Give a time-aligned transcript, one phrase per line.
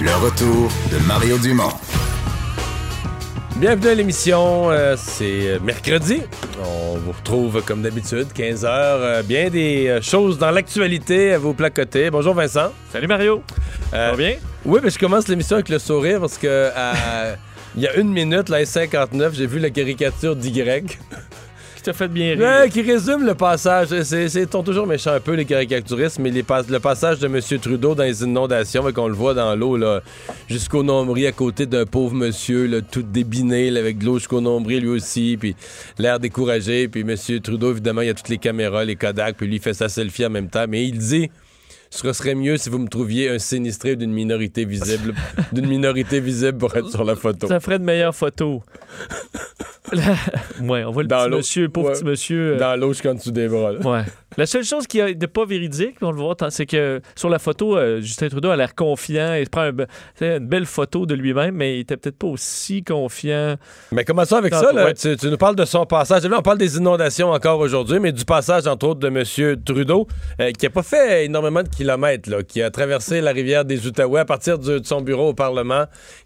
[0.00, 1.70] Le retour de Mario Dumont.
[3.56, 6.22] Bienvenue à l'émission, euh, c'est euh, mercredi.
[6.64, 9.22] On vous retrouve comme d'habitude, 15h.
[9.22, 12.10] bien des euh, choses dans l'actualité à vous placoter.
[12.10, 12.72] Bonjour Vincent.
[12.92, 13.42] Salut Mario.
[13.92, 14.34] Euh, Ça va bien?
[14.64, 17.36] Oui, mais je commence l'émission avec le sourire parce que à-
[17.76, 20.52] il y a une minute, la S59, j'ai vu la caricature d'Y.
[21.92, 22.40] Fait bien rire?
[22.40, 23.88] Ouais, qui résume le passage.
[24.02, 27.40] C'est, sont toujours méchants un peu, les caricaturistes, mais les pas- le passage de M.
[27.60, 29.78] Trudeau dans les inondations, qu'on le voit dans l'eau,
[30.48, 34.40] jusqu'au nombril, à côté d'un pauvre monsieur, là, tout débiné, là, avec de l'eau jusqu'au
[34.40, 35.54] nombril, lui aussi, puis
[35.98, 36.88] l'air découragé.
[36.88, 37.14] Puis M.
[37.40, 39.88] Trudeau, évidemment, il y a toutes les caméras, les Kodak, puis lui, il fait sa
[39.88, 40.64] selfie en même temps.
[40.68, 41.30] Mais il dit
[41.90, 45.14] ce serait mieux si vous me trouviez un sinistré d'une minorité visible,
[45.52, 47.46] d'une minorité visible pour être sur la photo.
[47.46, 48.60] Ça ferait de meilleures photos.
[50.62, 51.92] Ouais, on voit le Dans petit monsieur, pauvre Ouais.
[51.94, 52.54] petit monsieur.
[52.54, 53.72] euh, Dans l'eau jusqu'en dessous des bras.
[53.72, 53.80] là.
[53.80, 54.02] Ouais.
[54.36, 57.76] La seule chose qui n'est pas véridique, on le voit, c'est que sur la photo,
[57.76, 59.34] euh, Justin Trudeau a l'air confiant.
[59.34, 59.72] Il prend un
[60.20, 63.56] une belle photo de lui-même, mais il était peut-être pas aussi confiant.
[63.92, 64.72] Mais comment ça avec ça?
[64.72, 64.86] Là?
[64.86, 64.94] ouais.
[64.94, 66.24] Tu, tu nous parles de son passage.
[66.24, 69.56] Là, on parle des inondations encore aujourd'hui, mais du passage, entre autres, de M.
[69.64, 70.08] Trudeau,
[70.40, 73.86] euh, qui n'a pas fait énormément de kilomètres, là, qui a traversé la rivière des
[73.86, 75.84] Outaouais à partir de son bureau au Parlement,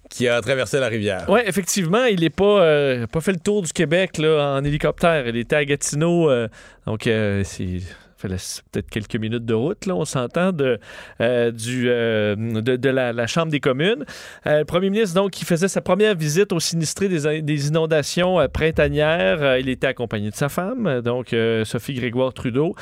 [0.09, 1.27] qui a traversé la rivière.
[1.29, 5.27] Oui, effectivement, il n'est pas, euh, pas fait le tour du Québec là, en hélicoptère.
[5.29, 6.49] Il était à Gatineau, euh,
[6.87, 7.81] donc euh, c'est
[8.27, 10.79] peut-être quelques minutes de route, là, on s'entend, de,
[11.21, 14.05] euh, euh, de, la, Chambre des communes.
[14.47, 19.59] Euh, le premier ministre, donc, qui faisait sa première visite aux sinistrés des, inondations printanières,
[19.59, 21.35] il était accompagné de sa femme, donc
[21.65, 22.75] Sophie Grégoire Trudeau,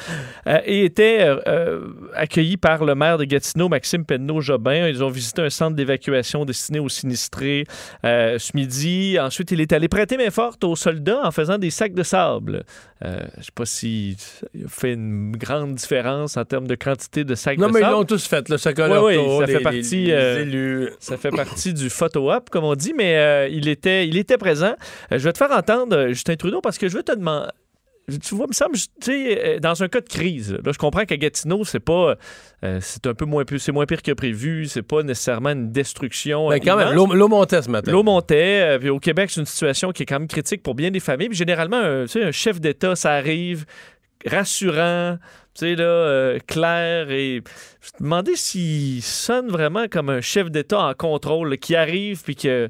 [0.64, 1.26] et était
[2.14, 4.88] accueilli par le maire de Gatineau, Maxime Penneau-Jobin.
[4.88, 7.64] Ils ont visité un centre d'évacuation destiné aux sinistrés
[8.04, 9.18] ce midi.
[9.18, 12.64] Ensuite, il est allé prêter main forte aux soldats en faisant des sacs de sable.
[13.02, 17.58] Je sais pas si ça fait une grande différence en termes de quantité de sacs
[17.58, 20.04] Non, de mais ils l'ont tous fait, Ouais, leur ouais, tour, ça les- fait partie,
[20.06, 20.90] les euh, élus.
[21.00, 24.74] Ça fait partie du photo-op, comme on dit, mais euh, il, était, il était présent.
[25.12, 27.48] Euh, je vais te faire entendre Justin Trudeau parce que je veux te demander.
[28.22, 31.04] Tu vois, il me semble, tu sais, dans un cas de crise, là, je comprends
[31.04, 32.14] qu'à Gatineau, c'est pas.
[32.62, 36.50] euh, c'est un peu moins, c'est moins pire que prévu, c'est pas nécessairement une destruction.
[36.50, 37.08] Mais euh, quand même, immense.
[37.08, 37.90] l'eau l'eau montait ce matin.
[37.90, 40.76] L'eau montait, euh, puis au Québec, c'est une situation qui est quand même critique pour
[40.76, 41.30] bien des familles.
[41.30, 43.64] Puis généralement, un, tu sais, un chef d'État, ça arrive
[44.24, 45.18] rassurant,
[45.54, 47.10] tu sais, là, euh, clair.
[47.10, 47.42] Et
[47.80, 52.36] je me demandais s'il sonne vraiment comme un chef d'État en contrôle, qui arrive, puis
[52.36, 52.68] que.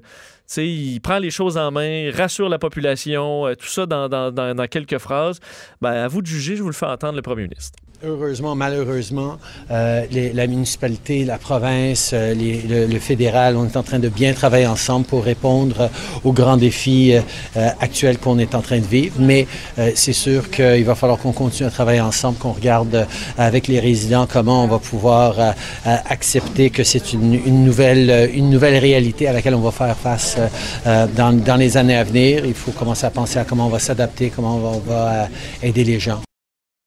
[0.57, 4.55] il prend les choses en main, rassure la population, euh, tout ça dans, dans- dans-
[4.55, 5.41] dans quelques phrases.
[5.81, 7.79] Ben, à vous de juger, je vous le fais entendre le premier ministre.
[8.05, 9.37] Heureusement, malheureusement,
[9.71, 13.99] euh, les- la municipalité, la province, euh, les- le, le fédéral, on est en train
[13.99, 15.89] de bien travailler ensemble pour répondre euh,
[16.23, 17.21] aux grands défis euh,
[17.57, 19.17] euh, actuels qu'on est en train de vivre.
[19.19, 19.47] Mais
[19.79, 23.07] euh, c'est sûr qu'il va falloir qu'on continue à travailler ensemble, qu'on regarde
[23.39, 28.79] avec les résidents comment on va pouvoir accepter que c'est une, une nouvelle, une nouvelle
[28.79, 30.49] réalité à laquelle on va faire face euh,
[30.87, 32.45] euh, dans, dans les années à venir.
[32.45, 35.09] Il faut commencer à penser à comment on va s'adapter, comment on va, on va,
[35.23, 35.27] euh,
[35.63, 36.21] aider les gens.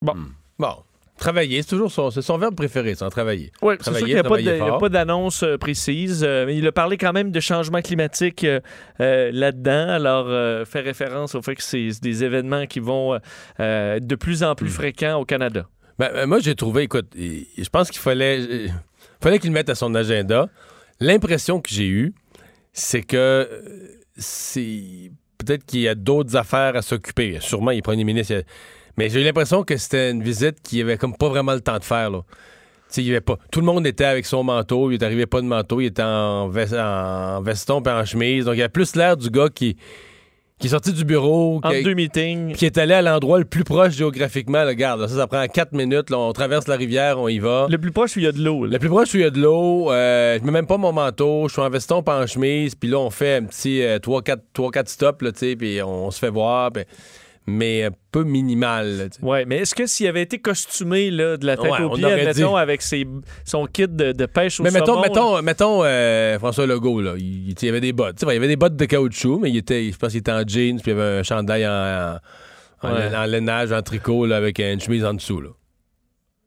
[0.06, 0.14] Bon,
[1.20, 3.52] travailler, c'est toujours son, c'est son verbe préféré, c'est en travailler.
[3.62, 6.98] Oui, c'est sûr qu'il n'y a pas d'annonce euh, précise, euh, mais il a parlé
[6.98, 8.60] quand même de changement climatique euh,
[9.02, 9.90] euh, là-dedans.
[9.90, 13.20] Alors, euh, fait référence au fait que c'est des événements qui vont euh,
[13.60, 14.56] euh, être de plus en Hmm.
[14.56, 15.68] plus fréquents au Canada.
[16.00, 18.68] Ben, ben, moi, j'ai trouvé, écoute, je pense qu'il fallait, euh,
[19.22, 20.48] fallait qu'il le mette à son agenda.
[21.02, 22.14] L'impression que j'ai eue,
[22.74, 23.46] c'est que euh,
[24.18, 27.38] c'est peut-être qu'il y a d'autres affaires à s'occuper.
[27.42, 28.34] Sûrement, il est premier ministre.
[28.34, 28.44] il y a-
[28.98, 31.78] Mais j'ai eu l'impression que c'était une visite qu'il avait comme pas vraiment le temps
[31.78, 32.10] de faire.
[32.10, 32.22] Là.
[32.98, 35.42] Il y avait pas, tout le monde était avec son manteau, il est arrivé pas
[35.42, 38.46] de manteau, il était en, ves- en veston et en chemise.
[38.46, 39.78] Donc, il a plus l'air du gars qui,
[40.58, 42.48] qui est sorti du bureau, Entre qui, deux meetings.
[42.48, 44.64] puis qui est allé à l'endroit le plus proche géographiquement.
[44.64, 46.10] Là, regarde, là, ça, ça prend 4 minutes.
[46.10, 47.68] là, on traverse la rivière, on y va.
[47.70, 48.66] Le plus proche où il y a de l'eau.
[48.66, 50.92] Le plus proche où il y a de l'eau, euh, je mets même pas mon
[50.92, 54.88] manteau, je suis en veston pas en chemise, puis là on fait un petit 3-4
[54.88, 56.72] stops, là, tu sais, puis on, on se fait voir,
[57.50, 58.98] mais un peu minimal.
[58.98, 59.26] là, tu sais.
[59.26, 62.34] Ouais, mais est-ce que s'il avait été costumé là, de la tête Ouais, aux pieds,
[62.34, 62.44] dit.
[62.44, 63.06] avec ses,
[63.46, 67.02] son kit de, de pêche au Mais mettons, saumon, là, mettons, mettons euh, François Legault,
[67.02, 68.18] là, il, il- avait des bottes.
[68.18, 70.20] Tu sais, il y avait des bottes de caoutchouc, mais il était, je pense qu'il
[70.20, 72.18] était en jeans, puis il y avait un chandail en,
[72.82, 75.42] en, en- lainage, en tricot, là, avec une chemise en dessous.
[75.42, 75.50] Là.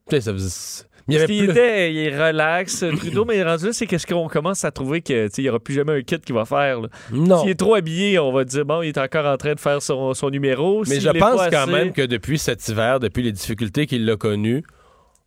[0.09, 0.85] Tu sais, ça faisait...
[1.07, 1.51] Il avait qu'il plus...
[1.51, 2.79] était, il est relax.
[2.97, 5.49] Trudeau, mais rendu là, c'est qu'est-ce qu'on commence à trouver que, tu sais, il n'y
[5.49, 6.81] aura plus jamais un kit qui va faire.
[6.81, 6.87] là.
[7.11, 7.41] Non.
[7.41, 9.81] S'il est trop habillé, on va dire, bon, il est encore en train de faire
[9.81, 10.83] son, son numéro.
[10.87, 14.15] Mais je pense quand assez- même que depuis cet hiver, depuis les difficultés qu'il a
[14.15, 14.63] connues,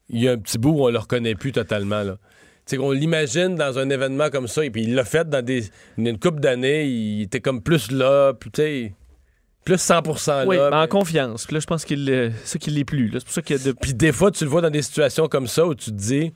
[0.08, 2.02] il y a un petit bout où on le reconnaît plus totalement.
[2.02, 2.16] Là.
[2.70, 5.64] Qu'on l'imagine dans un événement comme ça, et puis il l'a fait dans des,
[5.98, 8.92] une couple d'années, il était comme plus là, puis tu sais,
[9.66, 10.70] plus 100% Oui, là.
[10.70, 11.44] mais en confiance.
[11.44, 13.10] Puis là, je pense qu'il euh, ça qu'il l'est plus.
[13.12, 13.72] C'est pour ça qu'il y a de...
[13.72, 16.32] Puis des fois, tu le vois dans des situations comme ça où tu te dis.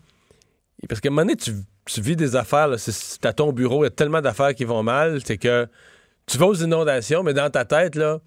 [0.88, 1.52] Parce qu'à un moment donné, tu,
[1.86, 2.76] tu vis des affaires, là,
[3.22, 5.66] à ton bureau, il y a tellement d'affaires qui vont mal, c'est que
[6.26, 8.18] tu vas aux inondations, mais dans ta tête, là,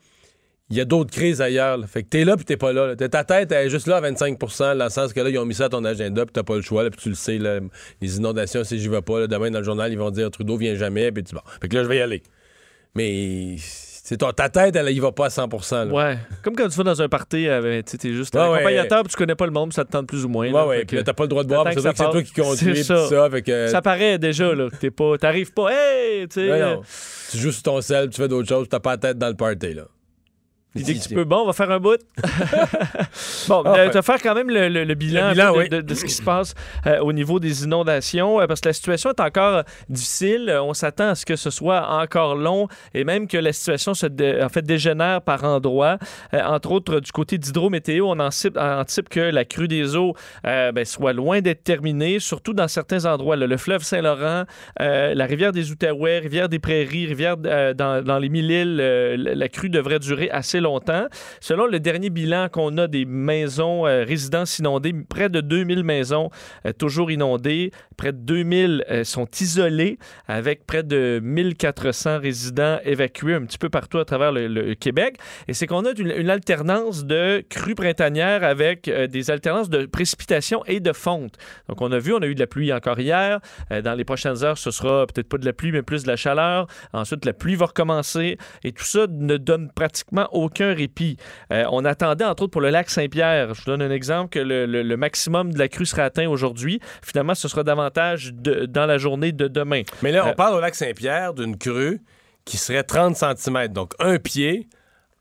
[0.69, 1.77] il y a d'autres crises ailleurs.
[1.77, 1.85] là.
[1.85, 2.95] Fait que t'es là puis t'es pas là.
[2.95, 5.45] Ta tête elle est juste là à 25 dans le sens que là, ils ont
[5.45, 7.59] mis ça à ton agenda puis t'as pas le choix, puis tu le sais, là,
[8.01, 10.75] les inondations, si j'y vais pas, demain dans le journal, ils vont dire Trudeau vient
[10.75, 11.41] jamais, puis tu bon.
[11.61, 12.23] Fait que là, je vais y aller.
[12.95, 13.57] Mais
[14.05, 15.85] c'est ta tête, elle, y va pas à 100 là.
[15.85, 16.17] Ouais.
[16.43, 18.55] Comme quand tu vas dans un party, avec, tu sais, t'es juste Ouais, un ouais.
[18.57, 20.47] accompagnateur, puis tu connais pas le monde, puis ça te tente plus ou moins.
[20.47, 20.67] Ouais, là.
[20.67, 22.75] ouais, puis t'as pas le droit de boire, Attends parce que c'est toi qui conduis,
[22.75, 23.07] C'est ça.
[23.07, 23.67] ça, fait que...
[23.67, 25.17] Ça paraît déjà, là, que t'es pas...
[25.17, 26.27] T'arrives pas, hey!
[26.27, 26.75] Tu sais, Ouais, euh.
[27.31, 29.35] Tu joues sur ton sel, tu fais d'autres choses, t'as pas la tête dans le
[29.35, 29.83] party, là.
[30.75, 31.99] Puis dès que tu peux, bon, on va faire un bout.
[33.47, 35.69] bon, Ah, euh, tu vas faire quand même le, le- le bilan, Le de, oui.
[35.69, 36.53] de- de ce qui se passe
[36.87, 40.55] euh, au niveau des inondations, euh, parce que la situation est encore euh, difficile.
[40.63, 44.07] On s'attend à ce que ce soit encore long et même que la situation se
[44.07, 45.97] dé- en fait dégénère par endroits.
[46.33, 51.13] Entre autres, du côté d'hydrométéo, on anticipe, anticipe que la crue des eaux ben, soit
[51.13, 53.35] loin d'être terminée, surtout dans certains endroits.
[53.35, 53.47] là.
[53.47, 54.43] le fleuve Saint-Laurent,
[54.79, 59.69] la rivière des Outaouais, rivière des Prairies, rivière dans, dans les Mille-Îles, la la crue
[59.69, 61.05] devrait durer assez longtemps.
[61.39, 66.29] Selon le dernier bilan qu'on a des maisons, euh, résidences inondées, près de 2000 maisons
[66.65, 73.35] euh, toujours inondées, près de 2000 euh, sont isolées, avec près de 1400 résidents évacués
[73.35, 75.17] un petit peu partout à travers le, Québec.
[75.47, 79.85] Et c'est qu'on a une, une alternance de crues printanières avec euh, des alternances de
[79.85, 81.35] précipitations et de fonte.
[81.67, 83.39] Donc, on a vu, on a eu de la pluie encore hier.
[83.71, 86.07] Euh, dans les prochaines heures, ce sera peut-être pas de la pluie, mais plus de
[86.07, 86.67] la chaleur.
[86.93, 88.37] Ensuite, la pluie va recommencer.
[88.63, 91.17] Et tout ça ne donne pratiquement aucun répit.
[91.51, 94.39] Euh, on attendait, entre autres, pour le lac Saint-Pierre, je vous donne un exemple, que
[94.39, 96.79] le, le- le maximum de la crue sera atteint aujourd'hui.
[97.01, 99.81] Finalement, ce sera davantage de- dans la journée de demain.
[100.01, 102.01] Mais là, on Euh, parle au lac Saint-Pierre d'une crue
[102.45, 104.67] qui serait 30 cm, donc un pied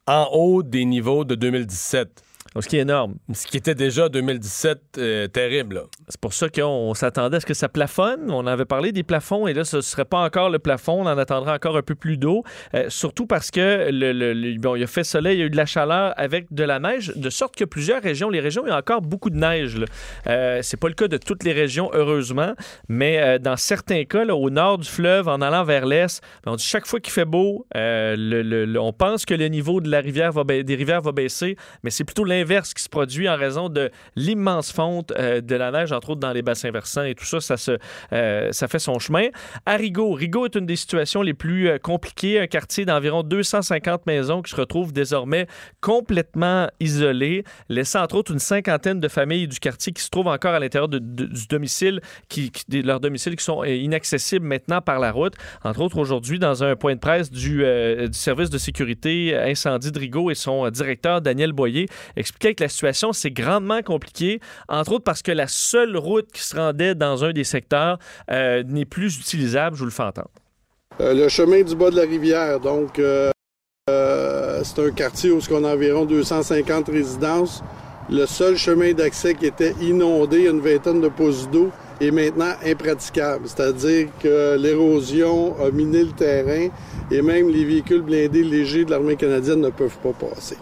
[0.09, 2.23] en haut des niveaux de 2017.
[2.61, 3.15] Ce qui est énorme.
[3.33, 5.85] Ce qui était déjà 2017 euh, terrible.
[6.09, 8.31] C'est pour ça qu'on s'attendait à ce que ça plafonne.
[8.31, 11.01] On avait parlé des plafonds et là, ce ne serait pas encore le plafond.
[11.03, 12.43] On en attendra encore un peu plus d'eau.
[12.75, 15.47] Euh, surtout parce que le, le- le- bon, il a fait soleil, il y a
[15.47, 18.65] eu de la chaleur avec de la neige, de sorte que plusieurs régions, les régions,
[18.67, 19.79] il y a encore beaucoup de neige.
[20.27, 22.53] Euh, c'est pas le cas de toutes les régions, heureusement,
[22.89, 26.53] mais euh, dans certains cas, là, au nord du fleuve, en allant vers l'est, ben,
[26.53, 30.01] on dit chaque fois qu'il fait beau, le- on pense que le niveau de la
[30.01, 33.37] rivière va ba- des rivières va baisser, mais c'est plutôt l'inverse qui se produit en
[33.37, 37.15] raison de l'immense fonte euh, de la neige, entre autres dans les bassins versants et
[37.15, 37.79] tout ça, ça, se,
[38.13, 39.29] euh, ça fait son chemin.
[39.67, 44.07] À Rigaud, Rigaud est une des situations les plus euh, compliquées, un quartier d'environ 250
[44.07, 45.47] maisons qui se retrouvent désormais
[45.81, 50.55] complètement isolées, laissant entre autres une cinquantaine de familles du quartier qui se trouvent encore
[50.55, 54.99] à l'intérieur de- du domicile, qui, qui- de leurs domiciles qui sont inaccessibles maintenant par
[54.99, 55.35] la route.
[55.65, 59.99] Entre autres, aujourd'hui, dans un point de presse du, du service de sécurité incendie de
[59.99, 61.87] Rigaud et son directeur, Daniel Boyer,
[62.33, 66.43] expliquait que la situation, c'est grandement compliqué, entre autres parce que la seule route qui
[66.43, 67.99] se rendait dans un des secteurs
[68.31, 69.77] euh, n'est plus utilisable.
[69.77, 70.31] Je vous le fais entendre.
[71.01, 73.31] Euh, le chemin du bas de la rivière, donc euh,
[73.89, 77.63] c'est un quartier où on a environ 250 résidences.
[78.11, 81.71] Le seul chemin d'accès qui était inondé, une vingtaine de pouces d'eau,
[82.03, 83.45] est maintenant impraticable.
[83.47, 86.69] C'est-à-dire que l'érosion a miné le terrain
[87.11, 90.57] et même les véhicules blindés légers de l'armée canadienne ne peuvent pas passer.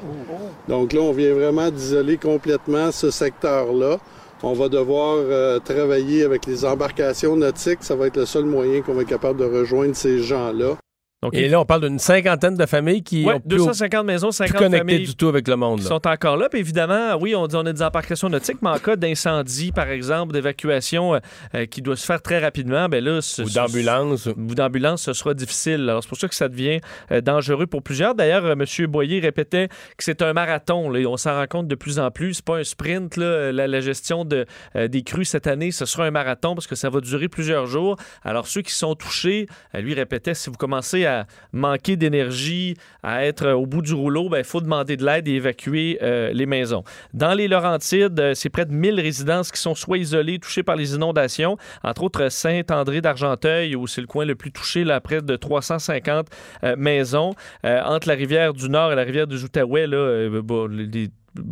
[0.68, 3.98] Donc là, on vient vraiment d'isoler complètement ce secteur-là.
[4.42, 7.82] On va devoir euh, travailler avec les embarcations nautiques.
[7.82, 10.76] Ça va être le seul moyen qu'on va être capable de rejoindre ces gens-là.
[11.22, 14.28] Donc, Et là, on parle d'une cinquantaine de familles qui ouais, ont plus, 250 maisons,
[14.28, 15.80] plus 50 connectées familles du tout avec le monde.
[15.80, 16.48] qui sont encore là.
[16.48, 19.88] Puis évidemment, oui, on dit on a des embarcations nautiques, mais en cas d'incendie, par
[19.90, 21.18] exemple, d'évacuation euh,
[21.54, 24.26] euh, qui doit se faire très rapidement, ben là, ce- Ou ce- d'ambulance.
[24.34, 25.82] ou d'ambulance, ce sera difficile.
[25.90, 26.80] Alors, c'est pour ça que ça devient
[27.12, 28.14] euh, dangereux pour plusieurs.
[28.14, 28.86] D'ailleurs, euh, M.
[28.86, 30.88] Boyer répétait que c'est un marathon.
[30.88, 32.32] là, et on s'en rend compte de plus en plus.
[32.32, 33.18] C'est pas un sprint.
[33.18, 33.52] là.
[33.52, 36.88] La, la gestion de, des crues cette année, ce sera un marathon parce que ça
[36.88, 37.96] va durer plusieurs jours.
[38.22, 41.09] Alors, ceux qui sont touchés, lui répétait, si vous commencez à
[41.52, 45.32] manquer d'énergie, à être au bout du rouleau, ben, il faut demander de l'aide et
[45.32, 46.84] évacuer euh, les maisons.
[47.14, 50.76] Dans les Laurentides, euh, c'est près de 1000 résidences qui sont soit isolées, touchées par
[50.76, 55.22] les inondations, entre autres Saint-André d'Argenteuil, où c'est le coin le plus touché, là, près
[55.22, 56.28] de 350
[56.64, 57.34] euh, maisons.
[57.64, 59.86] Entre la rivière du Nord et la rivière du Outaouais,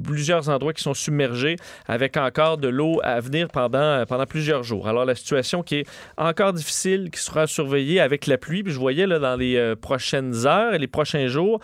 [0.05, 1.57] plusieurs endroits qui sont submergés
[1.87, 4.89] avec encore de l'eau à venir pendant, euh, pendant plusieurs jours.
[4.89, 8.79] Alors la situation qui est encore difficile, qui sera surveillée avec la pluie, puis je
[8.79, 11.61] voyais là, dans les euh, prochaines heures et les prochains jours,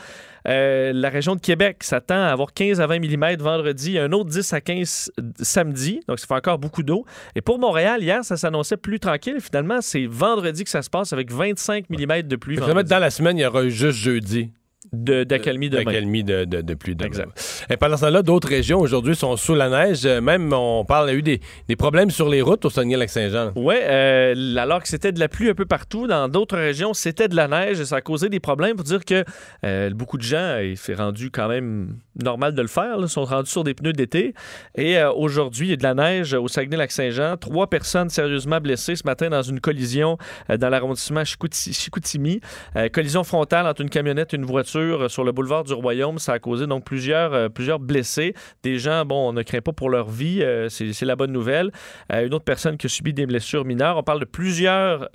[0.47, 4.31] euh, la région de Québec s'attend à avoir 15 à 20 mm vendredi, un autre
[4.31, 7.07] 10 à 15 samedi, donc ça fait encore beaucoup d'eau.
[7.35, 9.39] Et pour Montréal, hier, ça s'annonçait plus tranquille.
[9.41, 13.39] Finalement, c'est vendredi que ça se passe avec 25 mm de pluie dans la semaine,
[13.39, 14.51] il y aura juste jeudi.
[14.93, 16.97] D'accalmie de, de, de pluie.
[17.03, 17.67] Exact.
[17.71, 20.05] Et pendant ce temps-là, d'autres régions aujourd'hui sont sous la neige.
[20.05, 22.71] Euh, Même, on parle, il y a eu des, des problèmes sur les routes au
[22.71, 23.53] Saguenay-Lac-Saint-Jean.
[23.57, 27.37] Oui, alors que c'était de la pluie un peu partout, dans d'autres régions, c'était de
[27.37, 29.25] la neige et ça a causé des problèmes pour dire que
[29.65, 33.25] euh, beaucoup de gens, il s'est rendu quand même normal de le faire, là, sont
[33.25, 34.35] rendus sur des pneus d'été.
[34.77, 37.37] Et euh, aujourd'hui, il y a de la neige au Saguenay-Lac-Saint-Jean.
[37.37, 40.19] Trois personnes sérieusement blessées ce matin dans une collision
[40.51, 42.41] euh, dans l'arrondissement Chicout- Chicoutimi.
[42.77, 46.19] Euh, collision frontale entre une camionnette et une voiture euh, sur le boulevard du Royaume.
[46.19, 48.35] Ça a causé donc plusieurs, euh, plusieurs blessés.
[48.63, 50.41] Des gens, bon, on ne craint pas pour leur vie.
[50.43, 51.71] euh, c'est la bonne nouvelle.
[52.11, 53.97] Une autre personne qui a subi des blessures mineures.
[53.97, 55.09] On parle de plusieurs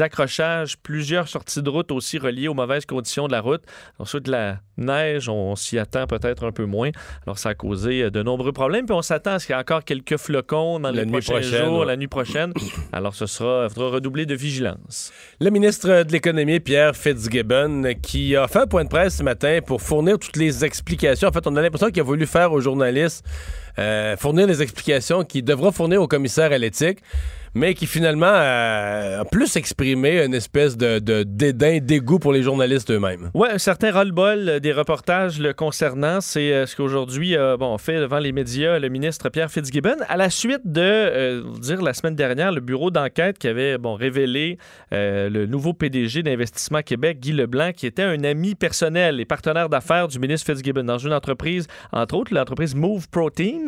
[0.00, 3.62] accrochages, plusieurs sorties de route aussi reliées aux mauvaises conditions de la route.
[3.98, 6.90] Ensuite, de la neige, on s'y attend peut-être un peu moins.
[7.26, 8.86] Alors, ça a causé de nombreux problèmes.
[8.86, 11.40] Puis on s'attend à ce qu'il y ait encore quelques flocons dans La les prochains
[11.40, 11.86] jours, ouais.
[11.86, 12.52] la nuit prochaine.
[12.92, 15.12] Alors, ce sera, faudra redoubler de vigilance.
[15.40, 19.82] Le ministre de l'Économie, Pierre Fitzgibbon, qui a fait un point de ce matin pour
[19.82, 21.28] fournir toutes les explications.
[21.28, 23.24] En fait, on a l'impression qu'il a voulu faire aux journalistes
[23.78, 26.98] euh, fournir les explications qu'il devra fournir au commissaire à l'éthique,
[27.54, 32.90] mais qui finalement euh, a plus exprimé une espèce de, dédain, dégoût pour les journalistes
[32.90, 33.30] eux-mêmes.
[33.34, 36.20] Oui, un certain euh, des reportages le concernant.
[36.20, 39.96] C'est euh, ce qu'aujourd'hui bon, fait devant les médias le ministre Pierre Fitzgibbon.
[40.08, 44.58] À la suite de, dire la semaine dernière, le bureau d'enquête qui avait bon, révélé
[44.90, 50.08] le nouveau PDG d'Investissement Québec, Guy Leblanc, qui était un ami personnel et partenaire d'affaires
[50.08, 53.63] du ministre Fitzgibbon dans une entreprise, entre autres, l'entreprise Move Protein.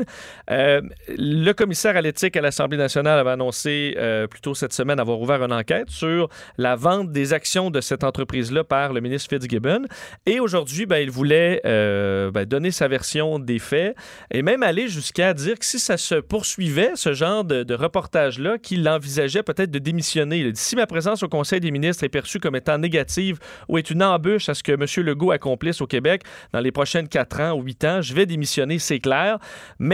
[0.50, 5.00] Euh, le commissaire à l'éthique à l'Assemblée nationale avait annoncé euh, plus tôt cette semaine
[5.00, 9.28] avoir ouvert une enquête sur la vente des actions de cette entreprise-là par le ministre
[9.30, 9.82] Fitzgibbon.
[10.26, 13.96] Et aujourd'hui, ben, il voulait euh, ben, donner sa version des faits
[14.30, 18.88] et même aller jusqu'à dire que si ça se poursuivait, ce genre de, reportage-là, qu'il
[18.88, 20.38] envisageait peut-être de démissionner.
[20.38, 23.38] Il dit, si ma présence au Conseil des ministres est perçue comme étant négative
[23.68, 25.04] ou est une embûche à ce que M.
[25.04, 26.22] Legault accomplisse au Québec
[26.52, 29.38] dans les prochaines 4 ans ou 8 ans, je vais démissionner, c'est clair.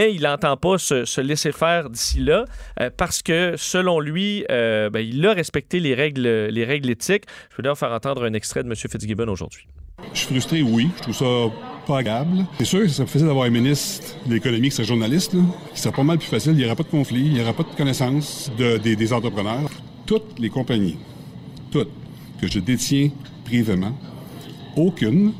[0.01, 2.45] Il n'entend pas se, se laisser faire d'ici là
[2.79, 7.23] euh, parce que, selon lui, euh, ben, il a respecté les règles, les règles éthiques.
[7.51, 8.75] Je peux d'ailleurs faire entendre un extrait de M.
[8.75, 9.67] Fitzgibbon aujourd'hui.
[10.13, 10.89] Je suis frustré, oui.
[10.97, 11.25] Je trouve ça
[11.87, 12.45] pas agréable.
[12.57, 15.33] C'est sûr que ça serait facile d'avoir un ministre de l'économie qui serait journaliste.
[15.33, 15.41] Là.
[15.75, 16.53] Ce serait pas mal plus facile.
[16.53, 19.13] Il n'y aurait pas de conflit, il n'y aurait pas de connaissance de- des, des
[19.13, 19.69] entrepreneurs.
[20.05, 20.97] Toutes les compagnies,
[21.71, 21.91] toutes,
[22.41, 23.09] que je détiens
[23.45, 23.95] privément,
[24.75, 25.33] aucune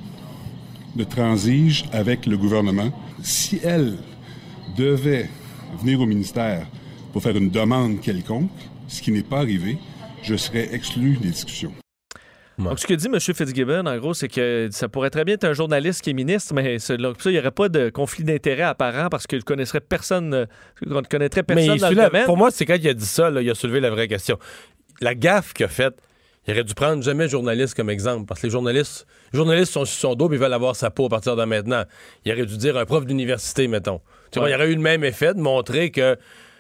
[0.96, 2.92] ne transige avec le gouvernement.
[3.24, 3.96] Si elle
[4.78, 5.30] devait
[5.80, 6.66] venir au ministère
[7.12, 8.50] pour faire une demande quelconque,
[8.88, 9.78] ce qui n'est pas arrivé,
[10.24, 11.74] je serais exclu des discussions.
[12.60, 13.20] Donc, ce que dit M.
[13.20, 16.54] Fitzgibbon, en gros, c'est que ça pourrait très bien être un journaliste qui est ministre,
[16.54, 19.44] mais c'est- donc, ça, il n'y aurait pas de conflit d'intérêt apparent parce qu'il ne
[19.44, 20.46] connaîtrait personne, euh,
[20.88, 22.26] qu'on ne connaîtrait Mais personne dans le domaine.
[22.26, 24.38] pour moi, c'est quand il a dit ça, là, il a soulevé la vraie question.
[25.02, 25.96] La gaffe qu'il a faite,
[26.48, 29.86] il aurait dû prendre jamais journaliste comme exemple, parce que les journalistes, les journalistes sont
[29.86, 31.84] sur son dos, ils veulent avoir sa peau à partir de maintenant.
[32.24, 34.00] Il aurait dû dire un prof d'université, mettons.
[34.36, 36.18] Il aurait eu le même effet de montrer que...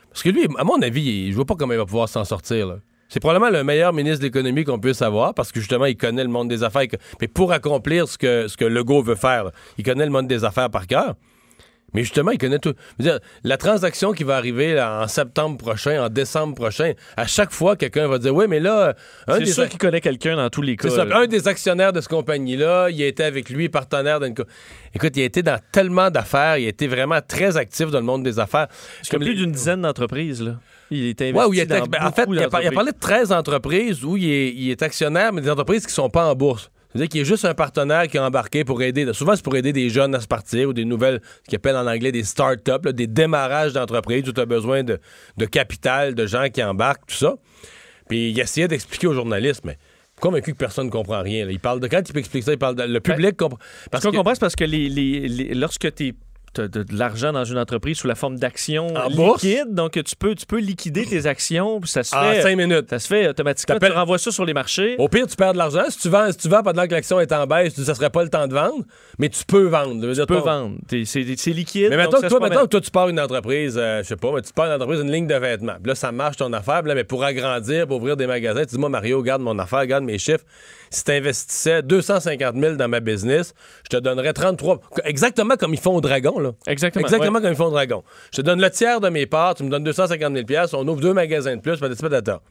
[0.10, 2.78] Parce que lui, à mon avis, je vois pas comment il va pouvoir s'en sortir.
[3.10, 6.24] C'est probablement le meilleur ministre de l'économie qu'on puisse avoir parce que justement, il connaît
[6.24, 6.88] le monde des affaires.
[7.22, 10.70] Mais pour accomplir ce que, ce Legault veut faire, il connaît le monde des affaires
[10.70, 11.16] par cœur.
[11.94, 12.74] Mais justement, il connaît tout.
[13.00, 16.94] Je veux dire, la transaction qui va arriver là, en septembre prochain, en décembre prochain,
[17.18, 18.96] à chaque fois, quelqu'un va dire Oui, mais là,
[19.28, 20.90] un C'est des, sûr qu'il connaît quelqu'un dans tous les cas.
[20.90, 21.06] c'est ça.
[21.18, 24.34] un des actionnaires de cette compagnie-là, il a été avec lui, partenaire d'une.
[24.34, 24.44] co-
[24.96, 28.06] Écoute, il a été dans tellement d'affaires, il a été vraiment très actif dans le
[28.06, 28.68] monde des affaires.
[29.12, 30.42] A plus d'une dizaine d'entreprises.
[30.42, 30.56] là.
[30.92, 32.98] Il était Ouais, investi où il était- dans ben, en fait, il a, parlé de
[33.00, 36.26] 13 entreprises où il est, il est actionnaire, mais des entreprises qui ne sont pas
[36.26, 36.70] en bourse.
[36.94, 39.12] C'est-à-dire qu'il est juste un partenaire qui a embarqué pour aider.
[39.14, 41.76] Souvent, c'est pour aider des jeunes à se partir ou des nouvelles, ce qu'ils appellent
[41.76, 45.00] en anglais des start-up, des démarrages d'entreprises où tu as besoin de,
[45.38, 47.36] de capital, de gens qui embarquent, tout ça.
[48.08, 49.78] Puis il essayait d'expliquer aux journalistes, mais
[50.20, 51.46] convaincu que personne ne comprend rien.
[51.46, 51.52] là.
[51.52, 53.58] Il parle de quand il peut expliquer ça, il parle de, le public comprend.
[53.92, 56.14] Parce qu'on comprend, c'est parce que les, les- les- lorsque tu
[56.62, 58.88] as de, de l'argent dans une entreprise sous la forme d'actions
[59.36, 62.42] liquides, donc tu peux, tu peux liquider tes actions, ça se en fait.
[62.42, 62.90] 5 minutes.
[62.90, 63.78] Ça se fait automatiquement.
[63.80, 64.96] Tu renvoies ça sur les marchés.
[65.00, 65.84] Au pire, tu perds de l'argent.
[65.90, 68.24] Si tu vends, si tu vends pendant que l'action est en baisse, ça serait pas
[68.24, 68.84] le temps de vendre,
[69.20, 69.96] mais tu peux vendre.
[69.96, 70.78] Dire Tu peux ton- vendre.
[71.06, 71.90] C'est liquide.
[71.90, 74.42] Mais ça que, toi, que toi, tu pars une entreprise, euh, je sais pas, mais
[74.42, 75.76] tu pars une entreprise, une ligne de vêtements.
[75.82, 76.80] Puis là, ça marche ton affaire.
[76.82, 79.58] Puis là, mais pour agrandir, pour ouvrir des magasins, tu dis, moi, Mario, regarde mon
[79.60, 80.46] affaire, regarde mes chiffres.
[80.94, 84.80] Si tu investissais 250 000 dans ma business, je te donnerais 33.
[85.06, 86.52] Exactement comme ils font au Dragon, là.
[86.68, 87.04] Exactement.
[87.04, 87.42] Exactement ouais.
[87.42, 88.04] comme ils font au Dragon.
[88.32, 91.02] Je te donne le tiers de mes parts, tu me donnes 250 000 on ouvre
[91.02, 92.42] deux magasins de plus, patata.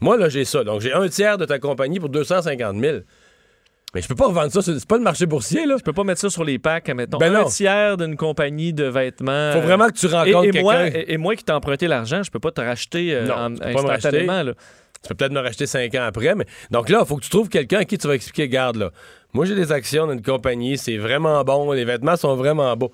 [0.00, 0.62] Moi, là, j'ai ça.
[0.62, 2.98] Donc, j'ai un tiers de ta compagnie pour 250 000.
[3.92, 4.62] Mais je peux pas revendre ça.
[4.62, 5.74] C'est pas le marché boursier, là.
[5.76, 7.18] Tu peux pas mettre ça sur les packs, mettons.
[7.18, 7.48] Ben un non.
[7.48, 9.50] tiers d'une compagnie de vêtements.
[9.52, 10.86] Faut vraiment que tu Et, rencontres quelqu'un.
[10.94, 13.60] et, et moi qui t'ai emprunté l'argent, je peux pas te racheter euh, Non, en-
[13.60, 14.44] instantanément.
[14.44, 14.52] là.
[15.02, 17.30] Tu peux peut-être me racheter cinq ans après, mais donc là, il faut que tu
[17.30, 18.90] trouves quelqu'un à qui tu vas expliquer, garde là.
[19.32, 22.92] Moi, j'ai des actions dans une compagnie, c'est vraiment bon, les vêtements sont vraiment beaux.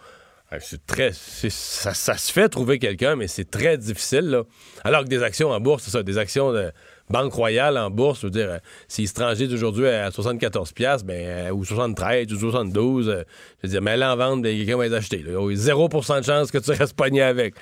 [0.61, 4.43] C'est très, ça, ça se fait trouver quelqu'un, mais c'est très difficile là.
[4.85, 6.71] Alors que des actions en bourse, c'est ça, des actions de
[7.11, 11.49] Banque Royale en bourse, je veux dire, euh, si étranger d'aujourd'hui à 74 pièces, ben
[11.49, 13.23] euh, ou 73 ou 72, euh,
[13.63, 15.19] je veux dire, mais elle en vente, ben, quelqu'un va les acheter.
[15.19, 15.33] là.
[15.51, 17.55] Il y a 0% de chance que tu restes pogné avec.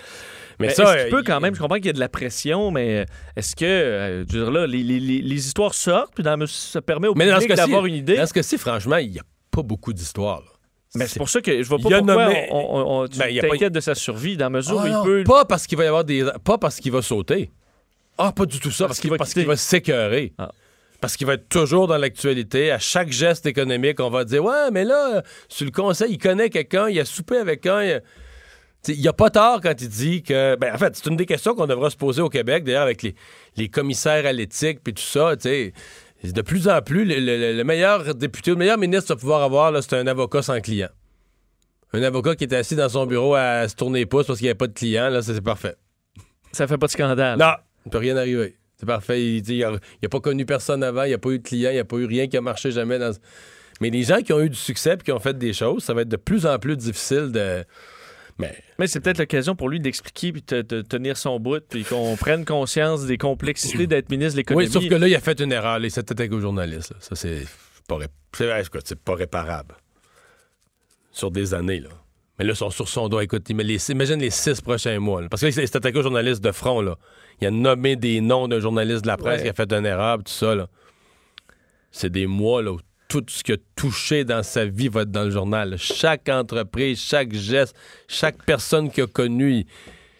[0.60, 2.70] Mais, Mais ça, euh, peut quand même, je comprends qu'il y a de la pression,
[2.70, 3.04] mais euh,
[3.36, 6.36] est-ce que, euh, je veux dire là, les, les- les- les histoires sortent, puis dans,
[6.46, 8.16] ça permet au mais public d'avoir une idée?
[8.16, 10.42] Dans ce cas-ci, franchement, il n'y a pas beaucoup d'histoires.
[10.96, 13.08] Mais c'est pour ça que je vois Il pas a pourquoi nommé- on, on- on-
[13.08, 15.24] tu Ben, il pas- de sa survie, dans la mesure Ah où il non, peut...
[15.24, 16.24] Pas parce qu'il va y avoir des.
[16.44, 17.50] Pas parce qu'il va sauter.
[18.16, 18.86] Ah, pas du tout ça.
[18.86, 20.32] Parce, qu'il qu'il va parce qu'il va s'écœurer.
[20.38, 20.52] Ah.
[21.00, 22.70] Parce qu'il va être toujours dans l'actualité.
[22.70, 26.18] À chaque geste économique, on va dire Ouais, mais là, euh, sur le conseil, il
[26.18, 27.82] connaît quelqu'un, il a soupé avec un.
[27.82, 28.00] il a-
[28.88, 30.56] Il n'y a pas tort quand il dit que.
[30.56, 33.02] Ben, en fait, c'est une des questions qu'on devra se poser au Québec, d'ailleurs, avec
[33.02, 33.14] les,
[33.56, 35.34] les commissaires à l'éthique puis tout ça.
[35.36, 39.72] De plus en plus, le, le- le meilleur député, le meilleur ministre à pouvoir avoir,
[39.82, 40.88] c'est un avocat sans client.
[41.92, 44.46] Un avocat qui était assis dans son bureau à se tourner les pouces parce qu'il
[44.46, 45.76] n'y avait pas de client, là, ça, c'est parfait.
[46.52, 47.38] Ça fait pas de scandale.
[47.38, 47.52] Non,
[47.84, 48.56] il ne peut rien arriver.
[48.76, 49.22] C'est parfait.
[49.24, 51.70] Il dit, il n'a pas connu personne avant, il n'y a pas eu de client,
[51.70, 52.98] il n'y a pas eu rien qui a marché jamais.
[52.98, 53.12] Dans...
[53.80, 55.94] Mais les gens qui ont eu du succès et qui ont fait des choses, ça
[55.94, 57.64] va être de plus en plus difficile de.
[58.38, 61.84] Mais Mais c'est peut-être l'occasion pour lui d'expliquer puis de, de tenir son bout, puis
[61.84, 64.66] qu'on prenne conscience des complexités d'être ministre de l'économie.
[64.66, 65.78] oui, sauf que là, il a fait une erreur.
[65.78, 66.90] là, Il s'est attaqué aux journalistes.
[66.90, 66.96] là.
[67.00, 67.44] Ça, c'est
[67.86, 68.08] pas, ré-
[69.04, 69.74] pas réparable.
[71.12, 71.90] Sur des années, là.
[72.38, 73.22] Mais là, ils sont sur son doigt.
[73.22, 75.22] Écoute, il les- imagine les six prochains mois.
[75.22, 75.28] là.
[75.28, 76.96] Parce qu'il s'est attaqué aux journalistes de front, là.
[77.40, 79.44] Il a nommé des noms d'un journaliste de la presse Ouais.
[79.44, 80.66] qui a fait une erreur, tout ça, là.
[81.92, 85.10] C'est des mois, là, où tout ce qu'il a touché dans sa vie va être
[85.10, 85.74] dans le journal.
[85.78, 87.76] Chaque entreprise, chaque geste,
[88.08, 89.52] chaque personne qu'il a connue.
[89.52, 89.66] il-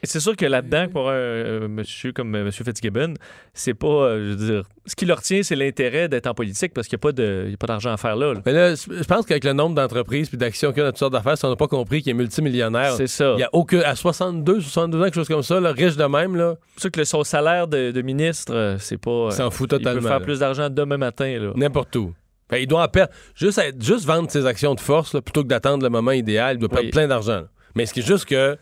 [0.02, 2.52] Et c'est sûr que là-dedans, pour un euh, monsieur comme euh, M.
[2.52, 3.14] Fitzgibbon,
[3.54, 6.74] c'est pas, euh, je veux dire, ce qui leur tient, c'est l'intérêt d'être en politique
[6.74, 8.34] parce qu'il n'y a pas il d'argent à faire là.
[8.34, 8.40] là.
[8.44, 10.98] Mais là, je pense qu'avec le nombre d'entreprises puis d'actions qu'il y a dans toutes
[10.98, 13.32] sortes d'affaires, si on n'a pas compris qu'il est multimillionnaire, C'est ça.
[13.38, 16.04] il y a aucun, à 62, 62 ans, quelque chose comme ça, là, riche de
[16.04, 19.10] même, là, C'est ça que le, son salaire de, de ministre, c'est pas.
[19.10, 20.02] euh, il s'en fout il totalement.
[20.02, 21.38] peut faire plus d'argent demain matin.
[21.40, 21.52] Là.
[21.56, 22.12] N'importe où.
[22.54, 23.12] Ben, il doit en perdre.
[23.34, 26.58] Juste, juste vendre ses actions de force, là, plutôt que d'attendre le moment idéal, il
[26.58, 26.90] doit perdre Oui.
[26.90, 27.40] plein d'argent.
[27.40, 27.48] là.
[27.74, 28.56] Mais ce qui est juste que.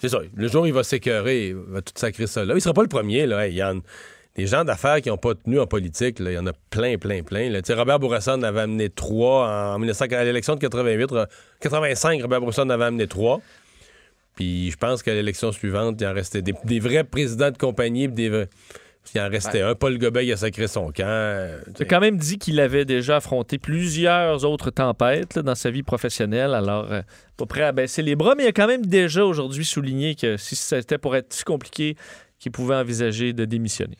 [0.00, 0.18] C'est ça.
[0.36, 2.54] Le jour où il va s'écœurer, il va tout sacrer ça là.
[2.54, 3.46] Il sera pas le premier, là.
[3.48, 3.80] Il y en
[4.36, 6.96] des gens d'affaires qui n'ont pas tenu en politique, là, il y en a plein,
[6.96, 7.50] plein, plein.
[7.50, 7.60] là.
[7.70, 11.10] Robert Bourassa en avait amené trois en 1900 à l'élection de 88.
[11.12, 11.26] euh,
[11.60, 13.40] 85, Robert Bourassa en avait amené trois.
[14.36, 18.06] Puis je pense qu'à l'élection suivante, il en restait des, des vrais présidents de compagnie,
[18.08, 18.48] des vrais-
[19.14, 19.74] Il en restait un.
[19.74, 21.04] Paul Gobeil il a sacré son camp.
[21.06, 21.86] euh, tu Il a sais.
[21.86, 26.54] quand même dit qu'il avait déjà affronté plusieurs autres tempêtes là, dans sa vie professionnelle,
[26.54, 27.02] alors euh,
[27.36, 30.36] pas prêt à baisser les bras, mais il a quand même déjà aujourd'hui souligné que
[30.36, 31.96] si c'était pour être si compliqué,
[32.38, 33.96] qu'il pouvait envisager de démissionner.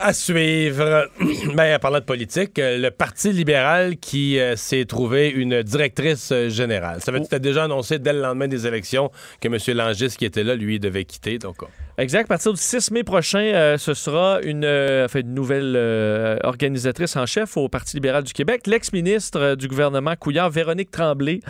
[0.00, 1.08] À suivre.
[1.56, 6.30] ben, en parlant de politique, euh, le Parti libéral qui euh, s'est trouvé une directrice
[6.30, 7.00] euh, générale.
[7.00, 9.58] Ça veut dire que c'était déjà annoncé dès le lendemain des élections que M.
[9.76, 11.38] Langis, qui était là, lui, devait quitter.
[11.38, 11.66] Donc, on-
[11.98, 12.26] Exact.
[12.26, 16.36] À partir du 6 mai prochain, euh, ce sera une, euh, enfin, une nouvelle euh,
[16.44, 21.40] organisatrice en chef au Parti libéral du Québec, l'ex-ministre du gouvernement Couillard, Véronique Tremblay,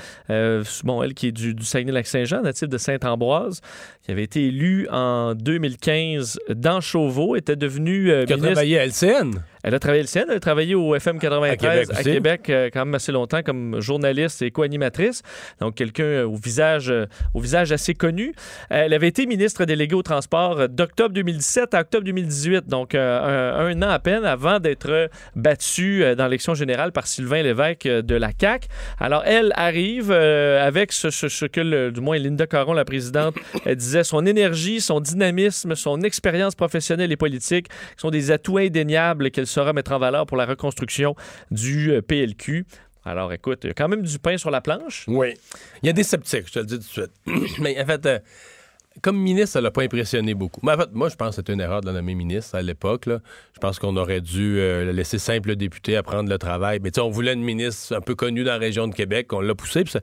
[0.85, 3.61] bon, elle qui est du, du Saguenay-Lac-Saint-Jean, native de Saint-Ambroise,
[4.09, 8.55] qui avait été élue en 2015 dans Chauveau, était devenue euh, qui a ministre.
[8.55, 9.33] travaillé à LCN.
[9.69, 12.03] Elle a travaillé le CN, elle a travaillé au FM 93 À Québec à aussi.
[12.11, 15.23] Québec, euh, quand même assez longtemps comme journaliste et co-animatrice.
[15.61, 17.05] Donc quelqu'un euh, au visage euh,
[17.35, 18.33] au visage assez connu.
[18.71, 23.83] Elle avait été ministre déléguée au transport d'octobre 2017 à octobre 2018, donc un, un
[23.83, 28.69] an à peine avant d'être battue dans l'élection générale par Sylvain Lévesque de la CAQ.
[28.99, 33.35] Alors elle arrive avec ce, ce- ce que le- du moins Linda Caron, la présidente,
[33.67, 37.67] elle disait son énergie, son dynamisme, son expérience professionnelle et politique
[37.99, 41.15] sont des atouts indéniables qu'elle saura mettre en valeur pour la reconstruction
[41.51, 42.65] du euh, PLQ.
[43.05, 45.05] Alors écoute, il y a quand même du pain sur la planche.
[45.09, 45.29] Oui.
[45.83, 47.13] Il y a des sceptiques, je te le dis tout de suite.
[47.61, 48.19] Mais en fait, euh,
[49.01, 50.61] comme ministre, ça l'a pas impressionné beaucoup.
[50.65, 52.63] Mais en fait, moi, je pense que c'était une erreur de la nommer ministre à
[52.63, 53.05] l'époque.
[53.07, 56.81] Je pense qu'on aurait dû euh, la laisser simple député à prendre le travail.
[56.83, 59.33] Mais tu sais, on voulait une ministre un peu connue dans la région de Québec,
[59.33, 59.85] on l'a poussé.
[59.85, 60.01] puis ça-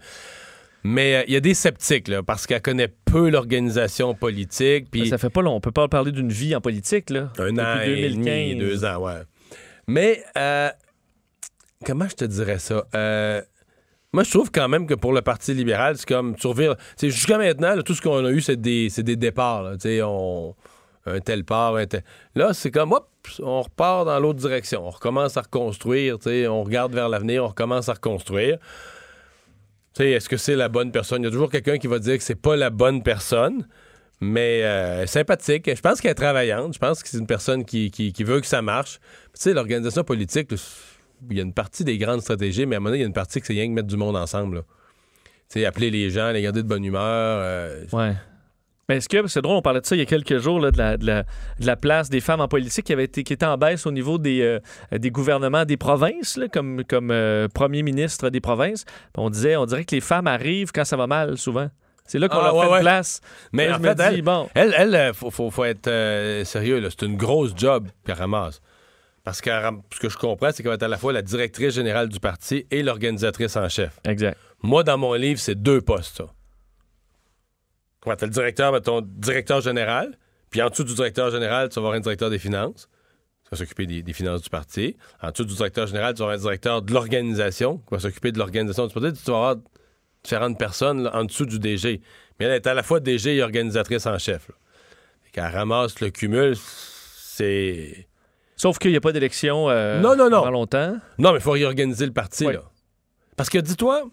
[0.83, 4.87] Mais euh, il y a des sceptiques, là, parce qu'elle connaît peu l'organisation politique.
[4.89, 5.55] Puis Ça fait pas long.
[5.55, 7.31] On peut pas parler d'une vie en politique, là.
[7.37, 9.21] un Depuis an et demi, deux ans, ouais.
[9.87, 10.69] Mais euh,
[11.85, 12.85] comment je te dirais ça?
[12.95, 13.41] Euh,
[14.13, 16.47] moi, je trouve quand même que pour le Parti libéral, c'est comme tu
[17.09, 19.63] Jusqu'à maintenant, tout ce qu'on a eu, c'est des, des départs.
[19.63, 19.75] là.
[20.07, 20.55] On,
[21.05, 22.03] un tel part, un tel.
[22.33, 24.87] Là, c'est comme, hop, on repart dans l'autre direction.
[24.87, 26.17] On recommence à reconstruire.
[26.25, 28.57] On regarde vers l'avenir, on recommence à reconstruire.
[29.99, 31.21] Est-ce que c'est la bonne personne?
[31.21, 33.67] Il y a toujours quelqu'un qui va dire que c'est pas la bonne personne,
[34.21, 35.69] mais euh, sympathique.
[35.75, 36.73] Je pense qu'elle est travaillante.
[36.73, 38.99] Je pense que c'est une personne qui, qui- veut que ça marche.
[39.33, 40.51] Tu sais, l'organisation politique,
[41.29, 43.07] il y a une partie des grandes stratégies, mais à un moment il y a
[43.07, 44.63] une partie que c'est rien que mettre du monde ensemble.
[45.49, 47.01] Tu sais, appeler les gens, les garder de bonne humeur.
[47.03, 48.13] euh, Ouais.
[48.87, 50.69] Mais est-ce que, c'est drôle, on parlait de ça il y a quelques jours, là,
[50.69, 51.23] de, la, de
[51.59, 54.19] la- place des femmes en politique qui, avait été, qui était en baisse au niveau
[54.19, 54.59] des, euh,
[54.95, 58.85] des gouvernements des provinces, là, comme, comme euh, premier ministre des provinces.
[59.17, 61.67] On, disait, on dirait que les femmes arrivent quand ça va mal, souvent.
[62.05, 62.79] C'est là qu'on Ah, leur ouais, fait ouais.
[62.81, 63.21] place.
[63.51, 64.47] Mais Là, en fait, dis, elle, bon.
[64.53, 66.87] elle, elle, euh, faut, faut- faut être euh, sérieux.
[66.89, 68.61] C'est une grosse job qu'elle ramasse.
[69.23, 69.49] Parce que
[69.91, 72.19] ce que je comprends, c'est qu'elle va être à la fois la directrice générale du
[72.19, 73.99] parti et l'organisatrice en chef.
[74.03, 74.37] Exact.
[74.61, 76.25] Moi, dans mon livre, c'est deux postes, ça.
[78.01, 80.17] Comment t'as le directeur, ben, ton directeur général,
[80.51, 82.87] puis en dessous du directeur général, tu vas avoir un directeur des finances,
[83.43, 84.95] qui va s'occuper des, des finances du parti.
[85.21, 88.31] En dessous du directeur général, tu vas avoir un directeur de l'organisation, qui va s'occuper
[88.31, 89.13] de l'organisation du parti.
[89.23, 89.55] Tu vas avoir
[90.25, 92.01] différentes personnes là, en dessous du DG.
[92.39, 94.51] Mais elle est à la fois DG et organisatrice en chef.
[95.31, 98.07] qu'elle ramasse le cumul, c'est...
[98.57, 100.39] Sauf qu'il n'y a pas d'élection euh, Non, non, non.
[100.39, 100.97] pendant longtemps.
[101.17, 102.53] Non, mais il faut réorganiser le parti, Oui.
[102.53, 102.63] là.
[103.37, 104.03] Parce que dis-toi,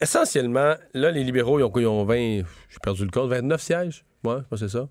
[0.00, 1.72] essentiellement, là, les libéraux, ils ont?
[1.76, 2.44] Ils ont 20, j'ai
[2.82, 4.04] perdu le compte, 29 sièges?
[4.24, 4.88] Ouais, je pense que c'est ça.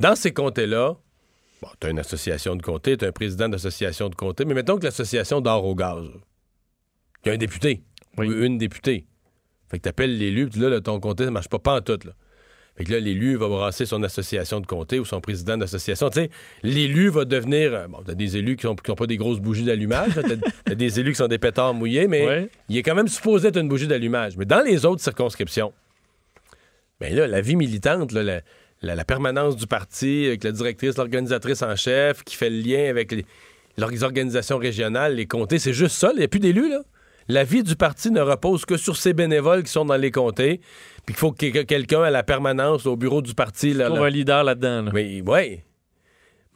[0.00, 0.96] Dans ces comtés-là,
[1.62, 4.84] bon, t'as une association de comté, t'as un président d'association de comté, mais mettons que
[4.84, 6.04] l'association dort au gaz.
[7.24, 7.82] Il y a un député.
[8.18, 8.28] Oui.
[8.28, 9.06] Ou une députée.
[9.70, 11.98] Fait que t'appelles l'élu, puis là, là, ton comté, ça marche pas, pas en tout,
[12.04, 12.12] là.
[12.76, 16.10] Fait que là, l'élu va brasser son association de comté ou son président d'association.
[16.10, 16.30] Tu sais,
[16.62, 17.74] l'élu va devenir.
[17.74, 20.12] euh, Bon, t'as des élus qui n'ont pas des grosses bougies d'allumage.
[20.14, 20.22] T'as
[20.64, 22.48] t'as des élus qui sont des pétards mouillés, mais Ouais.
[22.68, 24.36] il est quand même supposé être une bougie d'allumage.
[24.36, 25.72] Mais dans les autres circonscriptions,
[27.00, 28.40] bien là, la vie militante, là, la,
[28.82, 32.88] la- la permanence du parti, avec la directrice, l'organisatrice en chef, qui fait le lien
[32.88, 33.26] avec les,
[33.76, 36.10] les organisations régionales, les comtés, c'est juste ça.
[36.14, 36.82] Il n'y a plus d'élus, là.
[37.28, 40.60] La vie du parti ne repose que sur ces bénévoles qui sont dans les comtés,
[41.04, 43.74] puis qu'il faut que que quelqu'un à la permanence au bureau du parti.
[43.74, 44.04] Là, Trouve là.
[44.06, 44.82] un leader là-dedans.
[44.82, 44.90] là.
[44.94, 45.60] Mais oui.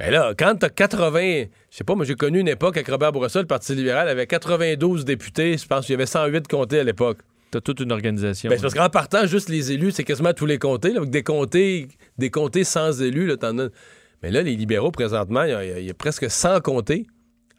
[0.00, 3.12] Mais là, quand t'as 80, je sais pas, moi j'ai connu une époque avec Robert
[3.12, 6.84] Bourassa, le Parti libéral avait 92 députés, je pense qu'il y avait 108 comtés à
[6.84, 7.18] l'époque.
[7.50, 8.48] T'as toute une organisation.
[8.48, 10.90] Ben, c'est parce qu'en partant, juste les élus, c'est quasiment tous les comtés.
[10.92, 13.68] Là, avec des comtés, des comtés sans élus, là, t'en as.
[14.22, 17.06] Mais là, les libéraux, présentement, y y, il y a presque 100 comtés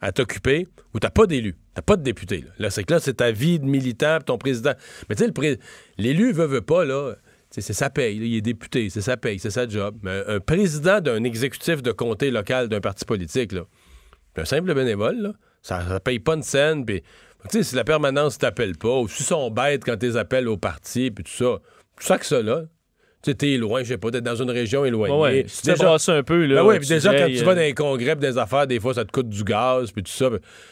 [0.00, 2.42] à t'occuper où t'as pas d'élus, t'as pas de députés.
[2.42, 4.72] Là, Là, c'est que là, c'est ta vie de militant, ton président.
[5.08, 5.58] Mais tu sais,
[5.98, 7.14] l'élu veut, veut pas, là.
[7.50, 9.96] C'est sa paye, il est député, c'est sa paye, c'est sa job.
[10.02, 13.62] Mais un président d'un exécutif de comté local d'un parti politique, là,
[14.36, 16.84] un simple bénévole, là, ça, paye pas une scène.
[16.84, 17.02] Puis,
[17.50, 21.10] tu si la permanence t'appelle pas, ou s'ils sont bêtes quand ils appellent au parti,
[21.10, 21.60] puis tout ça,
[21.96, 22.64] tout ça que ça, là.
[23.24, 25.14] Tu sais, t'es loin, je sais pas, t'es dans une région éloignée.
[25.14, 25.44] Ouais, ouais.
[25.48, 26.56] Si tu Déjà- un peu, là.
[26.56, 28.78] ben oui, tu puis déjà, quand tu vas euh, dans les congrès, des affaires, des
[28.78, 30.28] fois, ça te coûte du gaz, puis tout ça.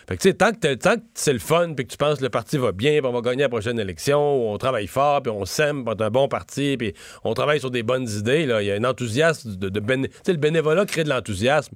[0.06, 1.96] Fait que, tu sais, tant que, t'as- tant que c'est le fun, puis que tu
[1.96, 4.86] penses que le parti va bien, puis on va gagner la prochaine élection, on travaille
[4.86, 6.92] fort, puis on s'aime, puis on est un bon parti, puis
[7.24, 10.08] on travaille sur des bonnes idées, là, il y a un enthousiasme de, de béné-
[10.08, 11.74] Tu sais, le bénévolat crée de l'enthousiasme.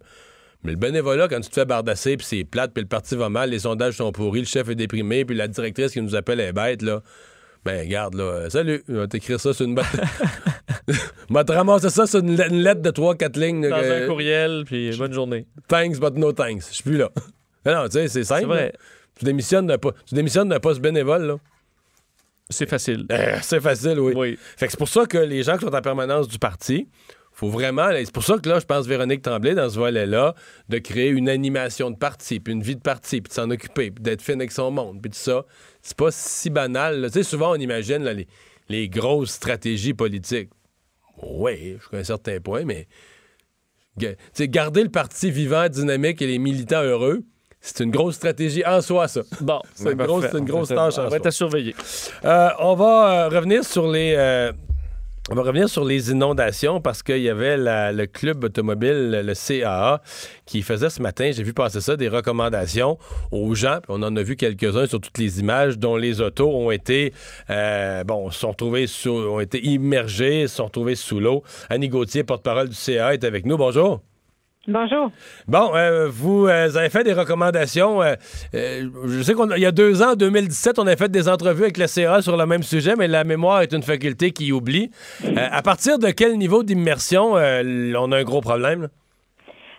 [0.62, 3.30] Mais le bénévolat, quand tu te fais bardasser, puis c'est plate, puis le parti va
[3.30, 6.40] mal, les sondages sont pourris, le chef est déprimé, puis la directrice qui nous appelle
[6.40, 7.02] est bête, là.
[7.66, 8.48] Ben, regarde, là.
[8.48, 9.86] Salut, on va t'écrire ça sur une boîte.
[11.28, 13.68] On va te ramasser ça sur une, le- une lettre de 3-4 lignes.
[13.68, 15.44] Dans que- un courriel, puis bonne journée.
[15.66, 16.62] Thanks, but no thanks.
[16.68, 17.10] Je suis plus là.
[17.66, 18.42] Mais non, tu sais, c'est simple.
[18.42, 18.72] C'est vrai.
[19.18, 19.92] Tu démissionnes d'un po-
[20.62, 21.36] poste bénévole, là.
[22.48, 23.06] C'est facile.
[23.10, 24.12] Euh, c'est facile, oui.
[24.14, 24.38] Oui.
[24.56, 26.86] Fait que c'est pour ça que les gens qui sont en permanence du parti,
[27.32, 30.34] faut vraiment, c'est pour ça que là, je pense Véronique Tremblay, dans ce volet-là,
[30.68, 33.90] de créer une animation de parti, puis une vie de parti, puis de s'en occuper,
[33.90, 35.44] puis d'être fine avec son monde, puis tout ça,
[35.86, 37.00] c'est pas si banal.
[37.00, 37.08] là.
[37.08, 38.26] Tu sais, souvent, on imagine là, les,
[38.68, 40.50] les grosses stratégies politiques.
[41.22, 42.86] Oui, jusqu'à un certain point, mais
[43.96, 47.22] ga- tu sais, garder le parti vivant, dynamique et les militants heureux,
[47.60, 49.22] c'est une grosse stratégie en soi, ça.
[49.40, 51.16] Bon, C'est une grosse- une grosse tâche en On va soi.
[51.18, 51.74] être à surveiller.
[52.24, 54.14] Euh, on va euh, revenir sur les.
[54.16, 54.52] euh,
[55.28, 60.00] on va revenir sur les inondations parce qu'il y avait le club automobile, le CAA,
[60.44, 62.96] qui faisait ce matin, j'ai vu passer ça, des recommandations
[63.32, 63.80] aux gens.
[63.88, 67.12] on en a vu quelques-uns sur toutes les images dont les autos ont été,
[67.50, 71.42] euh, bon, sont retrouvés sous, ont été immergés, sont retrouvés sous l'eau.
[71.70, 73.56] Annie Gauthier, porte-parole du CAA, est avec nous.
[73.56, 74.02] Bonjour.
[74.68, 75.10] Bonjour.
[75.46, 78.02] Bon, euh, vous euh, avez fait des recommandations.
[78.02, 78.14] euh,
[78.52, 81.78] je sais qu'il y a deux ans, en 2017, on a fait des entrevues avec
[81.78, 84.90] le CA sur le même sujet, mais la mémoire est une faculté qui oublie.
[85.36, 88.82] À partir de quel niveau d'immersion on a un gros problème?
[88.82, 88.88] là?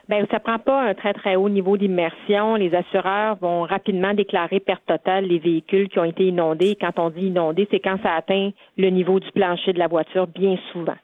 [0.10, 2.56] Ben, ça prend pas un très, très haut niveau d'immersion.
[2.56, 6.78] Les assureurs vont rapidement déclarer perte totale les véhicules qui ont été inondés.
[6.80, 10.28] Quand on dit inondés, c'est quand ça atteint le niveau du plancher de la voiture,
[10.28, 10.95] bien souvent.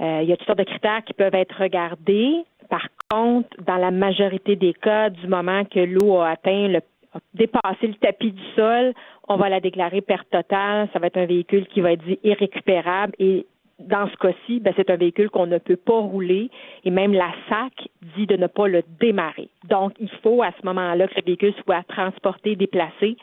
[0.00, 2.44] Euh, il y a toutes sortes de critères qui peuvent être regardés.
[2.68, 6.80] Par contre, dans la majorité des cas, du moment que l'eau a atteint le
[7.14, 8.92] a dépassé le tapis du sol,
[9.28, 10.88] on va la déclarer perte totale.
[10.92, 13.46] Ça va être un véhicule qui va être dit irrécupérable et
[13.78, 16.50] dans ce cas-ci, ben, c'est un véhicule qu'on ne peut pas rouler
[16.84, 19.48] et même la SAC dit de ne pas le démarrer.
[19.68, 23.16] Donc, il faut à ce moment-là que le véhicule soit transporté, déplacé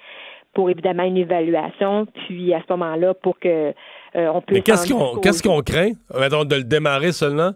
[0.54, 3.74] pour évidemment une évaluation, puis à ce moment-là pour que
[4.16, 5.92] euh, on puisse Mais qu'est-ce qu'on qu'est-ce qu'on craint?
[5.92, 7.52] De le démarrer seulement?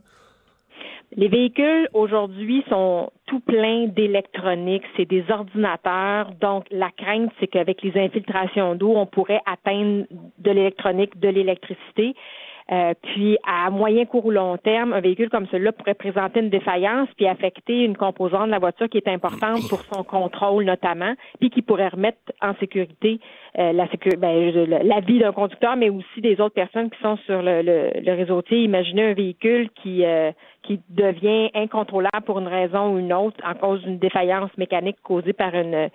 [1.15, 6.31] Les véhicules aujourd'hui sont tout pleins d'électronique, c'est des ordinateurs.
[6.39, 10.05] Donc la crainte, c'est qu'avec les infiltrations d'eau, on pourrait atteindre
[10.37, 12.15] de l'électronique, de l'électricité.
[12.71, 16.49] Euh, puis à moyen, court ou long terme, un véhicule comme celui-là pourrait présenter une
[16.49, 21.13] défaillance puis affecter une composante de la voiture qui est importante pour son contrôle notamment,
[21.39, 23.19] puis qui pourrait remettre en sécurité
[23.57, 24.51] euh, la, sécu- ben,
[24.83, 28.13] la vie d'un conducteur, mais aussi des autres personnes qui sont sur le, le, le
[28.13, 28.63] réseau routier.
[28.63, 33.55] Imaginez un véhicule qui euh, qui devient incontrôlable pour une raison ou une autre en
[33.55, 35.89] cause d'une défaillance mécanique causée par une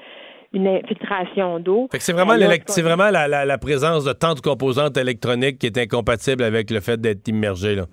[0.54, 1.88] une infiltration d'eau.
[1.98, 2.34] C'est vraiment,
[2.66, 6.70] c'est vraiment la, la- la présence de tant de composantes électroniques qui est incompatible avec
[6.70, 7.74] le fait d'être immergé.
[7.74, 7.84] Là.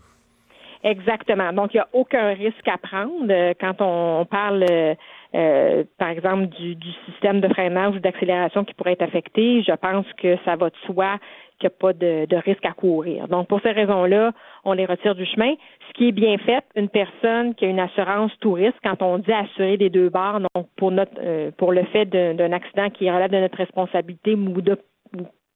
[0.84, 1.54] Exactement.
[1.54, 4.96] Donc, il n'y a aucun risque à prendre euh, quand on parle, euh,
[5.36, 9.62] euh, par exemple, du, du système de freinage ou d'accélération qui pourrait être affecté.
[9.62, 11.18] Je pense que ça va de soi
[11.62, 13.28] qu'il n'y a pas de, risque à courir.
[13.28, 14.32] Donc, pour ces raisons-là,
[14.66, 15.54] on les retire du chemin.
[15.88, 19.20] Ce qui est bien fait, une personne qui a une assurance tout risque, quand on
[19.20, 23.10] dit assurer des deux barres, donc pour notre euh, pour le fait d'un accident qui
[23.10, 24.78] relève de notre responsabilité ou de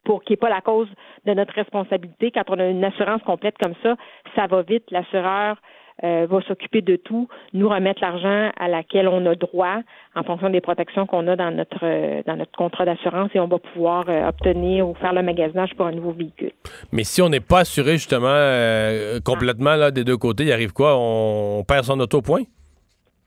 [0.07, 0.87] ou qui n'est pas la cause
[1.25, 2.31] de notre responsabilité.
[2.31, 3.95] Quand on a une assurance complète comme ça,
[4.35, 4.83] ça va vite.
[4.91, 5.57] L'assureur
[6.03, 9.77] euh, va s'occuper de tout, nous remettre l'argent à laquelle on a droit
[10.15, 13.47] en fonction des protections qu'on a dans notre euh, dans notre contrat d'assurance et on
[13.47, 16.51] va pouvoir euh, obtenir ou faire le magasinage pour un nouveau véhicule.
[16.91, 20.73] Mais si on n'est pas assuré justement euh, complètement là, des deux côtés, il arrive
[20.73, 20.97] quoi?
[20.97, 22.43] On, on perd son auto point?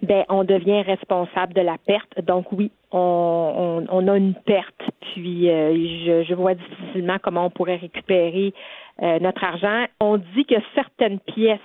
[0.03, 2.21] ben on devient responsable de la perte.
[2.25, 4.83] Donc oui, on, on, on a une perte.
[5.13, 8.53] Puis euh, je, je vois difficilement comment on pourrait récupérer
[9.03, 9.87] euh, notre argent.
[10.01, 11.61] On dit que certaines pièces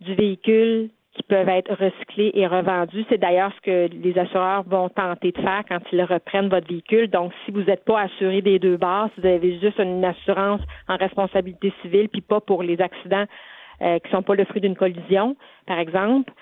[0.00, 3.04] du véhicule qui peuvent être recyclées et revendues.
[3.08, 7.08] C'est d'ailleurs ce que les assureurs vont tenter de faire quand ils reprennent votre véhicule.
[7.08, 10.60] Donc, si vous n'êtes pas assuré des deux bases, si vous avez juste une assurance
[10.86, 13.24] en responsabilité civile, puis pas pour les accidents
[13.82, 16.32] euh, qui sont pas le fruit d'une collision, par exemple,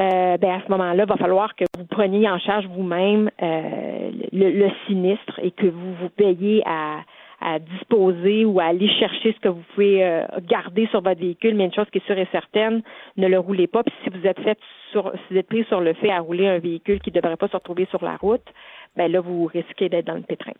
[0.00, 4.10] euh, ben à ce moment-là, il va falloir que vous preniez en charge vous-même euh,
[4.32, 7.00] le, le sinistre et que vous vous payiez à,
[7.42, 11.54] à disposer ou à aller chercher ce que vous pouvez euh, garder sur votre véhicule.
[11.54, 12.82] Mais une chose qui est sûre et certaine,
[13.16, 13.82] ne le roulez pas.
[13.82, 14.58] Puis si vous êtes fait
[14.92, 17.36] sur, si vous êtes pris sur le fait à rouler un véhicule qui ne devrait
[17.36, 18.46] pas se retrouver sur la route,
[18.96, 20.52] ben là, vous risquez d'être dans le pétrin.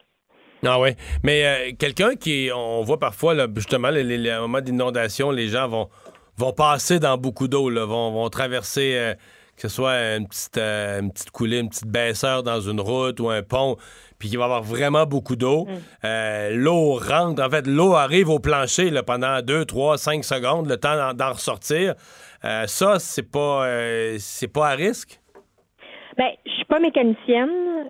[0.64, 0.96] Ah ouais.
[1.24, 5.88] Mais euh, quelqu'un qui, on voit parfois, justement, les, les, moments d'inondation, les gens vont,
[6.36, 9.14] vont passer dans beaucoup d'eau, vont traverser, euh,
[9.56, 13.20] que ce soit une petite, euh, une petite coulée, une petite baisseur dans une route
[13.20, 13.76] ou un pont,
[14.18, 15.66] puis qu'il va y avoir vraiment beaucoup d'eau.
[16.04, 20.68] Euh, l'eau rentre, en fait, l'eau arrive au plancher là, pendant 2, 3, 5 secondes,
[20.68, 21.94] le temps d'en, ressortir.
[22.44, 23.66] Euh, ça, c'est pas,
[24.18, 25.20] c'est pas à risque?
[26.16, 27.88] Ben, je suis pas mécanicienne.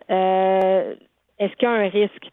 [1.38, 2.28] Est-ce qu'il y a un risque?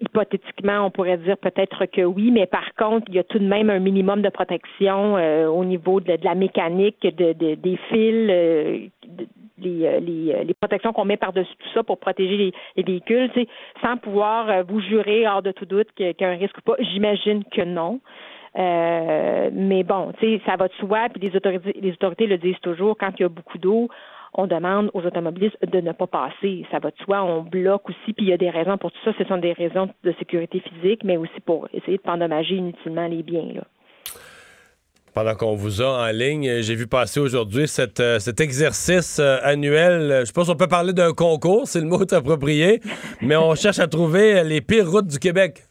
[0.00, 3.46] Hypothétiquement, on pourrait dire peut-être que oui, mais par contre, il y a tout de
[3.46, 8.28] même un minimum de protection euh, au niveau de, la mécanique, de, de- des fils,
[8.30, 9.26] euh, de-
[9.58, 12.82] les, euh, les, euh, les protections qu'on met par-dessus tout ça pour protéger les, les
[12.82, 13.48] véhicules, tu sais,
[13.82, 16.62] sans pouvoir euh, vous jurer hors de tout doute qu'il y a un risque ou
[16.62, 16.76] pas.
[16.78, 18.00] J'imagine que non.
[18.58, 22.38] Euh, mais bon, tu sais, ça va de soi, puis les autorités, les autorités le
[22.38, 23.88] disent toujours, quand il y a beaucoup d'eau,
[24.36, 26.64] on demande aux automobilistes de ne pas passer.
[26.70, 28.98] Ça va de soi, on bloque aussi, puis il y a des raisons pour tout
[29.04, 29.12] ça.
[29.18, 33.06] Ce sont des raisons de sécurité physique, mais aussi pour essayer de pas endommager inutilement
[33.08, 33.48] les biens.
[33.54, 33.62] Là.
[35.14, 39.38] Pendant qu'on vous a en ligne, j'ai vu passer aujourd'hui cet, euh, cet exercice euh,
[39.42, 40.24] annuel.
[40.26, 42.80] Je pense qu'on peut parler d'un concours, c'est le mot approprié,
[43.22, 45.62] mais on cherche à trouver les pires routes du Québec.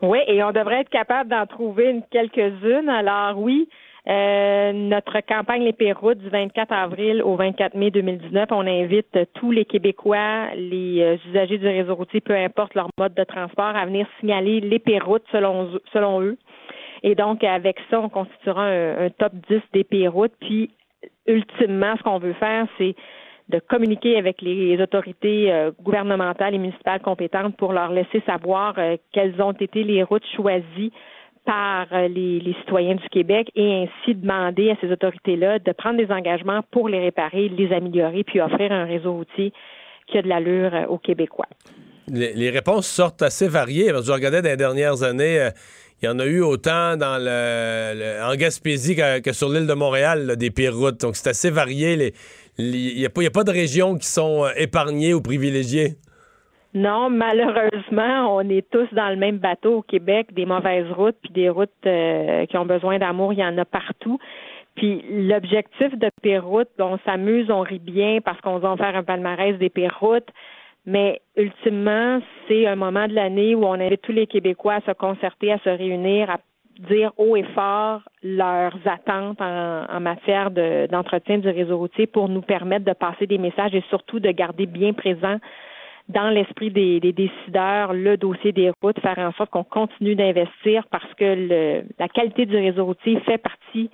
[0.00, 2.88] Oui, et on devrait être capable d'en trouver une quelques-unes.
[2.88, 3.68] Alors oui,
[4.10, 9.16] euh, notre campagne Les Pires routes du 24 avril au 24 mai 2019, on invite
[9.34, 13.76] tous les Québécois, les euh, usagers du réseau routier, peu importe leur mode de transport,
[13.76, 16.38] à venir signaler les pires routes selon, selon eux.
[17.04, 20.34] Et donc, avec ça, on constituera un, top 10 des pires routes.
[20.40, 20.70] Puis,
[21.28, 22.96] ultimement, ce qu'on veut faire, c'est
[23.48, 28.74] de communiquer avec les autorités euh, gouvernementales et municipales compétentes pour leur laisser savoir
[29.12, 30.92] quelles ont été les routes choisies
[31.44, 36.12] par euh, les, citoyens du Québec et ainsi demander à ces autorités-là de prendre des
[36.12, 39.52] engagements pour les réparer, les améliorer, puis offrir un réseau routier
[40.06, 41.46] qui a de l'allure aux Québécois.
[42.08, 43.92] Les, réponses sortent assez variées.
[44.04, 45.50] Je regardais dans les dernières années,
[46.02, 50.36] il y en a eu autant dans le, en Gaspésie que, sur l'île de Montréal,
[50.36, 51.00] des pires routes.
[51.00, 52.14] Donc c'est assez varié.
[52.58, 55.96] Il n'y a, a, pas de régions qui sont euh, épargnées ou privilégiées.
[56.72, 61.32] Non, malheureusement, on est tous dans le même bateau au Québec, des mauvaises routes, puis
[61.32, 64.18] des routes euh, qui ont besoin d'amour, il y en a partout.
[64.76, 69.02] Puis l'objectif de pire routes, on s'amuse, on rit bien parce qu'on va faire un
[69.02, 70.28] palmarès des pires routes,
[70.86, 74.92] mais ultimement, c'est un moment de l'année où on invite tous les Québécois à se
[74.92, 76.38] concerter, à se réunir, à
[76.88, 82.42] dire haut et fort leurs attentes en, en matière d'entretien du réseau routier pour nous
[82.42, 85.38] permettre de passer des messages et surtout de garder bien présent
[86.10, 90.84] dans l'esprit des, des, décideurs le dossier des routes, faire en sorte qu'on continue d'investir
[90.90, 93.90] parce que le, la qualité du réseau routier fait partie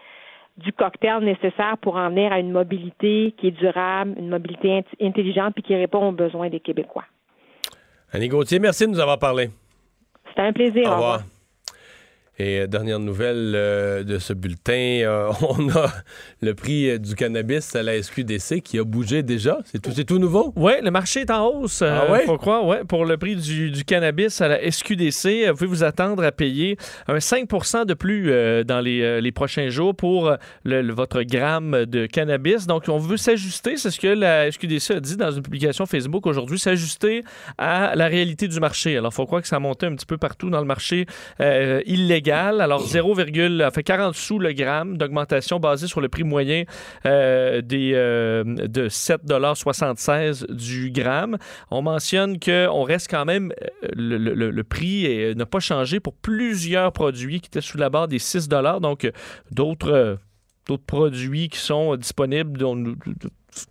[0.57, 5.52] du cocktail nécessaire pour en venir à une mobilité qui est durable, une mobilité intelligente
[5.55, 7.05] puis qui répond aux besoins des Québécois.
[8.12, 9.50] Annie Gauthier, merci de nous avoir parlé.
[10.29, 10.88] C'était un plaisir.
[10.88, 10.98] Au revoir.
[10.98, 11.36] Au revoir.
[12.38, 15.90] Et euh, dernière nouvelle euh, de ce bulletin, euh, on a
[16.42, 19.59] le prix euh, du cannabis à la SQDC qui a bougé déjà.
[19.64, 20.53] C'est tout, tout nouveau?
[20.55, 21.81] Oui, le marché est en hausse.
[21.81, 22.25] Ah ouais?
[22.27, 22.85] faut croire, ouais.
[22.87, 26.77] Pour le prix du, du, cannabis à la SQDC, vous pouvez vous attendre à payer
[27.09, 27.49] un 5
[27.87, 28.27] de plus
[28.64, 30.31] dans les, les, prochains jours pour
[30.64, 32.66] le, le, votre gramme de cannabis.
[32.66, 33.77] Donc, on veut s'ajuster.
[33.77, 37.25] C'est ce que la SQDC a dit dans une publication Facebook aujourd'hui, s'ajuster
[37.57, 38.96] à la réalité du marché.
[38.96, 41.07] Alors, il faut croire que ça a monté un petit peu partout dans le marché
[41.40, 46.64] illégal alors, 0, fait 40 sous le gramme d'augmentation basée sur le prix moyen
[47.04, 51.38] euh, des, euh, de 7,76 du gramme.
[51.70, 54.18] On mentionne qu'on reste quand même, euh, le,
[54.50, 58.48] le, prix n'a pas changé pour plusieurs produits qui étaient sous la barre des 6
[58.48, 59.10] Donc,
[59.50, 60.18] d'autres
[60.86, 62.58] produits qui sont disponibles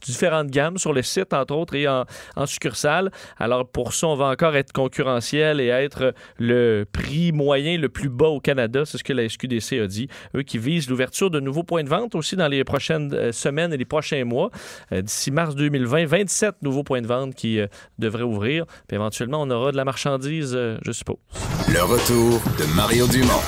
[0.02, 2.06] différentes gammes sur le site, entre autres, et en,
[2.46, 3.12] succursale.
[3.38, 8.10] Alors, pour ça, on va encore être concurrentiel et être le prix moyen le plus
[8.10, 8.84] bas au Canada.
[8.86, 10.08] C'est ce que la SQDC a dit.
[10.36, 13.74] Eux qui visent l'ouverture de nouveaux points de vente aussi dans les prochaines euh, semaines
[13.74, 14.52] et les prochains mois.
[14.92, 17.68] Euh, D'ici mars 2020, 27 nouveaux points de vente qui euh,
[18.00, 18.66] devraient ouvrir.
[18.88, 21.18] Puis éventuellement, on aura de la marchandise, je suppose.
[21.72, 23.42] Le retour de Mario Dumont,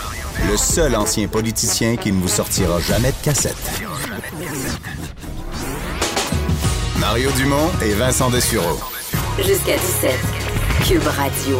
[0.49, 3.83] le seul ancien politicien qui ne vous sortira jamais de cassette.
[7.09, 8.77] Mario Dumont et Vincent Dessureau.
[9.37, 10.11] Jusqu'à 17.
[10.85, 11.59] Cube Radio.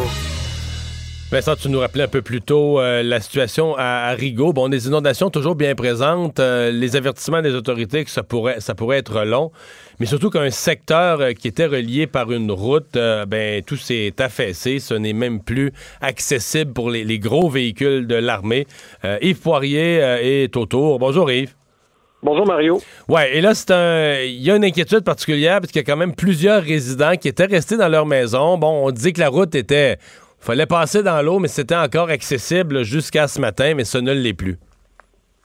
[1.32, 4.52] Vincent, tu nous rappelais un peu plus tôt euh, la situation à, à, Rigaud.
[4.52, 8.76] Bon, des inondations toujours bien présentes, euh, les avertissements des autorités que ça pourrait, ça
[8.76, 9.54] pourrait être long,
[10.02, 12.98] mais surtout qu'un secteur euh, qui était relié par une route,
[13.30, 14.80] ben tout s'est affaissé.
[14.80, 18.68] Ce n'est même plus accessible pour les, les gros véhicules de l'armée.
[19.22, 21.00] Yves Poirier est autour.
[21.00, 21.54] Bonjour Yves.
[22.24, 22.80] Bonjour Mario.
[23.08, 25.86] Ouais, et là c'est un il y a une inquiétude particulière parce qu'il y a
[25.86, 28.58] quand même plusieurs résidents qui étaient restés dans leur maison.
[28.58, 29.98] Bon, on dit que la route était
[30.40, 34.34] fallait passer dans l'eau mais c'était encore accessible jusqu'à ce matin mais ça ne l'est
[34.34, 34.58] plus.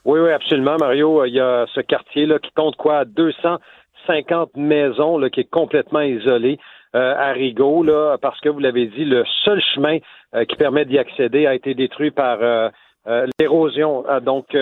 [0.04, 3.04] Oui oui, absolument Mario, il y a ce quartier là qui compte quoi?
[3.04, 6.58] 250 maisons là qui est complètement isolé.
[6.94, 9.96] Euh, à Rigaud, là, parce que vous l'avez dit, le seul chemin
[10.34, 12.68] euh, qui permet d'y accéder a été détruit par euh,
[13.40, 14.04] l'érosion.
[14.20, 14.54] donc,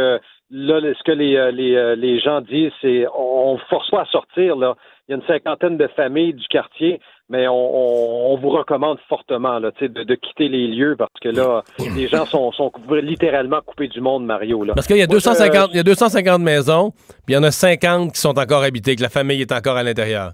[0.50, 4.56] là, ce que les, les, les gens disent, c'est on, force pas à sortir.
[4.56, 4.74] Là.
[5.08, 8.98] Il y a une cinquantaine de familles du quartier, mais on, on, on vous recommande
[9.08, 11.62] fortement là, de, de quitter les lieux parce que là,
[11.96, 14.64] les gens sont, sont littéralement coupés du monde, Mario.
[14.64, 14.74] Là.
[14.74, 16.92] Parce qu'il y a 250, euh, il y a 250 maisons,
[17.24, 19.76] puis il y en a 50 qui sont encore habitées, que la famille est encore
[19.76, 20.32] à l'intérieur.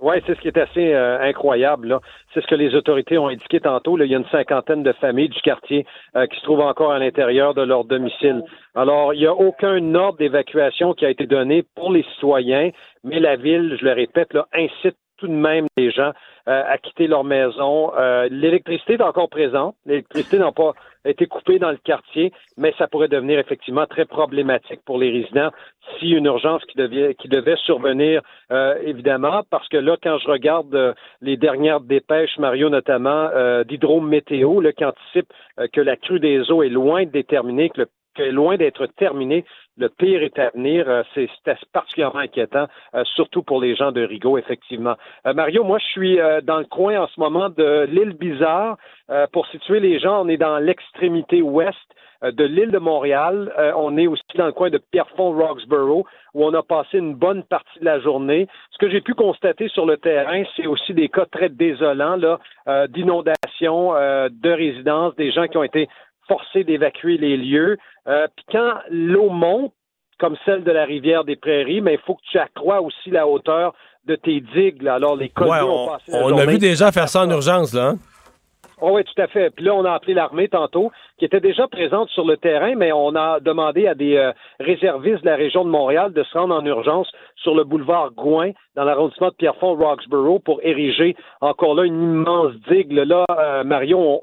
[0.00, 1.88] Oui, c'est ce qui est assez euh, incroyable.
[1.88, 2.00] Là.
[2.32, 3.96] C'est ce que les autorités ont indiqué tantôt.
[3.96, 4.06] Là.
[4.06, 5.86] Il y a une cinquantaine de familles du quartier
[6.16, 8.42] euh, qui se trouvent encore à l'intérieur de leur domicile.
[8.74, 12.70] Alors, il n'y a aucun ordre d'évacuation qui a été donné pour les citoyens,
[13.04, 16.12] mais la ville, je le répète, là, incite tout de même les gens
[16.48, 17.92] euh, à quitter leur maison.
[17.96, 19.76] Euh, l'électricité est encore présente.
[19.84, 20.72] L'électricité n'a pas
[21.04, 25.50] été coupée dans le quartier, mais ça pourrait devenir effectivement très problématique pour les résidents
[25.98, 28.22] si une urgence qui, devait, qui devait survenir,
[28.52, 33.28] euh, évidemment, parce que là, quand je regarde les dernières dépêches, Mario notamment,
[33.64, 35.32] d'Hydrométéo, qui anticipe
[35.72, 39.44] que la crue des eaux est loin de déterminer, que le que loin d'être terminé,
[39.80, 40.88] le pire est à venir.
[40.88, 41.28] Euh, c'est
[41.72, 44.96] particulièrement inquiétant, euh, surtout pour les gens de Rigaud, effectivement.
[45.26, 48.76] Euh, Mario, moi, je suis dans le coin en ce moment de l'île Bizarre.
[49.32, 51.76] pour situer les gens, on est dans l'extrémité ouest
[52.22, 53.50] de l'île de Montréal.
[53.76, 56.04] on est aussi dans le coin de Pierrefonds-Roxborough,
[56.34, 58.46] où on a passé une bonne partie de la journée.
[58.72, 62.18] Ce que j'ai pu constater sur le terrain, c'est aussi des cas très désolants
[62.88, 65.88] d'inondations, de résidences, des gens qui ont été
[66.30, 67.76] forcés d'évacuer les lieux.
[68.06, 69.72] Euh, puis quand l'eau monte,
[70.20, 73.26] comme celle de la rivière des Prairies, mais il faut que tu accrois aussi la
[73.26, 73.74] hauteur
[74.06, 74.86] de tes digues.
[74.86, 77.74] Alors, les ouais, on, ont passé On a vu des gens faire ça en urgence,
[77.74, 77.88] là.
[77.88, 77.98] Hein?
[78.82, 79.50] Oh oui, tout à fait.
[79.50, 82.92] Puis là, on a appelé l'armée tantôt, qui était déjà présente sur le terrain, mais
[82.92, 86.54] on a demandé à des euh, réservistes de la région de Montréal de se rendre
[86.54, 92.00] en urgence sur le boulevard Gouin, dans l'arrondissement de Pierrefonds-Roxborough, pour ériger encore là une
[92.00, 92.92] immense digue.
[92.92, 93.64] Là, euh,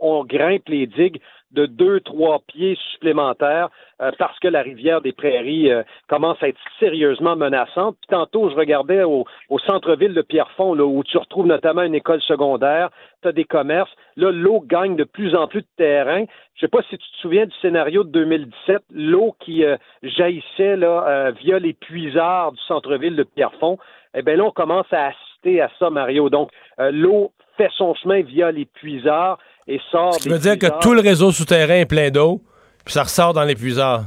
[0.01, 1.21] on, grimpe les digues
[1.51, 3.69] de deux, trois pieds supplémentaires
[4.01, 7.95] euh, parce que la rivière des Prairies euh, commence à être sérieusement menaçante.
[7.97, 9.25] Puis tantôt, je regardais au,
[9.65, 12.89] centre-ville de Pierrefonds, là, où tu retrouves notamment une école secondaire,
[13.21, 13.91] tu as des commerces.
[14.15, 16.25] Là, l'eau gagne de plus en plus de terrain.
[16.55, 20.75] Je sais pas si tu te souviens du scénario de 2017, l'eau qui euh, jaillissait
[20.75, 23.77] là, via les puisards du centre-ville de Pierrefonds.
[24.13, 26.29] Eh bien là, on commence à assister à ça, Mario.
[26.29, 30.15] Donc, l'eau fait son chemin via les puisards et sort.
[30.15, 32.41] Ça veut dire que tout le réseau souterrain est plein d'eau,
[32.85, 34.05] puis ça ressort dans les puisards.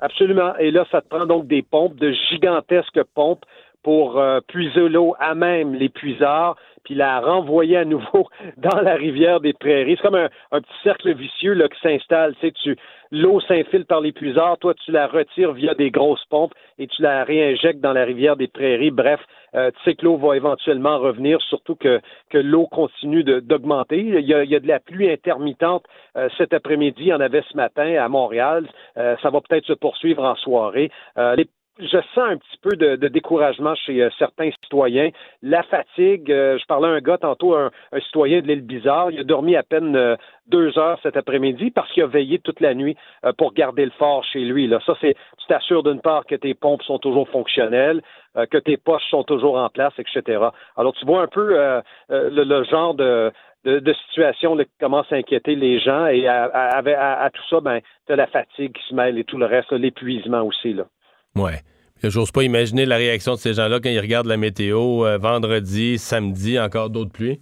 [0.00, 0.54] Absolument.
[0.58, 3.44] Et là, ça te prend donc des pompes, de gigantesques pompes
[3.82, 6.56] pour euh, puiser l'eau à même les puisards,
[6.86, 9.96] puis la renvoyer à nouveau dans la rivière des Prairies.
[9.96, 12.34] C'est comme un, petit cercle vicieux là, qui s'installe.
[12.36, 12.76] Tu sais, tu,
[13.10, 17.24] l'eau s'infile par les toi tu la retires via des grosses pompes et tu la
[17.24, 18.92] réinjectes dans la rivière des Prairies.
[18.92, 19.20] Bref,
[19.56, 23.98] euh, tu sais que l'eau va éventuellement revenir, surtout que, que l'eau continue d'augmenter.
[23.98, 25.84] Il, y a, il y a de la pluie intermittente
[26.16, 28.68] euh, cet après-midi, il y en avait ce matin à Montréal.
[28.96, 30.92] Euh, ça va peut-être se poursuivre en soirée.
[31.16, 31.48] les
[31.78, 35.10] je sens un petit peu de, découragement chez euh, certains citoyens.
[35.42, 37.70] La fatigue, euh, je parlais à un gars tantôt, un,
[38.06, 40.16] citoyen de l'île Bizarre, il a dormi à peine euh,
[40.46, 42.96] deux heures cet après-midi parce qu'il a veillé toute la nuit
[43.36, 44.66] pour garder le fort chez lui.
[44.66, 44.80] Là.
[44.86, 48.00] Ça, c'est, tu t'assures d'une part que tes pompes sont toujours fonctionnelles,
[48.50, 50.40] que tes poches sont toujours en place, etc.
[50.76, 53.32] Alors, tu vois un peu le, genre de,
[53.64, 58.12] de, situation qui commence à inquiéter les gens et à, à tout ça, ben, tu
[58.12, 60.74] as la fatigue qui se mêle et tout le reste, l'épuisement aussi.
[60.74, 60.84] Là.
[61.36, 61.60] Ouais.
[62.02, 65.98] J'ose pas imaginer la réaction de ces gens-là quand ils regardent la météo euh, vendredi,
[65.98, 67.40] samedi, encore d'autres pluies.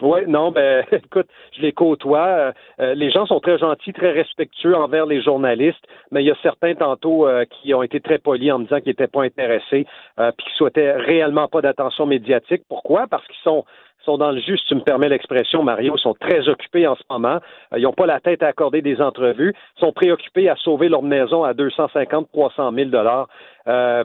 [0.00, 2.26] Oui, non, ben écoute, je les côtoie.
[2.26, 6.30] Euh, euh, les gens sont très gentils, très respectueux envers les journalistes, mais il y
[6.30, 9.86] a certains tantôt qui ont été très polis en me disant qu'ils n'étaient pas intéressés,
[10.16, 12.62] puis qui souhaitaient réellement pas d'attention médiatique.
[12.68, 13.06] Pourquoi?
[13.08, 13.64] Parce qu'ils sont
[14.08, 17.40] sont dans le juste, tu me permets l'expression, Mario, sont très occupés en ce moment.
[17.72, 21.02] Euh, ils n'ont pas la tête à accorder des entrevues, sont préoccupés à sauver leur
[21.02, 23.28] maison à 250, 300 000 dollars.
[23.68, 24.04] Euh,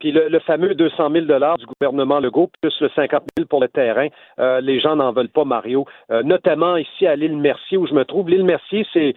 [0.00, 3.68] puis le, fameux 200 000 dollars du gouvernement Legault, plus le 50 000 pour le
[3.68, 5.86] terrain, euh, les gens n'en veulent pas, Mario.
[6.24, 8.28] notamment ici à l'île Mercier où je me trouve.
[8.28, 9.14] L'île Mercier, c'est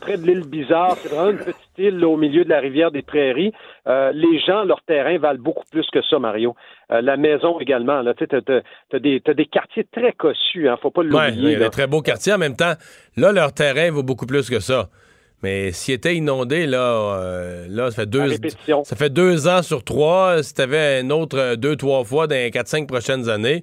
[0.00, 0.96] près de l'île Bizarre.
[0.96, 3.52] C'est vraiment une petite île au milieu de la rivière des Prairies.
[3.86, 6.54] les gens, leur terrain valent beaucoup plus que ça, Mario.
[6.90, 8.02] la maison également.
[8.14, 11.54] Tu as, des, des quartiers très cossus, hein, faut pas l'oublier.
[11.54, 12.34] Oui, des très beaux quartiers.
[12.34, 12.74] En même temps,
[13.16, 14.88] là, leur terrain vaut beaucoup plus que ça.
[15.42, 18.28] Mais s'il était inondé, là, euh, là ça, fait deux,
[18.84, 20.42] ça fait deux ans sur trois.
[20.42, 23.62] Si tu avais un autre euh, deux, trois fois dans les quatre, cinq prochaines années,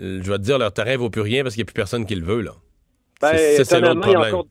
[0.00, 1.74] euh, je vais te dire, leur terrain vaut plus rien parce qu'il n'y a plus
[1.74, 2.42] personne qui le veut.
[2.42, 2.52] Là.
[3.22, 4.42] Ben, c'est l'autre problème.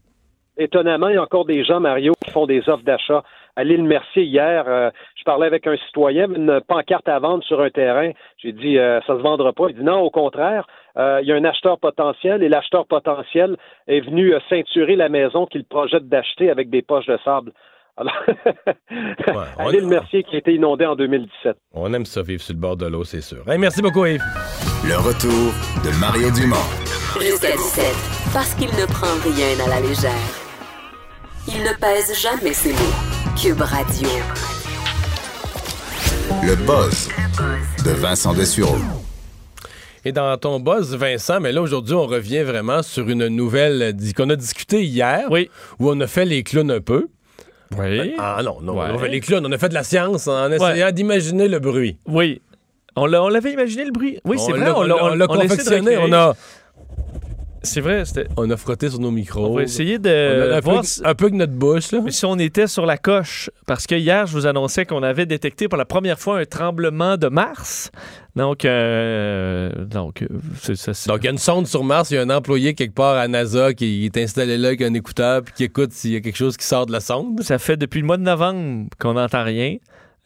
[0.58, 3.24] étonnamment, il y a encore des gens, Mario, qui font des offres d'achat
[3.56, 7.62] à l'île Mercier hier, euh, je parlais avec un citoyen, une pancarte à vendre sur
[7.62, 8.12] un terrain.
[8.38, 9.68] J'ai dit, euh, ça se vendra pas.
[9.70, 13.58] Il dit, non, au contraire, euh, il y a un acheteur potentiel et l'acheteur potentiel
[13.88, 17.52] est venu ceinturer la maison qu'il projette d'acheter avec des poches de sable.
[17.98, 18.14] Alors,
[19.58, 21.56] à l'île Mercier qui a été inondée en 2017.
[21.74, 23.44] On aime ça vivre sur le bord de l'eau, c'est sûr.
[23.48, 24.20] merci beaucoup, Yves.
[24.84, 26.58] Le retour de Mario Dumont.
[27.22, 30.12] Jusqu'à 17, parce qu'il ne prend rien à la légère.
[31.48, 33.15] Il ne pèse jamais ses mots.
[33.34, 34.08] Cube Radio.
[36.44, 37.10] Le buzz
[37.84, 38.78] de Vincent Dessureau.
[40.06, 44.12] Et dans ton buzz, Vincent, mais là, aujourd'hui, on revient vraiment sur une nouvelle euh,
[44.16, 45.50] qu'on a discutée hier, Oui.
[45.80, 47.08] où on a fait les clowns un peu.
[47.78, 48.14] Oui.
[48.20, 48.88] Ah non, non, Ouais.
[48.92, 51.60] on a fait les clowns, on a fait de la science en essayant d'imaginer le
[51.60, 51.98] bruit.
[52.08, 52.42] Oui.
[52.96, 54.20] On l'a- on l'avait imaginé le bruit?
[54.24, 54.72] Oui, c'est vrai.
[54.74, 54.84] On
[55.16, 56.36] l'a confectionné, on a,
[57.66, 58.04] C'est vrai,
[58.38, 59.48] on a frotté sur nos micros.
[59.48, 61.92] On va essayer On a de un, voir peu, si, un peu que notre bouche,
[61.92, 62.00] là.
[62.10, 63.50] si on était sur la coche.
[63.68, 67.18] Parce que hier, je vous annonçais qu'on avait détecté pour la première fois un tremblement
[67.18, 67.92] de Mars.
[68.36, 70.28] Donc, euh, donc, euh,
[70.62, 70.94] c'est ça.
[70.94, 72.94] c'est- Donc, il y a une sonde sur Mars, il y a un employé quelque
[72.94, 76.16] part à NASA qui est installé là avec un écouteur puis qui écoute s'il y
[76.18, 77.42] a quelque chose qui sort de la sonde.
[77.44, 79.78] Ça fait depuis le mois de novembre qu'on n'entend rien.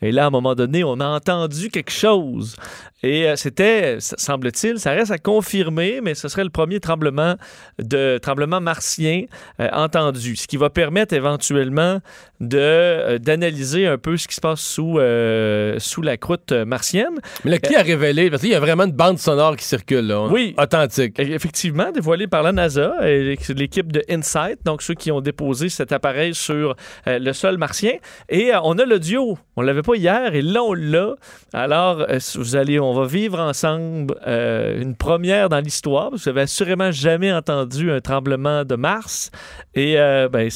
[0.01, 2.55] Et là, à un moment donné, on a entendu quelque chose.
[3.03, 7.35] Et euh, c'était, semble-t-il, ça reste à confirmer, mais ce serait le premier tremblement
[7.77, 9.25] de tremblement martien
[9.59, 11.99] euh, entendu, ce qui va permettre éventuellement
[12.39, 17.19] d'analyser un peu ce qui se passe sous euh, sous la croûte euh, martienne.
[17.43, 18.29] Mais là, qui a révélé?
[18.29, 20.27] Parce qu'il y a vraiment une bande sonore qui circule, là.
[20.27, 20.55] Oui.
[20.57, 21.19] Authentique.
[21.19, 25.69] Et Effectivement, dévoilé par la NASA et l'équipe de InSight, donc ceux qui ont déposé
[25.69, 26.75] cet appareil sur
[27.07, 27.93] euh, le sol martien.
[28.29, 29.37] Et euh, on a l'audio.
[29.55, 31.15] On l'avait pas hier et là on l'a.
[31.53, 36.11] Alors, euh, vous allez, on va vivre ensemble euh, une première dans l'histoire.
[36.11, 39.31] Vous avez assurément jamais entendu un tremblement de Mars.
[39.75, 40.49] Et euh, ben,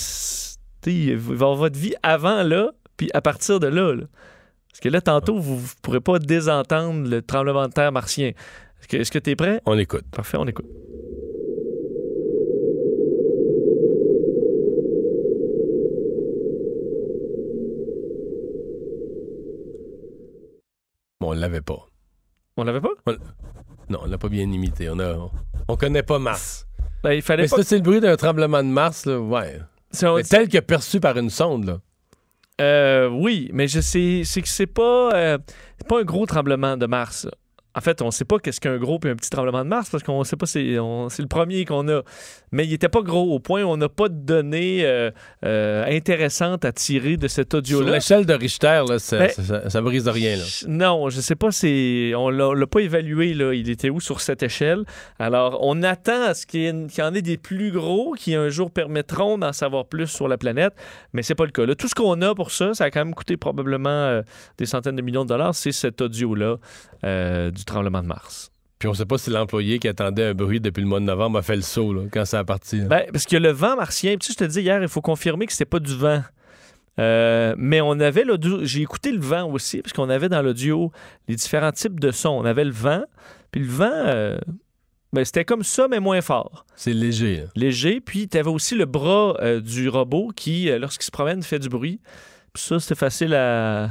[0.92, 3.94] il va y avoir votre vie avant là, puis à partir de là.
[3.94, 4.04] là.
[4.70, 8.32] Parce que là, tantôt, vous ne pourrez pas désentendre le tremblement de terre martien.
[8.92, 9.62] Est-ce que- tu es prêt?
[9.66, 10.04] On écoute.
[10.12, 10.66] Parfait, on écoute.
[21.20, 21.88] Bon, on l'avait pas.
[22.58, 22.90] On l'avait pas?
[23.90, 24.90] Non, on l'a pas bien imité.
[24.90, 25.16] On, a,
[25.68, 26.68] on connaît pas Mars.
[27.04, 27.58] Ben, il fallait Mais pas.
[27.58, 29.20] ça, c'est le bruit d'un tremblement de Mars, là?
[29.20, 29.60] Ouais.
[30.02, 31.80] Mais tel que perçu par une sonde, là.
[32.62, 35.38] Euh, oui, mais je sais, c'est que c'est pas, euh,
[35.78, 37.28] c'est pas un gros tremblement de Mars.
[37.76, 40.04] En fait, on sait pas qu'est-ce qu'un gros puis un petit tremblement de Mars parce
[40.04, 40.78] qu'on sait pas, c'est,
[41.10, 42.02] c'est le premier qu'on a.
[42.52, 45.10] Mais il était pas gros au point où on n'a pas de données euh,
[45.44, 47.94] euh, intéressantes à tirer de cet Sur audio-là.
[47.94, 50.44] l'échelle de Richter, là, ça, Ben, ça, ça- brise rien, là.
[50.68, 54.44] Non, je sais pas, c'est on l'a pas évalué là, il était où sur cette
[54.44, 54.84] échelle?
[55.18, 58.70] Alors, on attend à ce qu'il y, en ait des plus gros qui un jour
[58.70, 60.74] permettront d'en savoir plus sur la planète,
[61.14, 61.66] mais c'est pas le cas.
[61.66, 64.22] Là, tout ce qu'on a pour ça, ça a quand même coûté probablement euh,
[64.60, 66.58] des centaines de millions de dollars, c'est cet audio là
[67.64, 68.52] du tremblement de Mars.
[68.80, 71.40] Puis on sait pas si l'employé qui attendait un bruit depuis le mois de novembre
[71.40, 72.82] a fait le saut, là, quand ça a parti.
[72.82, 75.46] Ben, parce que le vent martien, tu sais, je te dis hier, il faut confirmer
[75.46, 76.22] que c'était pas du vent.
[77.00, 80.92] Euh, mais on avait l'audio, j'ai écouté le vent aussi, parce qu'on avait dans l'audio
[81.28, 82.32] les différents types de sons.
[82.32, 83.04] On avait le vent,
[83.52, 84.38] puis le vent, euh,
[85.14, 86.66] ben, c'était comme ça, mais moins fort.
[86.76, 87.38] C'est léger.
[87.38, 87.44] là.
[87.56, 91.60] Léger, puis tu avais aussi le bras euh, du robot qui, lorsqu'il se promène, fait
[91.60, 92.02] du bruit.
[92.54, 93.90] Puis ça, c'était facile à,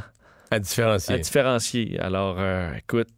[0.51, 1.15] À différencier.
[1.15, 1.99] à différencier.
[1.99, 3.09] Alors, euh, écoute,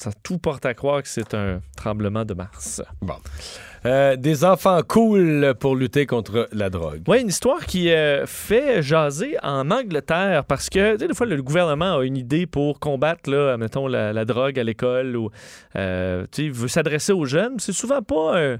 [0.00, 2.82] ça tout porte à croire que c'est un tremblement de Mars.
[3.86, 7.02] Euh, des enfants cool pour lutter contre la drogue.
[7.08, 11.26] Oui, une histoire qui euh, fait jaser en Angleterre parce que, tu sais, des fois,
[11.26, 15.30] le gouvernement a une idée pour combattre, là, mettons, la, la drogue à l'école ou,
[15.76, 17.58] euh, tu sais, veut s'adresser aux jeunes.
[17.58, 18.58] C'est souvent pas un,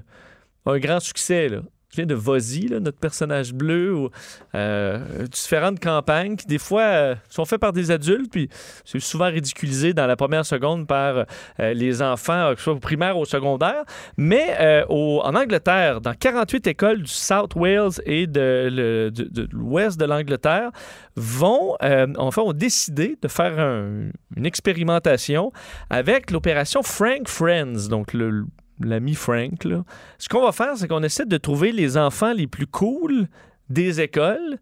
[0.65, 1.59] un grand succès, là.
[1.93, 4.07] Viens de Vosy, là, notre personnage bleu,
[4.55, 8.47] euh, différentes campagnes qui, des fois, euh, sont faites par des adultes, puis
[8.85, 11.25] c'est souvent ridiculisé dans la première seconde par
[11.59, 13.83] euh, les enfants, que ce soit au primaire ou au secondaire.
[14.17, 14.55] Mais
[14.89, 19.11] en Angleterre, dans 48 écoles du South Wales et de,
[19.51, 20.69] l'ouest de l'Angleterre,
[21.17, 21.75] vont,
[22.17, 25.51] enfin, ont décidé de faire un- une expérimentation
[25.89, 28.45] avec l'opération Frank Friends, donc le-
[28.79, 29.63] l'ami Frank.
[29.63, 29.83] là.
[30.17, 33.27] Ce qu'on va faire, c'est qu'on essaie de trouver les enfants les plus cool
[33.69, 34.57] des écoles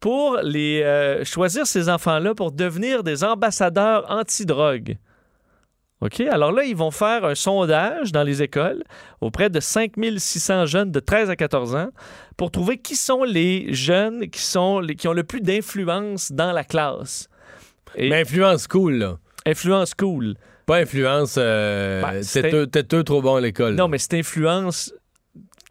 [0.00, 4.96] pour les euh, choisir ces enfants-là pour devenir des ambassadeurs anti-drogue.
[6.00, 6.20] OK?
[6.20, 8.82] Alors là, ils vont faire un sondage dans les écoles
[9.20, 11.90] auprès de 5600 jeunes de 13 à 14 ans
[12.36, 16.50] pour trouver qui sont les jeunes qui, sont les, qui ont le plus d'influence dans
[16.50, 17.28] la classe.
[17.94, 19.18] Et Mais influence cool, là.
[19.46, 20.34] influence cool.
[20.72, 23.74] Pas influence euh, Ben, têteux, têteux trop bon à l'école.
[23.74, 24.92] Non, mais cette influence,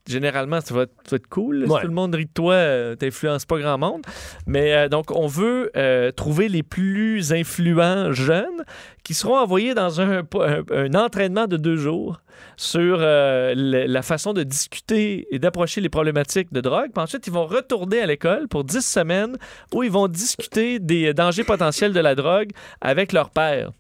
[0.08, 1.64] généralement, ça va, ça va être cool.
[1.64, 4.02] Si tout le monde rit de toi, euh, t'influences pas grand monde.
[4.48, 8.64] Mais euh, donc, on veut euh, trouver les plus influents jeunes
[9.04, 12.22] qui seront envoyés dans un, un- un entraînement de deux jours
[12.58, 16.90] sur euh, le- la façon de discuter et d'approcher les problématiques de drogue.
[16.94, 19.38] Puis ensuite, ils vont retourner à l'école pour 10 semaines
[19.74, 22.50] où ils vont discuter des dangers potentiels de la drogue
[22.82, 23.72] avec leur père.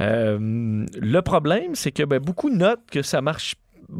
[0.00, 3.56] Euh, le problème, c'est que ben, beaucoup notent que ça marche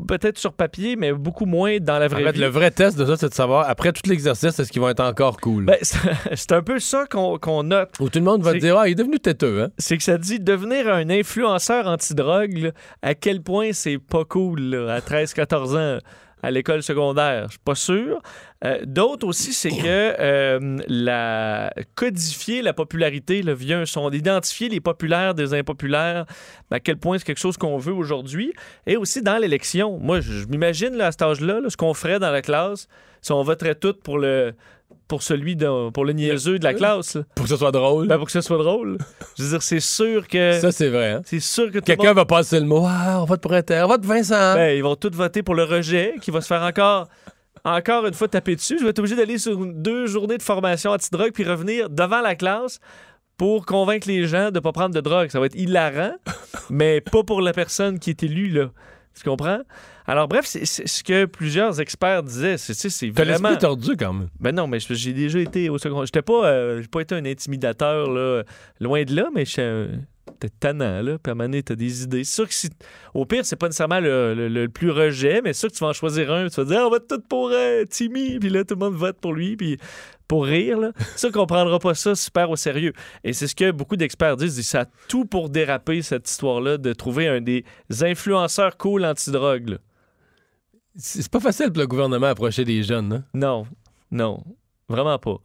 [0.07, 2.41] peut-être sur papier, mais beaucoup moins dans la En vraie fait, vie.
[2.41, 5.01] le vrai test de ça, c'est de savoir, après tout l'exercice, est-ce qu'ils vont être
[5.01, 5.65] encore cool?
[5.65, 7.91] Ben, c'est un peu ça qu'on note.
[7.99, 9.69] Où tout le monde va te dire, ah, il est devenu têteux, hein?
[9.79, 12.73] C'est que ça dit devenir un influenceur antidrogue,
[13.03, 15.99] à quel point c'est pas cool là, à 13-14 ans
[16.43, 17.45] à l'école secondaire.
[17.47, 18.21] Je suis pas sûr.
[18.65, 24.69] Euh, D'autres aussi, c'est que euh, la codifier la popularité là, via un son, d'identifier
[24.69, 26.27] les populaires des impopulaires,
[26.71, 28.53] à quel point c'est quelque chose qu'on veut aujourd'hui.
[28.87, 29.99] Et aussi dans l'élection.
[29.99, 32.89] Moi, je, m'imagine à cet âge-là, là, ce qu'on ferait dans la classe,
[33.21, 34.55] si on voterait tout pour le
[35.09, 37.17] pour celui de, pour le niaiseux de la classe.
[37.17, 37.23] là.
[37.35, 38.07] Pour que ce soit drôle.
[38.07, 38.99] Ben, pour que ce soit drôle.
[39.37, 40.59] Je veux dire, c'est sûr que.
[40.61, 41.23] Ça, c'est vrai, hein?
[41.25, 43.89] C'est sûr que Quelqu'un monde- va passer le mot, ah, on vote pour Inter, on
[43.89, 44.55] vote Vincent.
[44.55, 47.09] Ben, ils vont tous voter pour le rejet, qui va se faire encore,
[47.65, 48.77] encore une fois taper dessus.
[48.79, 52.35] Je vais être obligé d'aller sur deux journées de formation anti-drogue puis revenir devant la
[52.35, 52.79] classe
[53.39, 55.31] pour convaincre les gens de ne pas prendre de drogue.
[55.31, 56.13] Ça va être hilarant,
[56.71, 58.71] mais pas pour la personne qui est élue, là.
[59.19, 59.61] Tu comprends?
[60.07, 62.57] Alors, bref, c'est ce que plusieurs experts disaient.
[62.57, 62.73] C'est
[63.13, 63.51] T'as vraiment...
[63.51, 64.29] l'esprit tordu, quand même.
[64.41, 66.05] Ben non, mais j'ai déjà été au second.
[66.05, 68.43] J'étais pas, euh, j'ai pas été un intimidateur, là,
[68.81, 69.89] loin de là, mais j'étais un-
[70.41, 71.19] T'es tannant, là.
[71.19, 72.25] Puis à un moment donné, t'as des idées.
[72.25, 72.71] C'est sûr que si.
[73.15, 75.89] Au pire, c'est pas nécessairement le, le- le plus rejet, mais sûr que tu vas
[75.89, 76.49] en choisir un.
[76.49, 78.39] Tu vas dire, Ah, on vote tout pour euh, Timmy.
[78.39, 79.57] Puis là, tout le monde vote pour lui.
[79.57, 79.79] Puis
[80.29, 80.93] pour rire, là.
[80.99, 82.93] C'est sûr qu'on prendra pas ça super au sérieux.
[83.25, 84.59] Et c'est ce que beaucoup d'experts disent.
[84.59, 87.65] Ils Ça a tout pour déraper, cette histoire-là, de trouver un des
[88.03, 89.77] influenceurs cool anti-drogue, là.
[91.01, 93.25] C'est pas facile pour le gouvernement d'approcher des jeunes, hein?
[93.33, 93.67] Non,
[94.11, 94.43] non,
[94.89, 95.37] vraiment pas.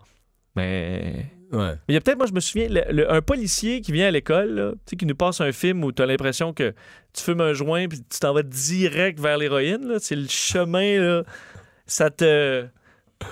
[0.55, 1.27] Mais.
[1.54, 1.76] Ouais.
[1.88, 4.12] Il y a peut-être, moi, je me souviens, le- le- un policier qui vient à
[4.12, 6.74] l'école, tu sais, qui nous passe un film où tu as l'impression que
[7.14, 9.88] tu fumes un joint puis tu t'en vas direct vers l'héroïne.
[9.88, 9.95] là.
[9.99, 11.24] C'est le chemin, là.
[11.86, 12.66] Ça te.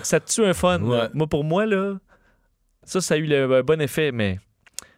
[0.04, 0.82] Ça te tue un fun.
[0.84, 1.10] Ouais.
[1.14, 1.96] Moi, pour moi, là,
[2.84, 4.40] ça, ça a eu le, un bon effet, mais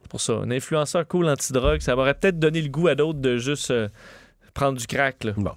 [0.02, 0.34] c'est pour ça.
[0.34, 3.88] Un influenceur cool anti-drogue, ça m'aurait peut-être donné le goût à d'autres de juste euh,
[4.54, 5.32] prendre du crack, là.
[5.38, 5.54] Bon.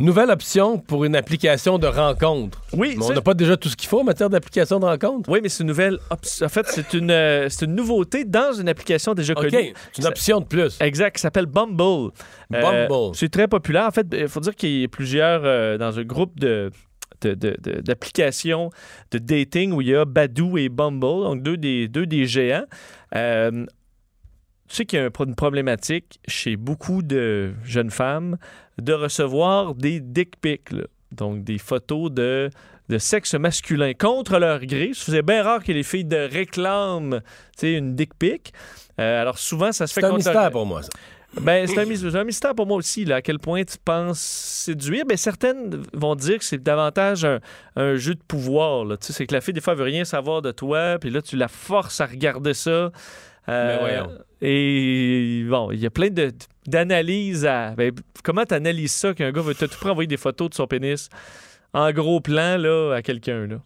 [0.00, 2.60] Nouvelle option pour une application de rencontre.
[2.72, 5.30] Oui, Mais on n'a pas déjà tout ce qu'il faut en matière d'application de rencontre?
[5.30, 5.98] Oui, mais c'est une nouvelle.
[6.10, 9.72] op- En fait, c'est une, euh, c'est une nouveauté dans une application déjà OK, connue.
[9.92, 10.76] c'est une option de plus.
[10.80, 12.10] Exact, qui s'appelle Bumble.
[12.52, 13.14] Euh, Bumble.
[13.14, 13.86] c'est très populaire.
[13.86, 16.72] En fait, il faut dire qu'il y a plusieurs euh, dans un groupe de
[17.20, 18.70] de- de- de- d'applications
[19.12, 22.64] de, dating où il y a Badoo et Bumble, donc deux des, deux des géants.
[23.14, 28.38] Tu sais qu'il y a une problématique chez beaucoup de jeunes femmes
[28.80, 30.84] de recevoir des dick pics, là.
[31.12, 32.50] donc des photos de,
[32.88, 34.90] de sexe masculin contre leur gré.
[34.94, 37.20] C'est bien rare que les filles de réclament
[37.62, 38.52] une dick pic.
[39.00, 40.90] Euh, alors souvent, ça se fait C'est un mystère pour moi, ça.
[41.40, 45.04] ben, c'est un, mystère pour moi aussi, là, à quel point tu penses séduire.
[45.06, 47.40] Ben, certaines vont dire que c'est davantage un,
[47.76, 48.84] un jeu de pouvoir.
[48.84, 48.96] là.
[48.96, 51.22] Tu sais, c'est que la fille, des fois, veut rien savoir de toi, puis là,
[51.22, 52.92] tu la forces à regarder ça.
[53.48, 54.06] Euh.
[54.40, 56.32] Et bon, il y a plein de-
[56.66, 57.74] d'analyses à.
[57.74, 57.92] Ben,
[58.22, 61.08] comment tu analyses ça qu'un gars veut tout près envoyer des photos de son pénis
[61.72, 63.46] en gros plan là, à quelqu'un?
[63.46, 63.56] là?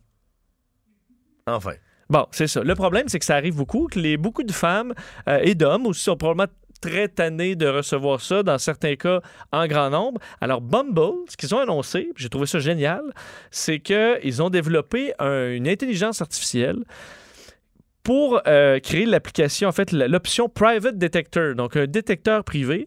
[1.47, 1.73] Enfin.
[2.11, 2.63] Bon, c'est ça.
[2.63, 4.95] Le problème, c'est que ça arrive beaucoup, que les, beaucoup de femmes
[5.29, 6.51] euh, et d'hommes aussi sont probablement
[6.81, 9.21] très tannés de recevoir ça, dans certains cas
[9.53, 10.19] en grand nombre.
[10.41, 13.03] Alors, Bumble, ce qu'ils ont annoncé, j'ai trouvé ça génial,
[13.51, 16.79] c'est qu'ils ont développé un- une intelligence artificielle
[18.09, 22.87] pour euh, créer l'application, en fait, l'option Private Detector, donc un détecteur privé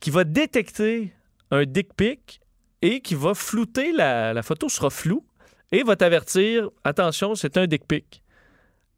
[0.00, 1.12] qui va détecter
[1.50, 2.40] un dick pic
[2.80, 5.26] et qui va flouter, la, la photo sera floue
[5.72, 8.21] et va t'avertir, attention, c'est un dick pic.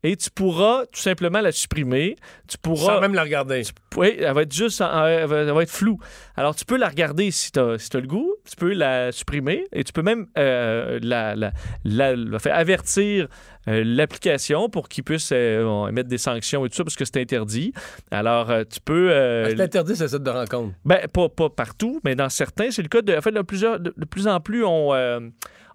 [0.04, 2.14] Et tu pourras tout simplement la supprimer.
[2.46, 2.94] Tu pourras.
[2.96, 3.62] Sans même la regarder.
[3.96, 4.80] Oui, elle va être juste.
[4.80, 5.98] elle, va, elle va être floue.
[6.36, 8.34] Alors, tu peux la regarder si tu as, le goût.
[8.48, 11.52] Tu peux la supprimer et tu peux même euh, la, la-
[11.84, 13.28] la- la faire avertir
[13.66, 17.04] euh, l'application pour qu'ils puissent euh, bon, émettre des sanctions et tout ça parce que
[17.06, 17.72] c'est interdit.
[18.10, 19.10] Alors, euh, tu peux.
[19.10, 20.74] euh, C'est interdit, ce site de rencontre.
[20.84, 23.16] ben, pas, pas partout, mais dans certains, c'est le cas de.
[23.16, 24.92] En fait, de, plusieurs, de, de plus en plus, on,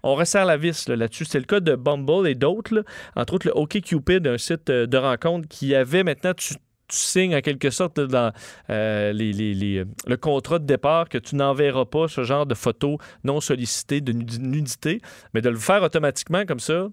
[0.04, 1.26] on resserre la vis là, là-dessus.
[1.26, 2.84] c'est le cas de Bumble et d'autres,
[3.16, 6.34] entre autres le OkCupid, un site euh, de rencontre qui avait maintenant.
[6.34, 8.32] Tu, tu signes en quelque sorte dans
[8.72, 12.48] euh, les, les- les, euh, le contrat de départ que tu n'enverras pas ce genre
[12.48, 15.00] de photos non sollicitées de nudi- nudité,
[15.36, 16.88] mais de le faire automatiquement comme ça.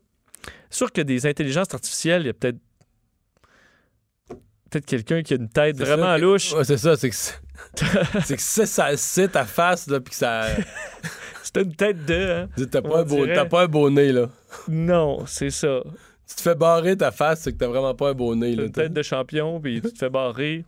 [0.68, 2.58] Sûr que des intelligences artificielles, il y a peut-être
[4.70, 6.52] peut-être quelqu'un qui a une tête vraiment ça louche.
[6.52, 7.34] Ouais, c'est ça, c'est que c'est
[8.24, 10.46] c'est que c'est ça, c'est ta face, là, puis que ça.
[11.56, 12.14] C'est une tête de.
[12.14, 12.48] hein?
[12.70, 13.34] T'as pas, dirait.
[13.34, 14.28] t'as pas un beau nez, là.
[14.68, 15.80] Non, c'est ça.
[16.28, 18.60] Tu te fais barrer ta face, c'est que t'as vraiment pas un beau nez, T'as
[18.60, 18.66] là.
[18.66, 20.66] une tête de champion, puis tu te fais barrer.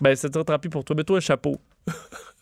[0.00, 0.94] Ben, c'est très tant pis pour toi.
[0.94, 1.56] Mets-toi un chapeau.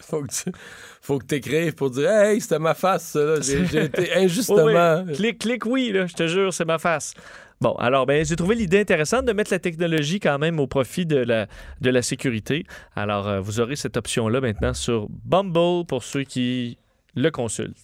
[0.03, 0.53] Faut que tu
[1.01, 3.41] faut que t'écrives pour dire Hey, c'était ma face, ça, là.
[3.41, 4.99] J'ai été injustement.
[5.01, 5.15] Oh, oui.
[5.15, 7.15] Clic, clic, oui, là, je te jure, c'est ma face.
[7.63, 11.07] Bon, alors, ben, j'ai trouvé l'idée intéressante de mettre la technologie quand même au profit
[11.07, 11.47] de la,
[11.81, 12.67] de la sécurité.
[12.95, 16.77] Alors, euh, vous aurez cette option-là maintenant sur Bumble pour ceux qui
[17.17, 17.77] le consulte.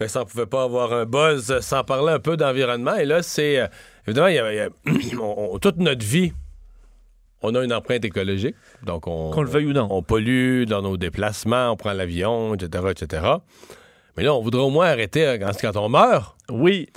[0.00, 2.96] Mais ça ne pouvait pas avoir un buzz sans parler un peu d'environnement.
[2.96, 3.60] Et là, c'est.
[3.60, 3.66] euh,
[4.06, 6.32] évidemment, y a- il y a- on- on- toute notre vie,
[7.42, 8.56] on a une empreinte écologique.
[8.82, 9.30] Donc, on.
[9.30, 9.88] Qu'on le veuille ou non.
[9.90, 13.26] On pollue dans nos déplacements, on prend l'avion, etc., etc.
[14.16, 16.34] Mais là, on voudrait au moins arrêter euh, quand, quand on meurt.
[16.50, 16.88] Oui.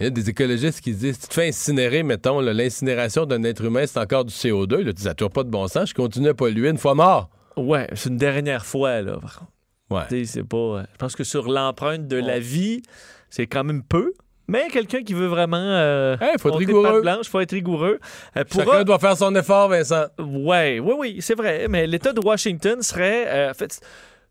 [0.00, 3.42] Il y a des écologistes qui disent si tu te fais incinérer, mettons, l'incinération d'un
[3.42, 4.76] être humain, c'est encore du CO2.
[4.76, 5.88] Là, tu dis, ça n'a pas de bon sens.
[5.90, 7.28] Je continue à polluer une fois mort.
[7.56, 9.52] Ouais, c'est une dernière fois, là, par contre.
[9.90, 10.24] Ouais.
[10.24, 10.56] C'est pas.
[10.56, 12.82] euh, Je pense que sur l'empreinte de la vie,
[13.30, 14.12] c'est quand même peu.
[14.50, 15.56] Mais quelqu'un qui veut vraiment.
[15.58, 17.02] Euh, Hey, faut être rigoureux.
[17.02, 17.98] blanche, faut être rigoureux.
[18.36, 20.06] Euh, Chacun doit faire son effort, Vincent.
[20.18, 21.66] Ouais, oui, oui, c'est vrai.
[21.68, 23.78] Mais l'État de Washington serait, euh, en fait,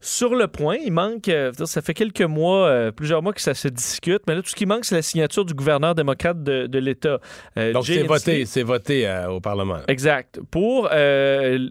[0.02, 0.78] sur le point.
[0.84, 1.30] Il manque,
[1.66, 4.22] ça fait quelques mois, plusieurs mois que ça se discute.
[4.28, 7.20] Mais là, tout ce qui manque, c'est la signature du gouverneur démocrate de, de l'État.
[7.56, 9.80] Donc, c'est voté, c'est voté au Parlement.
[9.88, 10.40] Exact.
[10.52, 10.86] Pour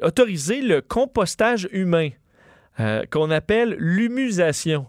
[0.02, 2.10] autoriser le compostage humain,
[2.80, 4.86] euh, qu'on appelle l'humusation.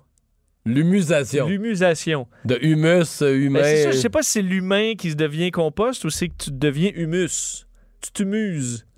[0.65, 1.47] L'humusation.
[1.47, 2.27] L'humusation.
[2.43, 3.61] De humus euh, humain.
[3.61, 6.51] Ben, ça, je sais pas si c'est l'humain qui devient compost ou c'est que tu
[6.51, 7.65] deviens humus.
[8.01, 8.85] Tu t'humuses.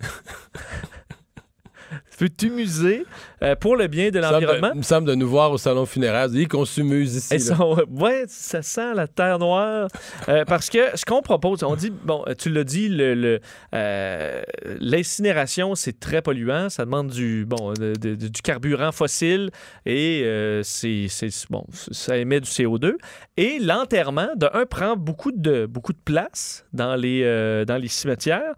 [2.20, 3.06] tu peux t'humuser
[3.42, 4.70] euh, pour le bien de l'environnement.
[4.74, 6.28] Il me semble de nous voir au salon funéraire.
[6.34, 7.40] Il qu'on s'humuse ici.
[7.40, 9.88] Sont- ouais, ça sent la terre noire.
[10.28, 13.40] Euh, parce que ce qu'on propose, on dit, bon, tu l'as dit, le, le,
[13.74, 14.42] euh,
[14.80, 16.68] l'incinération, c'est très polluant.
[16.68, 19.50] Ça demande du, bon, de- de- de- du carburant fossile
[19.86, 21.06] et euh, c'est,
[21.48, 22.96] bon, ça émet du CO2.
[23.38, 27.88] Et l'enterrement, de un, prend beaucoup de, beaucoup de place dans les, euh, dans les
[27.88, 28.54] cimetières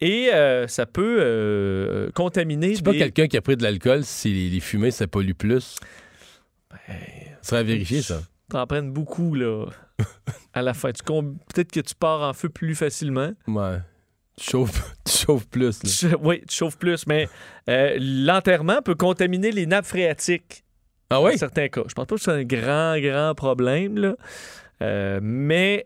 [0.00, 2.74] et euh, ça peut euh, contaminer.
[2.92, 5.76] Des- quelqu'un qui a pris de l'alcool, si les, les fumées, ça pollue plus?
[6.70, 6.78] Ben,
[7.42, 8.22] Ça serait à vérifier, ça.
[8.50, 9.66] T'en prennes beaucoup, là,
[10.52, 10.90] à la fin.
[10.92, 13.32] Peut-être que tu pars en feu plus facilement.
[13.46, 13.78] Ouais.
[14.36, 15.82] Tu chauffes, tu chauffes plus.
[15.82, 15.90] là.
[16.10, 17.28] Tu- oui, tu chauffes plus, mais
[17.70, 20.64] euh, l'enterrement peut contaminer les nappes phréatiques.
[21.10, 21.32] Ah oui?
[21.32, 21.82] Dans certains cas.
[21.88, 24.16] Je pense pas que c'est un grand, grand problème, là.
[24.82, 25.84] Euh, mais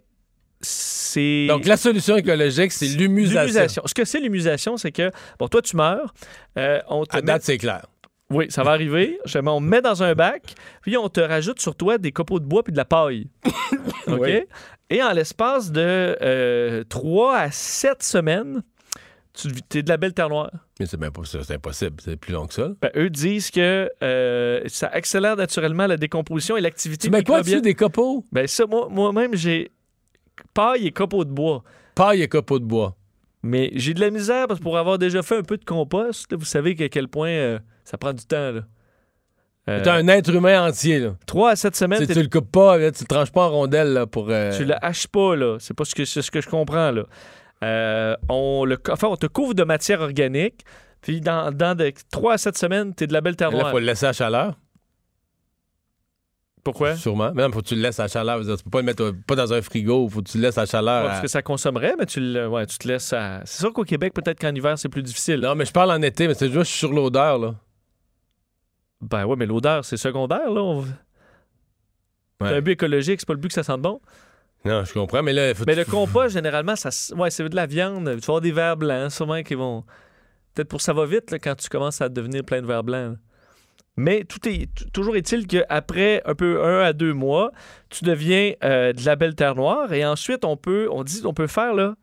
[0.61, 1.47] c'est.
[1.49, 3.83] Donc, la solution écologique, c'est l'humusation.
[3.87, 6.13] Ce que c'est l'humusation, c'est que, bon, toi, tu meurs,
[6.59, 7.87] euh, on te À met- date, c'est clair.
[8.31, 9.19] Oui, ça va arriver.
[9.47, 12.63] On met dans un bac, puis on te rajoute sur toi des copeaux de bois
[12.63, 13.29] puis de la paille.
[14.07, 14.19] OK?
[14.21, 14.41] Oui.
[14.91, 18.63] Et en l'espace de 3 à 7 semaines,
[19.33, 19.49] tu
[19.79, 20.51] es de la belle terre noire.
[20.81, 21.97] Mais c'est bien pas ça, c'est impossible.
[22.05, 22.69] C'est plus long que ça.
[22.83, 27.43] Ben, eux disent que euh, ça accélère naturellement la décomposition et l'activité Tu mets quoi
[27.43, 28.25] dessus, des copeaux?
[28.33, 29.71] Ben ça, moi- moi-même, j'ai
[30.55, 31.63] paille et copeaux de bois.
[31.95, 32.97] Paille et copeaux de bois.
[33.43, 36.31] Mais j'ai de la misère parce que pour avoir déjà fait un peu de compost,
[36.31, 38.51] là, vous savez à quel point euh, ça prend du temps.
[38.53, 38.61] Là.
[39.69, 41.15] Euh, T'es un être humain entier, là.
[41.27, 43.51] 3 à 7 semaines, Tu, tu le coupes pas, là, tu le tranches pas en
[43.51, 44.29] rondelles, là, pour...
[44.31, 45.59] euh, Tu le haches pas, là.
[45.61, 47.03] C'est pas ce que, ce que je comprends, là.
[47.63, 50.65] Euh, on, le, enfin, on te couvre de matière organique,
[51.03, 53.71] puis dans, dans de 3 à 7 semaines, t'es de la belle terre noire.
[53.71, 54.55] faut le laisser à chaleur.
[56.73, 56.97] Pourquoi?
[56.97, 57.33] Sûrement.
[57.35, 58.39] Mais non, faut que tu le laisses à chaleur.
[58.39, 60.09] Veux dire, Tu peux pas le mettre pas dans un frigo.
[60.09, 61.03] Faut que tu le laisses à chaleur.
[61.03, 63.41] Ouais, parce à- que ça consommerait, mais tu, le- ouais, tu te laisses à...
[63.45, 65.41] C'est sûr qu'au Québec, peut-être qu'en hiver, c'est plus difficile.
[65.41, 67.55] Non, mais je parle en été, mais c'est juste sur l'odeur, là.
[69.01, 70.61] Ben ouais, mais l'odeur, c'est secondaire, là.
[70.61, 70.85] On-
[72.41, 74.01] C'est un but écologique, c'est pas le but que ça sente bon.
[74.65, 77.67] Non, je comprends, mais là, faut Mais le compost, généralement, ça, ouais, c'est de la
[77.67, 78.05] viande.
[78.05, 79.85] Tu vas avoir des verres blancs, sûrement, qui vont.
[80.55, 83.13] Peut-être pour ça va vite là, quand tu commences à devenir plein de verres blancs.
[83.13, 83.19] là.
[83.99, 87.51] Mais tout est toujours est-il qu'après un peu un à deux mois,
[87.91, 91.35] tu deviens euh, de la belle terre noire et ensuite on peut, on dit, on
[91.35, 91.97] peut faire là,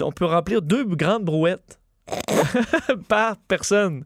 [0.00, 1.78] on peut remplir deux grandes brouettes
[3.08, 4.04] par personne.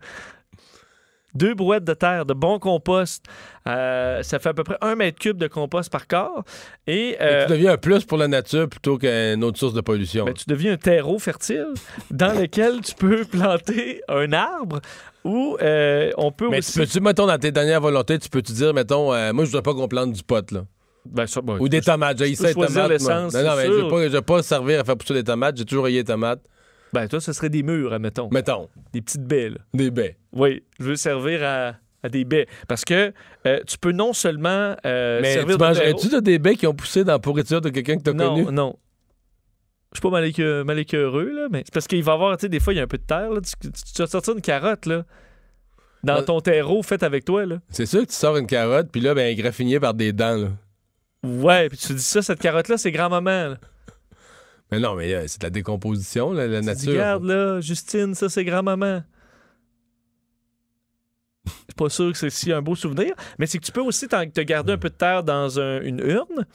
[1.34, 3.24] Deux brouettes de terre, de bon compost.
[3.66, 6.44] Euh, ça fait à peu près un mètre cube de compost par corps.
[6.86, 10.24] Et, euh, tu deviens un plus pour la nature plutôt qu'une autre source de pollution.
[10.24, 11.68] ben, tu deviens un terreau fertile
[12.10, 14.80] dans lequel tu peux planter un arbre
[15.24, 16.72] ou euh, on peut mais aussi...
[16.72, 19.62] tu peux-tu, mettons, dans tes dernières volontés, tu peux-tu dire, mettons, euh, moi, je voudrais
[19.62, 20.64] pas qu'on plante du pot, là.
[21.06, 22.18] Ben, ça, ben, Ou des tomates.
[22.18, 23.00] J'ai peux les tomates.
[23.00, 23.90] Non, non, mais je sûr.
[23.90, 25.56] veux pas, servir à faire pousser des tomates.
[25.56, 26.40] J'ai toujours rayé les tomates.
[26.92, 28.28] Ben, toi, ce serait des murs, admettons.
[28.32, 29.58] Mettons, Des petites baies, là.
[29.74, 30.16] des baies.
[30.32, 32.46] Oui, je veux servir à, à des baies.
[32.68, 33.12] Parce que
[33.46, 36.56] euh, tu peux non seulement euh, mais servir tu de mangerais-tu terreau- de des baies
[36.56, 38.52] qui ont poussé dans la pourriture de quelqu'un que t'as Non, connu?
[38.52, 38.76] non.
[39.92, 42.60] Je suis pas mal, là, mais c'est parce qu'il va y avoir, tu sais, des
[42.60, 43.40] fois, il y a un peu de terre, là.
[43.40, 45.04] Tu, tu- tu vas sortir une carotte, là,
[46.04, 47.58] dans Euh, ton terreau fait avec toi, là.
[47.70, 50.12] C'est sûr que tu sors une carotte, puis là, ben, elle est graffinée par des
[50.12, 50.48] dents, là.
[51.24, 53.56] Ouais, puis tu dis ça, cette carotte-là, c'est grand-maman, là.
[54.72, 56.92] Mais non, mais euh, c'est de la décomposition, la dis, nature.
[56.92, 59.02] regarde là, Justine, ça c'est grand-maman.
[61.46, 63.80] Je suis pas sûr que c'est si un beau souvenir, mais c'est que tu peux
[63.80, 66.46] aussi te garder un peu de terre dans un- une urne,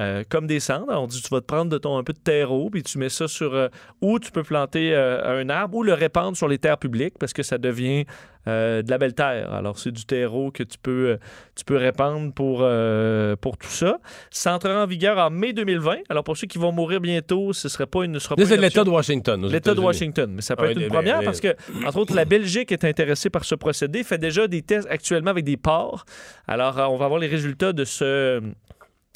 [0.00, 0.86] euh, comme des cendres.
[0.88, 3.10] On dit tu vas te prendre de ton un peu de terreau, puis tu mets
[3.10, 3.54] ça sur.
[3.54, 3.68] euh,
[4.00, 7.32] ou tu peux planter euh, un arbre ou le répandre sur les terres publiques parce
[7.34, 8.06] que ça devient
[8.48, 9.52] euh, de la belle terre.
[9.52, 11.16] Alors, c'est du terreau que tu peux, euh,
[11.56, 13.98] tu peux répandre pour, euh, pour tout ça.
[14.30, 15.96] Ça entrera en vigueur en mai 2020.
[16.08, 18.18] Alors, pour ceux qui vont mourir bientôt, ce serait pas une.
[18.18, 19.46] c'est l'État de Washington.
[19.46, 19.80] L'État de.
[19.80, 21.54] Washington, mais ça peut Ah être oui, une mais- première mais- parce que,
[21.86, 25.44] entre autres, la Belgique est intéressée par ce procédé, fait déjà des tests actuellement avec
[25.44, 26.04] des porcs.
[26.46, 28.40] Alors, on va avoir les résultats de ce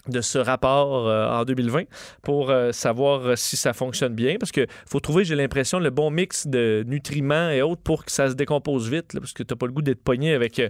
[0.09, 1.85] de ce rapport euh, en 2020
[2.23, 5.91] pour euh, savoir euh, si ça fonctionne bien parce que faut trouver j'ai l'impression le
[5.91, 9.57] bon mix de nutriments et autres pour que ça se décompose vite parce que t'as
[9.57, 10.69] pas le goût d'être pogné avec euh,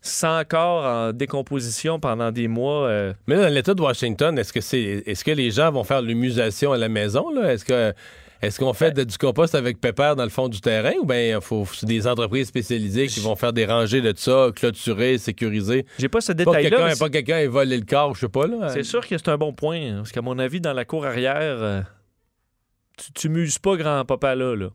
[0.00, 2.90] 100 corps en décomposition pendant des mois
[3.28, 6.72] Mais dans l'État de Washington, est-ce que c'est est-ce que les gens vont faire l'humusation
[6.72, 7.30] à la maison?
[7.30, 7.52] là?
[7.52, 7.94] Est-ce que
[8.42, 11.40] est-ce qu'on fait de- du compost avec pépère dans le fond du terrain ou bien
[11.40, 15.86] faut c'est des entreprises spécialisées qui vont faire des rangées de ça, clôturées, sécuriser?
[15.98, 18.28] j'ai pas ce Pas détail quelqu'un là pas quelqu'un ait volé le corps, je sais
[18.28, 18.68] pas là.
[18.70, 19.80] C'est sûr que c'est un bon point.
[19.80, 21.80] hein, Parce qu'à mon avis, dans la cour arrière, euh,
[22.98, 24.68] tu, tu muses pas grand-papa là, là.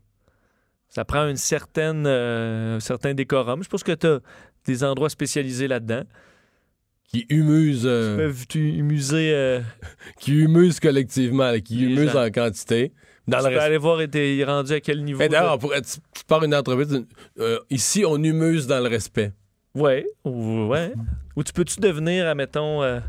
[0.89, 3.61] Ça prend une certaine, euh, un certain décorum.
[3.61, 4.19] Je pense que tu as
[4.65, 6.03] des endroits spécialisés là-dedans.
[7.09, 8.45] Qui humusent euh, Ils peuvent
[9.15, 9.61] euh,
[10.19, 12.25] qui humusent collectivement, là, qui Les humusent gens.
[12.25, 12.93] en quantité.
[13.27, 15.19] Dans tu le peux reste- aller voir, et t'es rendu à quel niveau.
[15.19, 17.03] Mais d'ailleurs, de- on pourrait- tu, tu pars une entreprise,
[17.39, 19.33] euh, ici, on humuse dans le respect.
[19.75, 20.93] Ouais, ou, ouais.
[21.35, 22.81] ou tu peux-tu devenir, admettons.
[22.83, 22.99] Euh...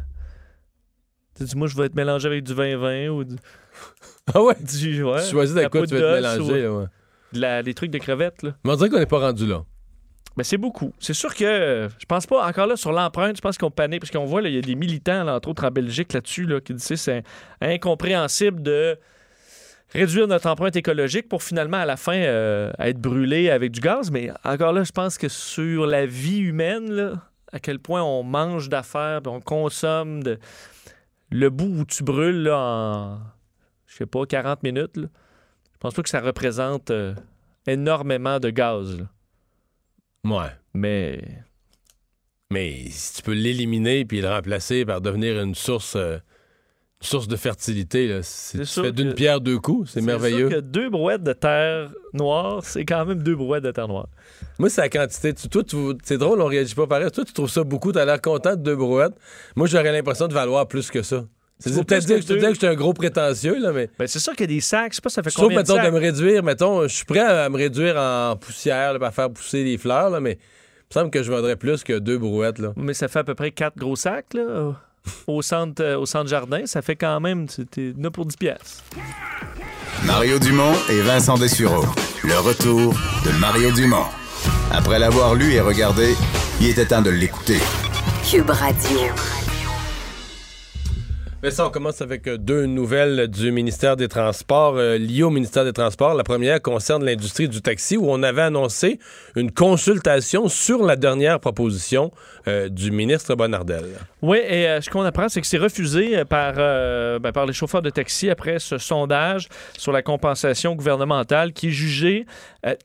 [1.36, 3.36] tu dis, moi, je vais être mélangé avec du vin-vin ou du.
[4.34, 4.56] Ah ouais?
[4.60, 6.66] du ouais, tu choisis de la quoi tu veux poudre te d'os mélanger.
[6.68, 6.86] ou là, ouais.
[7.32, 8.54] de la- des trucs de crevettes, là.
[8.64, 9.64] Mais on dirait qu'on n'est pas rendu là.
[10.36, 10.92] Ben, c'est beaucoup.
[11.00, 14.00] C'est sûr que euh, je pense pas, encore là, sur l'empreinte, je pense qu'on panique,
[14.00, 16.44] parce qu'on voit, là, il y a des militants, là, entre autres en Belgique, là-dessus,
[16.44, 17.22] là, qui disent c'est
[17.62, 18.98] incompréhensible de
[19.90, 24.10] réduire notre empreinte écologique pour finalement, à la fin, euh, être brûlé avec du gaz.
[24.10, 27.12] Mais encore là, je pense que sur la vie humaine, là,
[27.52, 30.38] à quel point on mange d'affaires, on consomme de...
[31.30, 33.18] le bout où tu brûles là, en,
[33.86, 35.06] je sais pas, 40 minutes, là,
[35.72, 37.14] je pense pas que ça représente euh,
[37.66, 38.98] énormément de gaz.
[38.98, 39.04] là.
[40.24, 40.50] Ouais.
[40.74, 41.22] Mais
[42.50, 46.18] Mais si tu peux l'éliminer puis le remplacer par devenir une source, euh,
[47.00, 49.90] source de fertilité, là, c'est, C'est tu sûr fais d'une que- pierre deux coups.
[49.92, 50.48] C'est, merveilleux.
[50.48, 54.08] sûr que deux brouettes de terre noire, c'est quand même deux brouettes de terre noire.
[54.58, 55.32] Moi, c'est la quantité.
[55.32, 57.10] Tu- toi, tu- c'est drôle, on réagit pas pareil.
[57.12, 57.92] Toi, tu trouves ça beaucoup.
[57.92, 59.14] Tu as l'air content de deux brouettes.
[59.54, 61.24] Moi, j'aurais l'impression de valoir plus que ça.
[61.60, 63.90] C'est peut-être dire que que je te que un gros prétentieux, là, mais.
[63.98, 64.92] Ben, c'est sûr qu'il y a des sacs.
[64.92, 65.92] Je sais pas, ça fait Sauf, combien de mettons, de sacs?
[65.92, 69.64] me réduire, mettons, je suis prêt à me réduire en poussière, là, à faire pousser
[69.64, 72.72] des fleurs, là, mais il me semble que je vendrais plus que deux brouettes, là.
[72.76, 74.80] Mais ça fait à peu près quatre gros sacs, là,
[75.26, 76.66] au centre, euh, au centre jardin.
[76.66, 78.82] Ça fait quand même, t'es là pour 10 pièces.
[80.04, 81.84] Mario Dumont et Vincent Dessureau.
[82.24, 82.94] Le retour
[83.24, 84.06] de Mario Dumont.
[84.70, 86.14] Après l'avoir lu et regardé,
[86.60, 87.58] il était temps de l'écouter.
[88.30, 89.00] Cube Radio.
[91.40, 95.30] Mais ça, on commence avec euh, deux nouvelles du ministère des Transports euh, liées au
[95.30, 96.14] ministère des Transports.
[96.14, 98.98] La première concerne l'industrie du taxi où on avait annoncé
[99.36, 102.10] une consultation sur la dernière proposition
[102.48, 103.84] euh, du ministre Bonnardel.
[104.22, 107.52] Oui, et euh, ce qu'on apprend, c'est que c'est refusé euh, par, ben, par les
[107.52, 112.26] chauffeurs de taxi après ce sondage sur la compensation gouvernementale qui est jugée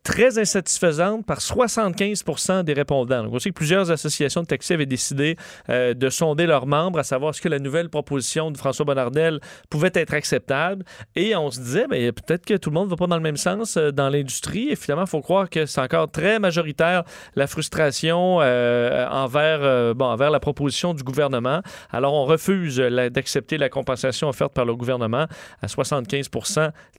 [0.04, 3.24] très insatisfaisante par 75% des répondants.
[3.24, 5.36] Donc, on sait que plusieurs associations de taxi avaient décidé
[5.70, 9.40] de sonder leurs membres à savoir ce que la nouvelle proposition de François Bonnardel
[9.70, 10.86] pouvait être acceptable.
[11.16, 13.22] Et on se disait, ben, peut-être que tout le monde ne va pas dans le
[13.22, 14.70] même sens dans l'industrie.
[14.70, 17.04] Et finalement, il faut croire que c'est encore très majoritaire
[17.36, 19.08] la frustration euh,
[19.56, 21.62] envers, euh, bon, envers la proposition du gouvernement.
[21.92, 25.28] Alors, on refuse d'accepter la compensation offerte par le gouvernement
[25.62, 26.30] à 75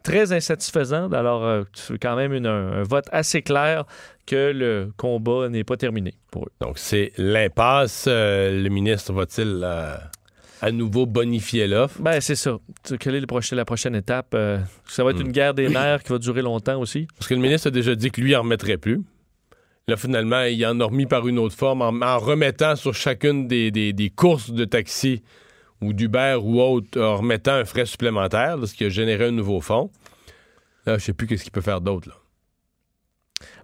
[0.02, 1.10] Très insatisfaisant.
[1.12, 3.84] Alors, euh, c'est quand même une- un, vote assez clair
[4.26, 6.52] que le combat n'est pas terminé pour eux.
[6.60, 8.06] Donc, c'est l'impasse.
[8.08, 9.96] Euh, le ministre va-t-il euh,
[10.62, 12.00] à nouveau bonifier l'offre?
[12.00, 12.56] Ben, c'est ça.
[13.00, 14.32] Quelle est le prochain- la prochaine étape?
[14.34, 15.26] Euh, ça va être Hmm.
[15.26, 17.06] une guerre des nerfs qui va durer longtemps aussi.
[17.18, 19.00] Parce que le ministre a déjà dit que lui, il en remettrait plus.
[19.86, 23.46] Là, finalement, il en a remis par une autre forme en, en remettant sur chacune
[23.48, 25.22] des, des- des courses de taxi
[25.82, 29.30] ou d'Uber ou autre, en remettant un frais supplémentaire, là, ce qui a généré un
[29.30, 29.90] nouveau fonds.
[30.86, 32.08] Là, je sais plus qu'est-ce qu'il peut faire d'autre.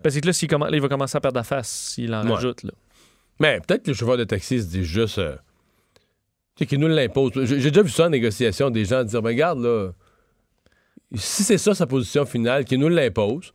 [0.04, 2.34] Ben, c'est que là, il va commencer à perdre la face s'il en Ouais.
[2.34, 2.64] rajoute.
[2.64, 2.72] Là.
[3.38, 5.18] Mais peut-être que le chauffeur de taxi se dit juste.
[5.18, 5.36] euh,
[6.56, 7.32] tu sais, qu'il nous l'impose.
[7.44, 9.92] J'ai j'ai déjà vu ça en négociation, des gens dire ben, regarde, là,
[11.14, 13.52] si c'est ça sa position finale, qu'il nous l'impose,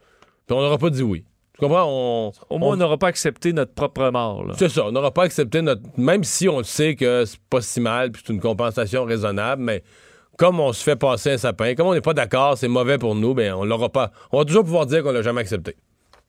[0.48, 1.24] puis on n'aura pas dit oui.
[1.58, 1.86] Tu comprends?
[1.88, 4.46] On, Au moins, on n'aura pas accepté notre propre mort.
[4.58, 5.82] C'est ça, on n'aura pas accepté notre.
[5.98, 9.82] Même si on sait que c'est pas si mal, puis c'est une compensation raisonnable, mais
[10.38, 13.16] comme on se fait passer un sapin, comme on n'est pas d'accord, c'est mauvais pour
[13.16, 14.12] nous, ben on l'aura pas.
[14.34, 15.78] On va toujours pouvoir dire qu'on l'a jamais accepté.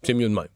[0.02, 0.46] C'est mieux de même.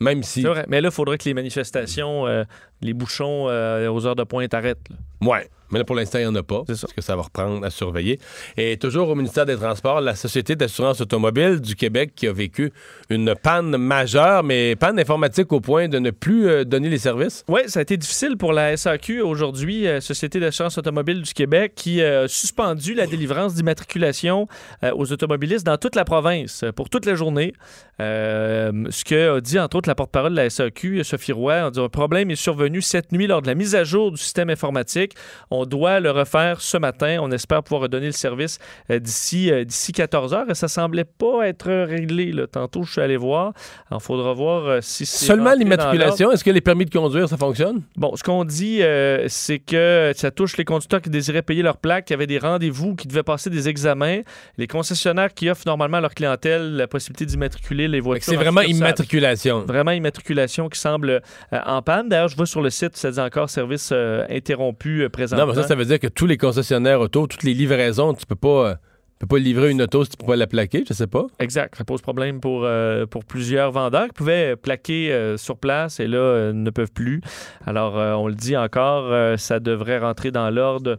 [0.00, 0.40] Même si.
[0.40, 0.64] C'est vrai.
[0.68, 2.44] Mais là, il faudrait que les manifestations euh,
[2.80, 4.88] les bouchons euh, aux heures de pointe arrêtent.
[4.90, 4.96] là.
[5.22, 5.48] Ouais.
[5.70, 6.62] Mais là, pour l'instant, il n'y en a pas.
[6.66, 8.18] Parce que ça va reprendre à surveiller.
[8.56, 12.72] Et toujours au ministère des Transports, la Société d'assurance automobile du Québec qui a vécu
[13.08, 17.44] une panne majeure, mais panne informatique au point de ne plus euh, donner les services.
[17.48, 21.72] Oui, ça a été difficile pour la SAQ aujourd'hui, euh, Société d'assurance automobile du Québec,
[21.76, 24.48] qui euh, a suspendu la délivrance d'immatriculation
[24.94, 27.52] aux automobilistes dans toute la province pour toute la journée.
[27.98, 31.80] Ce que a dit entre autres la porte-parole de la SAQ, Sophie Roy, on dit
[31.80, 35.14] un problème est survenu cette nuit lors de la mise à jour du système informatique.
[35.50, 37.18] On doit le refaire ce matin.
[37.20, 38.58] On espère pouvoir redonner le service
[38.90, 42.32] euh, d'ici euh, d'ici 14 heures et ça semblait pas être réglé.
[42.32, 42.46] là.
[42.46, 43.52] Tantôt, je suis allé voir.
[43.90, 47.36] Il faudra voir euh, si c'est Seulement l'immatriculation, est-ce que les permis de conduire, ça
[47.36, 47.82] fonctionne?
[47.96, 51.76] Bon, ce qu'on dit, euh, c'est que ça touche les conducteurs qui désiraient payer leur
[51.76, 54.20] plaque, qui avaient des rendez-vous, qui devaient passer des examens,
[54.58, 58.30] les concessionnaires qui offrent normalement à leur clientèle la possibilité d'immatriculer les voitures.
[58.30, 59.60] C'est en vraiment immatriculation.
[59.60, 61.10] Vraiment immatriculation qui semble
[61.52, 62.08] euh, en panne.
[62.08, 65.46] D'ailleurs, je vois sur le site, ça dit encore service euh, interrompu euh, présentement.
[65.46, 68.26] Non, mais ça, ça veut dire que tous les concessionnaires auto, toutes les livraisons, tu
[68.26, 68.74] peux pas, euh,
[69.18, 71.26] peux pas livrer une auto si tu peux pas la plaquer, je sais pas.
[71.38, 71.76] Exact.
[71.76, 76.06] Ça pose problème pour, euh, pour plusieurs vendeurs qui pouvaient plaquer euh, sur place et
[76.06, 77.20] là euh, ne peuvent plus.
[77.66, 80.98] Alors, euh, on le dit encore, euh, ça devrait rentrer dans l'ordre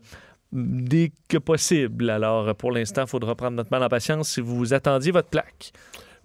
[0.53, 2.09] dès que possible.
[2.09, 5.29] Alors, euh, pour l'instant, il faudra prendre notre mal en patience si vous attendiez votre
[5.29, 5.71] plaque.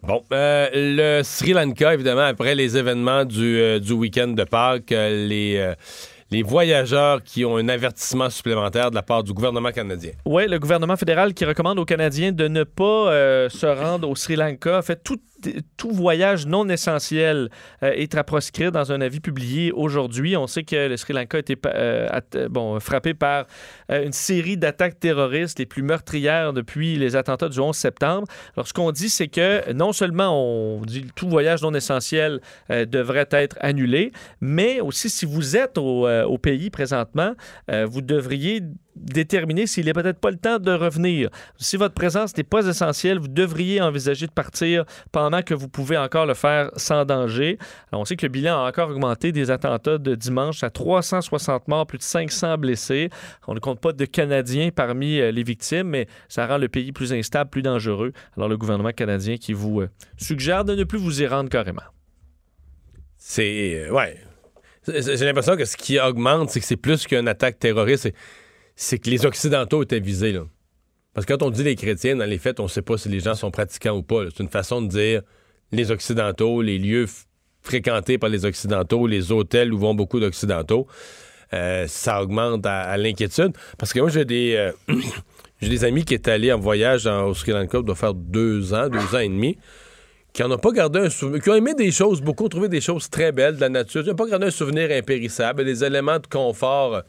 [0.03, 5.75] Bon, euh, le Sri Lanka, évidemment, après les événements du, euh, week-end de Pâques, euh,
[6.31, 10.13] les, voyageurs qui ont un avertissement supplémentaire de la part du gouvernement canadien.
[10.25, 14.37] Oui, le gouvernement fédéral qui recommande aux Canadiens de ne pas se rendre au Sri
[14.37, 14.83] Lanka.
[14.83, 15.19] Fait, tout,
[15.77, 17.51] tout voyage non essentiel
[17.83, 20.37] euh, est à proscrire dans un avis publié aujourd'hui.
[20.37, 23.47] On sait que le Sri Lanka a été euh, at- bon, frappé par
[23.91, 28.27] euh, une série d'attaques terroristes les plus meurtrières depuis les attentats du 11 septembre.
[28.57, 32.85] Alors, ce qu'on dit, c'est que non seulement on dit tout voyage non essentiel euh,
[32.87, 37.33] devrait être annulé, mais aussi si vous êtes au, euh, pays présentement,
[37.71, 38.61] euh, vous devriez
[38.97, 41.31] déterminer s'il n'est peut-être pas le temps de revenir.
[41.59, 45.97] Si votre présence n'est pas essentielle, vous devriez envisager de partir pendant que vous pouvez
[45.97, 47.59] encore le faire sans danger.
[47.93, 51.87] On sait que le bilan a encore augmenté des attentats de dimanche à 360 morts,
[51.87, 53.11] plus de 500 blessés.
[53.47, 56.93] On ne compte pas de Canadiens parmi euh, les victimes, mais ça rend le pays
[56.93, 58.13] plus instable, plus dangereux.
[58.37, 61.83] Alors, le gouvernement canadien qui vous euh, suggère de ne plus vous y rendre carrément.
[63.17, 63.87] C'est.
[63.87, 64.17] euh, ouais.
[64.89, 68.13] J'ai l'impression que ce qui augmente, c'est que c'est plus qu'une attaque terroriste.
[68.77, 70.39] C'est- que les Occidentaux étaient visés.
[71.15, 73.09] Parce que quand on dit les chrétiens, dans les faits, on ne sait pas si
[73.09, 74.25] les gens sont pratiquants ou pas.
[74.31, 75.23] C'est une façon de dire
[75.73, 77.07] les Occidentaux, les lieux
[77.63, 80.87] fréquentés par les Occidentaux, les hôtels où vont beaucoup d'Occidentaux.
[81.55, 83.53] Euh, ça augmente à, l'inquiétude.
[83.79, 84.73] Parce que moi, j'ai des, euh,
[85.63, 88.75] j'ai des amis qui étaient allés en voyage en- au Sri Lanka, doit faire deux
[88.75, 89.57] ans, deux ans et demi,
[90.33, 92.81] qui n'en ont pas gardé un souvenir, qui ont aimé des choses, beaucoup trouvé des
[92.81, 96.19] choses très belles de la nature, qui n'ont pas gardé un souvenir impérissable, des éléments
[96.19, 97.03] de confort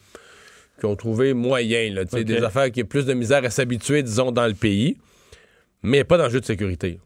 [0.80, 2.26] qu'ils ont trouvé moyens, là, tu sais, Ok.
[2.26, 4.98] des affaires qui ont plus de misère à s'habituer, disons, dans le pays,
[5.84, 7.00] mais pas d'enjeu de sécurité.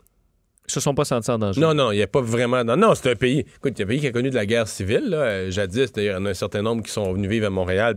[0.68, 1.60] Ils se sont pas sentis en danger.
[1.60, 2.64] Non, non, il n'y a pas vraiment.
[2.64, 3.40] Non, non, c'est un pays.
[3.40, 5.92] Écoute, il y a un pays qui a connu de la guerre civile, là, jadis.
[5.92, 7.96] D'ailleurs, il y en a un certain nombre qui sont venus vivre à Montréal,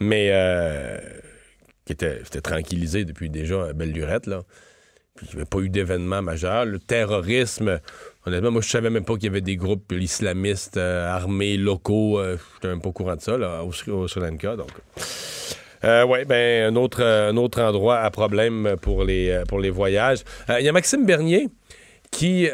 [0.00, 0.98] mais euh,
[1.84, 4.42] qui était, était tranquillisé depuis déjà belle lurette, là.
[5.22, 6.64] Il n'y avait pas eu d'événement majeur.
[6.64, 7.80] Le terrorisme,
[8.26, 12.18] honnêtement, moi, je savais même pas qu'il y avait des groupes islamistes euh, armés locaux.
[12.18, 13.90] Euh, je n'étais même pas au courant de ça, là, au, Sri-
[14.20, 14.56] Lanka.
[14.56, 14.70] Donc.
[15.84, 19.70] Euh, oui, ben, un autre, un autre endroit à problème pour les, euh, pour les
[19.70, 20.18] voyages.
[20.48, 21.48] Il y a Maxime Bernier
[22.10, 22.48] qui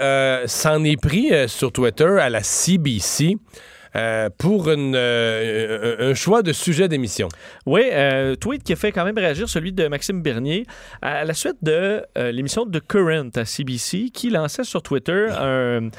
[0.47, 3.37] s'en est pris sur Twitter à la CBC
[3.97, 7.29] euh, pour euh, un, choix de sujet d'émission.
[7.65, 10.67] Oui, euh, tweet qui a fait quand même réagir celui de Maxime Bernier
[11.01, 15.91] à la suite de l'émission de Current à CBC qui lançait sur Twitter un,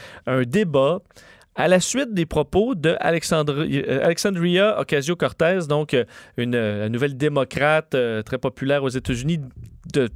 [0.45, 0.99] débat
[1.55, 5.95] à la suite des propos de Alexandri- Alexandria Ocasio-Cortez, donc
[6.35, 9.39] une, nouvelle démocrate très populaire aux États-Unis
[9.93, 10.09] de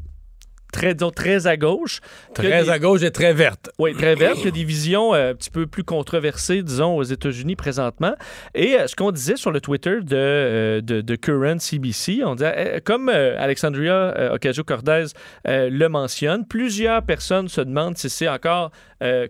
[0.72, 2.00] très, disons, très à gauche.
[2.34, 3.70] Très des- à gauche et très verte.
[3.80, 4.38] oui, très verte.
[4.40, 8.14] Il y a des visions euh, un petit peu plus controversées, disons, aux États-Unis présentement.
[8.56, 12.36] Et euh, ce qu'on disait sur le Twitter de, euh, de, de Current CBC, on
[12.36, 15.06] disait, euh, comme Alexandria Ocasio-Cortez
[15.46, 18.72] le mentionne, plusieurs personnes se demandent si c'est encore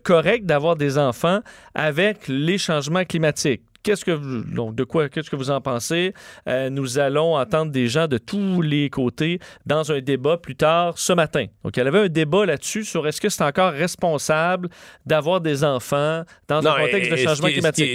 [0.04, 1.40] correct d'avoir des enfants
[1.76, 3.62] avec les changements climatiques.
[3.82, 6.14] Qu'est-ce que vous, donc de quoi qu'est-ce que vous en pensez?
[6.48, 10.98] Euh, Nous allons entendre des gens de tous les côtés dans un débat plus tard
[10.98, 11.46] ce matin.
[11.64, 14.68] Donc il y avait un débat là-dessus sur est-ce que c'est encore responsable
[15.06, 17.86] d'avoir des enfants dans un contexte de et- changement climatique?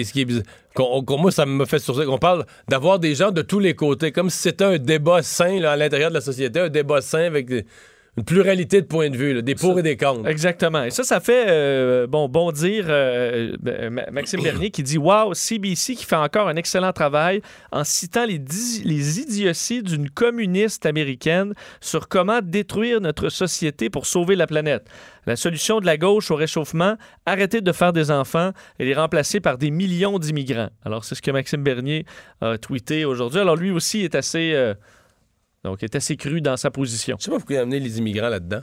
[1.20, 4.30] moi, ça me fait sourciller qu'on parle d'avoir des gens de tous les côtés, comme
[4.30, 7.46] si c'était un débat sain là, à l'intérieur de la société, un débat sain avec
[7.46, 7.66] des-
[8.16, 10.28] une pluralité de points de vue, là, des pour et des contre.
[10.28, 10.84] Exactement.
[10.84, 15.34] Et ça, ça fait euh, bon bondir euh, euh, Ma- Maxime Bernier qui dit Wow,
[15.34, 17.42] CBC qui fait encore un excellent travail
[17.72, 24.06] en citant les, di- les idioties d'une communiste américaine sur comment détruire notre société pour
[24.06, 24.86] sauver la planète.
[25.26, 26.96] La solution de la gauche au réchauffement,
[27.26, 30.68] arrêter de faire des enfants et les remplacer par des millions d'immigrants.
[30.84, 32.04] Alors, c'est ce que Maxime Bernier
[32.40, 33.40] a tweeté aujourd'hui.
[33.40, 34.52] Alors, lui aussi est assez.
[34.54, 34.74] euh,
[35.64, 37.16] donc, est assez cru dans sa position.
[37.18, 38.60] Je sais pas pourquoi il a amené les immigrants là-dedans.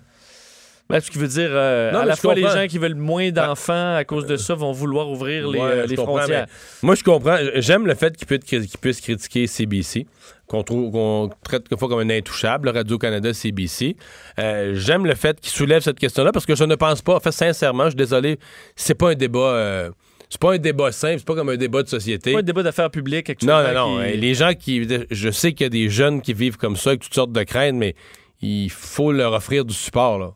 [0.89, 3.31] Ben, ce qui veut dire, euh, Non, à la fois, les gens qui veulent moins
[3.31, 6.47] d'enfants à cause de ça vont vouloir ouvrir les, Ouais, euh, les frontières.
[6.81, 7.37] Moi, je comprends.
[7.55, 10.05] J'aime le fait qu'il puisse, qu'il puisse critiquer CBC,
[10.47, 13.95] qu'on trouve qu'on traite quelquefois comme un intouchable, le Radio-Canada, CBC.
[14.39, 17.19] Euh, J'aime le fait qu'il soulève cette question-là parce que je ne pense pas, en
[17.21, 18.37] fait, sincèrement, je suis désolé,
[18.75, 19.39] c'est pas un débat.
[19.39, 19.89] euh,
[20.31, 22.29] c'est pas un débat simple, c'est pas comme un débat de société.
[22.29, 23.87] C'est pas un débat d'affaires publiques Non, actuellement.
[23.89, 24.03] non, non.
[24.05, 24.87] qui- Euh, Les gens qui.
[25.11, 27.43] Je sais qu'il y a des jeunes qui vivent comme ça, avec toutes sortes de
[27.43, 27.95] craintes, mais
[28.41, 30.31] il faut leur offrir du support, là.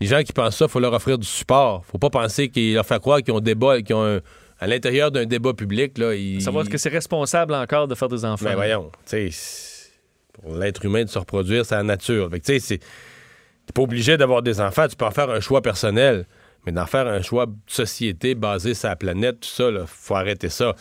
[0.00, 1.84] Les gens qui pensent ça, il faut leur offrir du support.
[1.84, 4.20] Faut pas penser qu'ils leur faire croire qu'ils ont débat, qu'ils ont un-
[4.60, 6.14] à l'intérieur d'un débat public, là.
[6.14, 8.44] Ils, Savoir que c'est responsable encore de faire des enfants?
[8.46, 9.90] Ben voyons, tu sais,
[10.32, 12.30] pour l'être humain de se reproduire, c'est la nature.
[12.30, 15.28] Fait que, tu sais, c'est- t'es pas obligé d'avoir des enfants, tu peux en faire
[15.30, 16.26] un choix personnel.
[16.66, 20.14] Mais d'en faire un choix de société basé sur la planète, tout ça, là, faut
[20.14, 20.74] arrêter ça.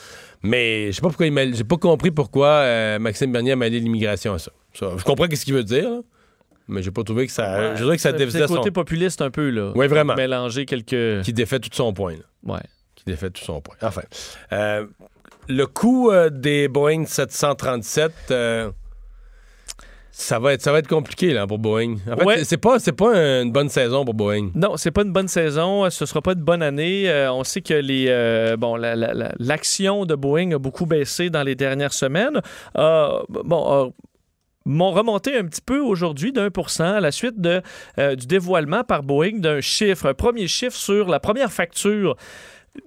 [0.44, 3.80] Mais je sais pas pourquoi il j'ai pas compris pourquoi euh, Maxime Bernier a mêlé
[3.80, 4.52] l'immigration à ça.
[4.74, 6.00] Ça, Je comprends ce qu'il veut dire, là,
[6.68, 7.76] mais j'ai pas trouvé que ça.
[7.76, 8.18] je dirais que ça le
[8.48, 8.72] côté son.
[8.72, 9.72] populiste un peu, là.
[9.76, 10.16] Oui, vraiment.
[10.16, 11.22] Mélanger quelques.
[11.24, 12.14] Qui défait tout son point.
[12.14, 12.54] là.
[12.56, 12.62] Ouais.
[12.96, 13.76] Qui défait tout son point.
[13.82, 14.02] Enfin.
[14.52, 14.86] euh,
[15.48, 18.12] le coût euh, des Boeing 737.
[20.20, 21.98] Ça va, être, ça va être compliqué là, pour Boeing.
[22.12, 22.44] En fait, Ouais.
[22.44, 24.50] c'est- pas, pas une bonne saison pour Boeing.
[24.56, 25.88] Non, c'est pas une bonne saison.
[25.92, 27.08] Ce sera pas une bonne année.
[27.10, 30.86] Euh, on sait que les euh, bon la- la- la- l'action de Boeing a beaucoup
[30.88, 32.42] baissé dans les dernières semaines.
[32.78, 33.94] Euh, bon.
[34.70, 37.62] m'ont remonté un petit peu aujourd'hui d'un pour cent à la suite de,
[38.16, 42.18] du dévoilement par Boeing d'un chiffre, un premier chiffre sur la première facture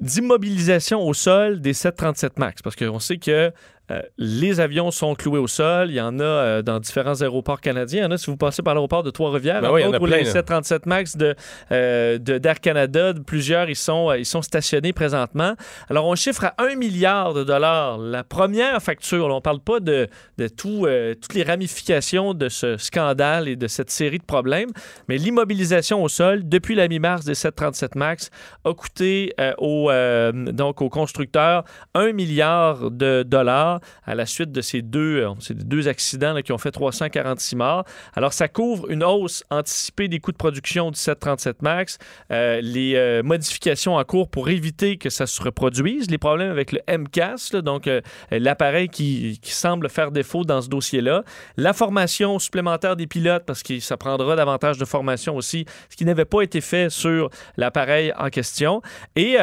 [0.01, 2.63] d'immobilisation au sol des 737 MAX.
[2.63, 3.51] Parce qu'on sait que
[3.91, 5.91] euh, les avions sont cloués au sol.
[5.91, 8.01] Il y en a euh, dans différents aéroports canadiens.
[8.01, 9.61] Il y en a si vous passez par l'aéroport de Trois-Rivières.
[9.63, 10.31] Ben oui, les là.
[10.31, 11.35] 737 MAX de,
[11.73, 15.55] euh, de- d'Air Canada, plusieurs, ils sont, ils sont stationnés présentement.
[15.89, 19.29] Alors, on chiffre à 1 milliard de dollars la première facture.
[19.29, 20.87] Là, on ne parle pas de, de tout,
[21.21, 24.71] toutes les ramifications de ce scandale et de cette série de problèmes,
[25.09, 28.31] mais l'immobilisation au sol, depuis la mi-mars des 737 MAX,
[28.65, 31.65] a coûté euh, au, euh, donc aux constructeurs
[31.95, 36.53] 1 milliard de dollars à la suite de ces deux, euh, ces deux accidents qui
[36.53, 37.85] ont fait 346 morts.
[38.15, 41.99] Alors, ça couvre une hausse anticipée des coûts de production du 737 MAX,
[42.31, 46.73] euh, les euh, modifications en cours pour éviter que ça se reproduise, les problèmes avec
[46.73, 47.89] le MCAS, donc
[48.31, 51.25] l'appareil qui, qui semble faire défaut dans ce dossier-là,
[51.57, 56.05] la formation supplémentaire des pilotes, parce que ça prendra davantage de formation aussi, ce qui
[56.05, 58.83] n'avait pas été fait sur l'appareil en question.
[59.17, 59.37] Et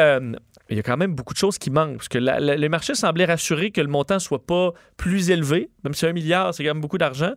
[0.69, 2.69] il y a quand même beaucoup de choses qui manquent, parce que la- la- les
[2.69, 6.63] marchés semblaient rassurés que le montant soit pas plus élevé, même si un milliard, c'est
[6.63, 7.31] quand même beaucoup d'argent,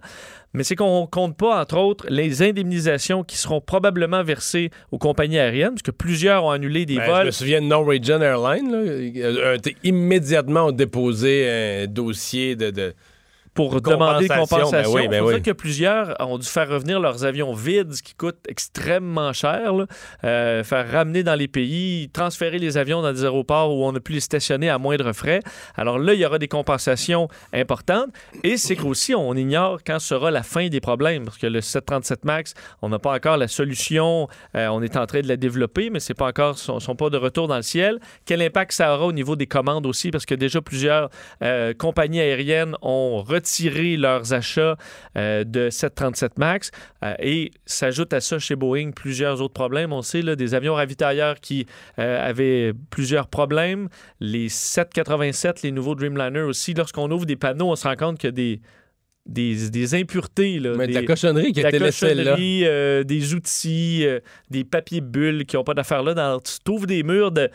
[0.53, 5.39] mais c'est qu'on compte pas, entre autres, les indemnisations qui seront probablement versées aux compagnies
[5.39, 7.27] aériennes, parce que plusieurs ont annulé des Ben, Je vols.
[7.27, 8.71] me souviens de Norwegian Airlines.
[8.73, 12.71] Là, euh, euh, immédiatement ont déposé un dossier de.
[12.71, 12.95] de-
[13.55, 14.71] pour de demander compensation.
[14.71, 15.35] Ben oui, ben c'est pour oui.
[15.35, 19.75] ça que plusieurs ont dû faire revenir leurs avions vides, ce qui coûte extrêmement cher.
[19.75, 19.87] là.
[20.25, 24.01] Euh, faire ramener dans les pays, transférer les avions dans des aéroports où on a
[24.01, 25.41] pu les stationner à moindre frais.
[25.77, 28.11] Alors là, il y aura des compensations importantes.
[28.45, 31.25] Et c'est qu'aussi, on ignore quand sera la fin des problèmes.
[31.25, 34.29] Parce que le 737 MAX, on n'a pas encore la solution.
[34.55, 37.11] Euh, on est en train de la développer, mais c'est pas encore, sont, sont pas
[37.11, 37.99] de retour dans le ciel.
[38.25, 40.11] Quel impact ça aura au niveau des commandes aussi?
[40.11, 41.11] Parce que déjà plusieurs
[41.43, 43.40] euh, compagnies aériennes ont retiré
[43.97, 44.77] leurs achats
[45.17, 46.71] euh, de 737 MAX
[47.05, 49.93] euh, et s'ajoute à ça chez Boeing plusieurs autres problèmes.
[49.93, 51.67] On sait là, des avions ravitailleurs qui
[51.99, 53.89] euh, avaient plusieurs problèmes.
[54.21, 58.29] Les 787, les nouveaux Dreamliner aussi, lorsqu'on ouvre des panneaux, on se rend compte qu'il
[58.29, 58.61] y a des,
[59.27, 60.59] des, des impuretés.
[60.59, 62.37] Là, Mais de des, la cochonnerie qui de a été laissée là.
[62.39, 64.21] euh, des outils, euh,
[64.51, 66.15] des papiers bulles qui n'ont pas d'affaires là.
[66.15, 67.49] Dans, tu trouves des murs de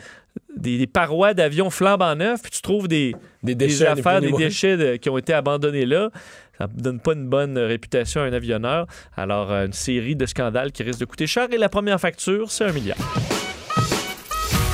[0.55, 3.13] des, des parois d'avions flambant neufs, puis tu trouves des,
[3.43, 3.87] Des des déchets.
[3.87, 6.09] affaires, des déchets de- qui ont été abandonnés là.
[6.57, 8.87] Ça ne donne pas une bonne réputation à un avionneur.
[9.17, 11.47] Alors, euh, une série de scandales qui risquent de coûter cher.
[11.51, 12.97] Et la première facture, c'est un milliard.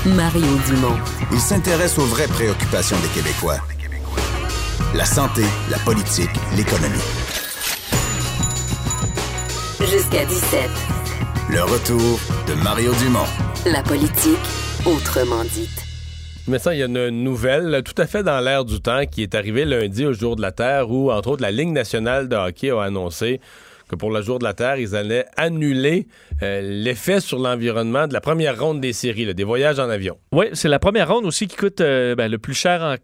[0.06, 0.98] Mario Dumont.
[1.32, 3.58] Il s'intéresse aux vraies préoccupations des Québécois.
[4.96, 6.98] La santé, la politique, l'économie.
[9.80, 10.70] Jusqu'à 17.
[11.50, 13.26] Le retour de Mario Dumont.
[13.66, 14.38] La politique,
[14.86, 15.86] autrement dite.
[16.48, 19.22] Mais ça, il y a une nouvelle tout à fait dans l'air du temps qui
[19.22, 22.36] est arrivée lundi au jour de la Terre où, entre autres, la Ligue nationale de
[22.36, 23.40] hockey a annoncé
[23.88, 26.08] que pour le jour de la Terre, ils allaient annuler
[26.42, 30.18] euh, l'effet sur l'environnement de la première ronde des séries, là, des voyages en avion.
[30.32, 32.96] Oui, c'est la première ronde aussi qui coûte euh, ben, le plus cher en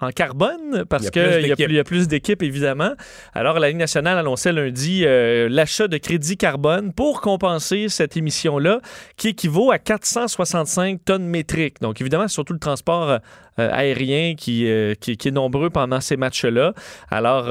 [0.00, 2.92] en carbone parce qu'il y, a plus- il y a plus d'équipes, évidemment.
[3.32, 8.80] Alors, la Ligue nationale annonçait lundi euh, l'achat de crédit carbone pour compenser cette émission-là
[9.16, 11.80] qui équivaut à 465 tonnes métriques.
[11.80, 13.18] Donc, évidemment, c'est surtout le transport euh,
[13.56, 16.74] aérien qui, euh, qui, qui est nombreux pendant ces matchs-là.
[17.08, 17.44] Alors,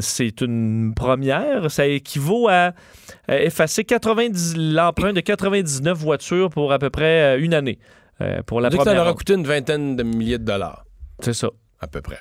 [0.00, 1.70] c'est une première.
[1.70, 2.72] Ça équivaut à
[3.28, 7.78] effacer 90 l'emprunt de 99 voitures pour à peu près une année.
[8.46, 10.84] pour la que ça première leur a coûté une vingtaine de milliers de dollars.
[11.20, 11.48] C'est ça.
[11.80, 12.18] À peu près.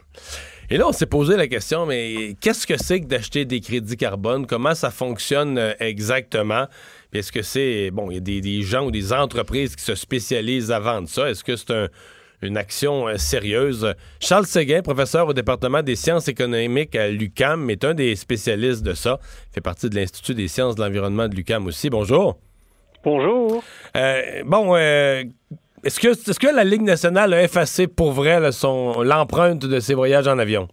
[0.70, 3.96] Et là, on s'est posé la question, mais qu'est-ce que c'est que d'acheter des crédits
[3.98, 4.46] carbone?
[4.46, 6.66] Comment ça fonctionne euh, exactement?
[7.10, 9.84] Puis Est-ce que c'est, bon, il y a des, des gens ou des entreprises qui
[9.84, 11.30] se spécialisent à vendre ça?
[11.30, 11.88] Est-ce que c'est un-
[12.44, 13.96] une action euh, sérieuse?
[14.20, 18.94] Charles Séguin, professeur au département des sciences économiques à l'UCAM, est un des spécialistes de
[18.94, 19.20] ça.
[19.50, 21.90] Il fait partie de l'Institut des sciences de l'environnement de l'UCAM aussi.
[21.90, 22.38] Bonjour.
[23.04, 23.64] Bonjour.
[23.96, 25.24] Euh, bon, euh,
[25.84, 30.28] est-ce que, est-ce que la Ligue nationale a effacé pour vrai l'empreinte de ses voyages
[30.28, 30.68] en avion?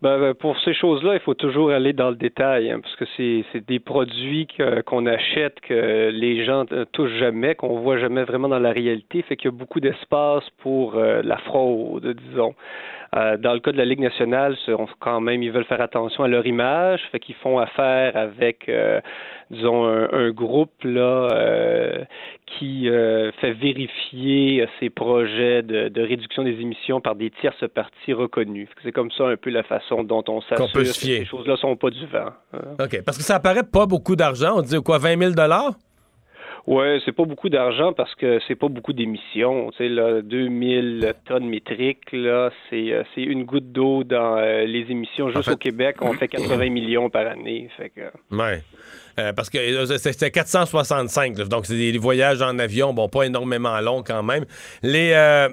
[0.00, 3.04] Ben, ben, pour ces choses-là, il faut toujours aller dans le détail, hein, parce que
[3.16, 4.46] c'est, des produits
[4.86, 9.22] qu'on achète, que les gens ne touchent jamais, qu'on voit jamais vraiment dans la réalité,
[9.22, 12.54] fait qu'il y a beaucoup d'espace pour euh, la fraude, disons.
[13.16, 14.56] Euh, dans le cas de la Ligue nationale,
[15.00, 19.00] quand même, ils veulent faire attention à leur image, fait qu'ils font affaire avec, euh,
[19.50, 22.04] disons, un, un groupe là euh,
[22.46, 22.88] qui
[23.40, 28.68] fait vérifier ces projets de, de réduction des émissions par des tierces parties reconnues.
[28.82, 31.90] C'est comme ça un peu la façon dont on s'assure que ces choses-là sont pas
[31.90, 32.30] du vent.
[32.52, 32.58] hein.
[32.84, 33.02] OK.
[33.04, 34.54] Parce que ça apparaît pas beaucoup d'argent.
[34.58, 35.32] On dit quoi, 20 000
[36.70, 39.70] Ouais, c'est pas beaucoup d'argent parce que c'est pas beaucoup d'émissions.
[39.70, 44.64] Tu sais, là, 2000 tonnes métriques, là, c'est, euh, c'est une goutte d'eau dans euh,
[44.66, 45.30] les émissions.
[45.30, 46.28] Juste fait- au Québec, on fait
[46.58, 47.70] 80 millions par année.
[47.78, 48.00] Fait que,
[48.36, 48.62] Ouais.
[49.18, 49.58] Euh, parce que
[49.96, 51.38] c'était 465.
[51.38, 51.44] là.
[51.46, 52.92] donc, c'est des voyages en avion.
[52.92, 54.44] Bon, pas énormément longs quand même.
[54.82, 55.12] Les.
[55.14, 55.48] euh,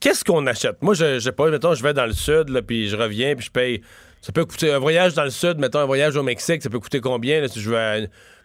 [0.00, 0.82] Qu'est-ce qu'on achète?
[0.82, 3.34] Moi, je je sais pas, mettons, je vais dans le sud, là, puis je reviens,
[3.36, 3.80] puis je paye.
[4.20, 6.78] Ça peut coûter un voyage dans le sud, mettons un voyage au Mexique, ça peut
[6.78, 7.76] coûter combien là, si je veux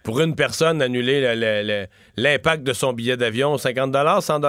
[0.07, 3.57] pour une personne annuler le- le- le- l'impact de son billet d'avion?
[3.57, 4.39] 50 100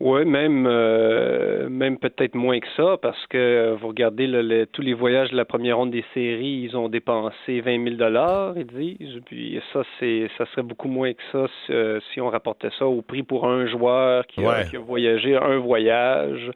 [0.00, 4.94] Oui, même euh, même peut-être moins que ça, parce que vous regardez le- tous les
[4.94, 9.20] voyages de la première ronde des séries, ils ont dépensé 20 000 dollars, ils disent.
[9.26, 12.86] Puis ça, c'est ça serait beaucoup moins que ça si, euh, si on rapportait ça
[12.86, 14.64] au prix pour un joueur qui, a, Ouais.
[14.70, 16.48] qui a voyagé un voyage.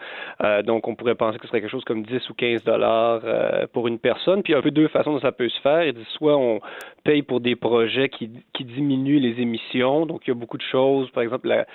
[0.44, 3.23] Euh, donc, on pourrait penser que ce serait quelque chose comme 10 ou 15 dollars
[3.73, 4.44] pour une personne.
[4.44, 5.82] Puis il y a un peu deux façons dont ça peut se faire.
[5.85, 6.60] Ils disent soit on
[7.02, 10.06] paye pour des projets qui, qui diminuent les émissions.
[10.06, 11.10] Donc, il y a beaucoup de choses.
[11.10, 11.66] Par exemple, la,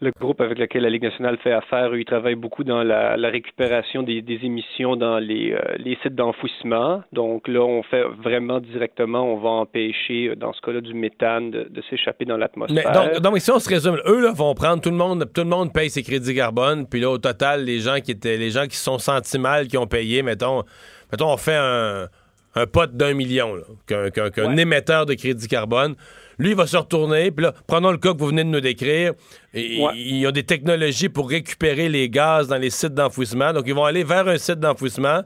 [0.00, 3.16] le groupe avec lequel la Ligue nationale fait affaire, eux, ils travaillent beaucoup dans la,
[3.16, 7.02] la récupération des, des émissions dans les, euh, les sites d'enfouissement.
[7.12, 11.50] Donc là, on fait vraiment directement, on va empêcher, euh, dans ce cas-là, du méthane
[11.50, 12.92] de, de s'échapper dans l'atmosphère.
[12.92, 15.48] donc, donc, si on se résume, eux là, vont prendre tout le monde, tout le
[15.48, 18.66] monde paye ses crédits carbone, puis là au total, les gens qui étaient, les gens
[18.66, 20.62] qui se sont sentis mal, qui ont payé, mettons,
[21.10, 22.08] mettons on fait un,
[22.54, 23.54] un pot d'un million,
[23.86, 25.94] qu'un émetteur de crédit carbone.
[26.38, 28.60] Lui, il va se retourner, puis là, prenons le cas que vous venez de nous
[28.60, 29.12] décrire.
[29.54, 29.92] et- Ouais.
[29.96, 33.52] Ils ont des technologies pour récupérer les gaz dans les sites d'enfouissement.
[33.54, 35.22] Donc, ils vont aller vers un site d'enfouissement,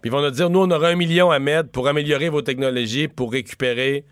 [0.00, 2.40] puis ils vont nous dire, nous, on aura un million à mettre pour améliorer vos
[2.42, 4.04] technologies pour récupérer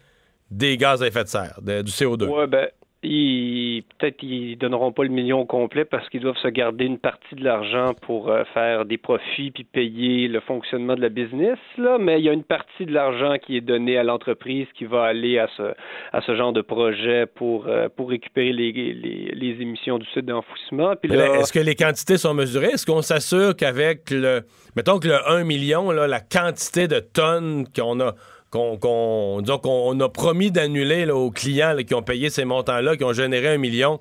[0.51, 2.27] des gaz à effet de serre, de- du CO2.
[2.27, 2.69] Ouais, ben,
[3.05, 6.99] ils, peut-être ils donneront pas le million au complet parce qu'ils doivent se garder une
[6.99, 11.59] partie de l'argent pour euh, faire des profits puis payer le fonctionnement de la business,
[11.79, 11.99] là.
[11.99, 15.05] Mais il y a une partie de l'argent qui est donné à l'entreprise qui va
[15.05, 15.75] aller à ce,
[16.13, 20.27] à ce genre de projet pour, euh, pour récupérer les, les, les émissions du site
[20.27, 20.95] d'enfouissement.
[20.97, 22.71] Puis là, Est-ce que les quantités sont mesurées?
[22.75, 24.43] Est-ce qu'on s'assure qu'avec le.
[24.77, 28.15] Mettons que le 1 million, là, la quantité de tonnes qu'on a.
[28.55, 33.59] Qu'on, a promis d'annuler aux clients qui ont payé ces montants-là, qui ont généré un
[33.59, 33.99] million,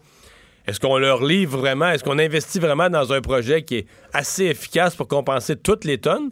[0.67, 4.45] est-ce qu'on leur livre vraiment, est-ce qu'on investit vraiment dans un projet qui est assez
[4.45, 6.30] efficace pour compenser toutes les tonnes?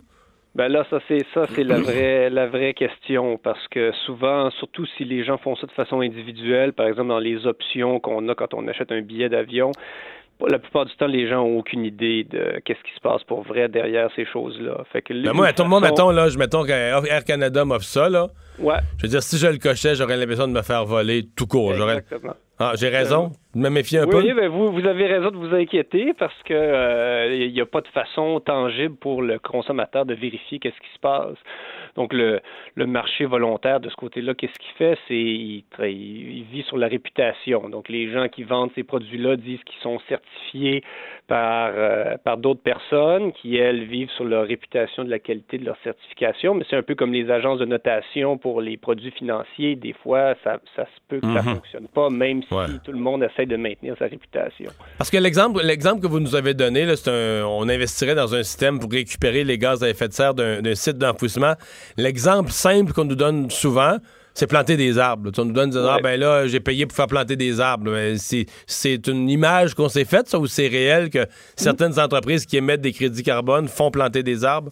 [0.54, 4.86] Ben là, ça c'est ça, c'est la vraie la vraie question parce que souvent, surtout
[4.98, 8.36] si les gens font ça de façon individuelle, par exemple dans les options qu'on a
[8.36, 9.72] quand on achète un billet d'avion,
[10.50, 13.44] la plupart du temps, les gens ont aucune idée de qu'est-ce qui se passe pour
[13.44, 14.84] vrai derrière ces choses-là.
[14.92, 17.66] Fait que Ben moi, une tout le monde, façon- mettons, là, je mettons qu'Air Canada
[17.66, 18.28] m'offre ça, là.
[18.60, 18.76] Ouais.
[18.98, 21.74] Je veux dire, si je le cochais, j'aurais l'impression de me faire voler tout court.
[21.74, 22.34] J'aurais- Exactement.
[22.64, 24.36] Ah, j'ai raison de me méfier un oui, peu.
[24.36, 27.82] ben vous, vous avez raison de vous inquiéter parce que euh, il n'y a pas
[27.82, 31.38] de façon tangible pour le consommateur de vérifier qu'est-ce qui se passe.
[31.96, 32.40] Donc le,
[32.76, 34.98] le marché volontaire de ce côté-là, qu'est-ce qu'il fait?
[35.08, 37.70] C'est il, vit sur la réputation.
[37.70, 40.84] Donc les gens qui vendent ces produits-là disent qu'ils sont certifiés
[41.28, 45.66] par euh, par d'autres personnes qui elles vivent sur leur réputation de la qualité de
[45.66, 46.54] leur certification.
[46.56, 49.76] Mais c'est un peu comme les agences de notation pour les produits financiers.
[49.76, 51.56] Des fois, ça, ça se peut que ça Mhm.
[51.56, 52.66] fonctionne pas, même si Ouais.
[52.84, 54.72] tout le monde essaie de maintenir sa réputation.
[54.98, 58.34] Parce que l'exemple, l'exemple que vous nous avez donné, là, c'est un, on investirait dans
[58.36, 61.54] un système pour récupérer les gaz à effet de serre d'un, d'un site d'enfouissement.
[61.98, 63.98] L'exemple simple qu'on nous donne souvent,
[64.34, 65.32] c'est planter des arbres.
[65.38, 66.02] On nous donne, ah Ouais.
[66.02, 67.92] ben là, j'ai payé pour faire planter des arbres.
[68.16, 71.26] C'est, une image qu'on s'est faite, ça, ou c'est réel que
[71.56, 74.72] certaines entreprises qui émettent des crédits carbone font planter des arbres?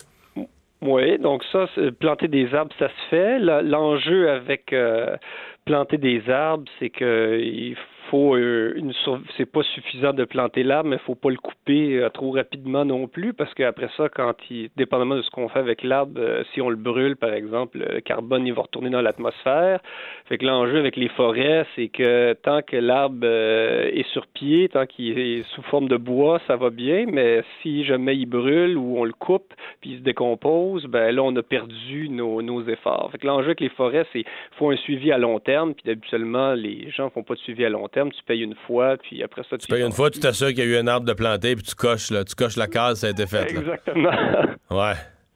[0.81, 1.65] Oui, donc ça,
[1.99, 3.39] planter des arbres, ça se fait.
[3.39, 5.17] L'enjeu avec euh,
[5.65, 7.75] planter des arbres, c'est que il
[8.09, 8.93] faut euh, une
[9.37, 12.85] c'est pas suffisant de planter l'arbre, mais il faut pas le couper euh, trop rapidement
[12.85, 16.43] non plus, parce qu'après ça, quand il, dépendamment de ce qu'on fait avec l'arbre, euh,
[16.53, 19.79] si on le brûle, par exemple, le carbone il va retourner dans l'atmosphère.
[20.27, 24.85] Fait que l'enjeu avec les forêts, c'est que tant que l'arbre est sur pied, tant
[24.85, 28.97] qu'il est sous forme de bois, ça va bien, mais si jamais il brûle ou
[28.97, 33.09] on le coupe puis il se décompose, ben là on a perdu nos, nos efforts.
[33.11, 34.23] Fait que l'enjeu avec les forêts, c'est
[34.57, 37.69] faut un suivi à long terme, puis habituellement les gens font pas de suivi à
[37.69, 40.19] long terme, tu payes une fois, puis après ça tu, Tu payes une fois, tu
[40.19, 42.55] t'assures qu'il y a eu un arbre de planté, puis tu coches, là, tu coches
[42.55, 43.51] la case, ça a été fait.
[43.53, 43.59] là.
[43.59, 44.11] Exactement.
[44.71, 44.93] Ouais,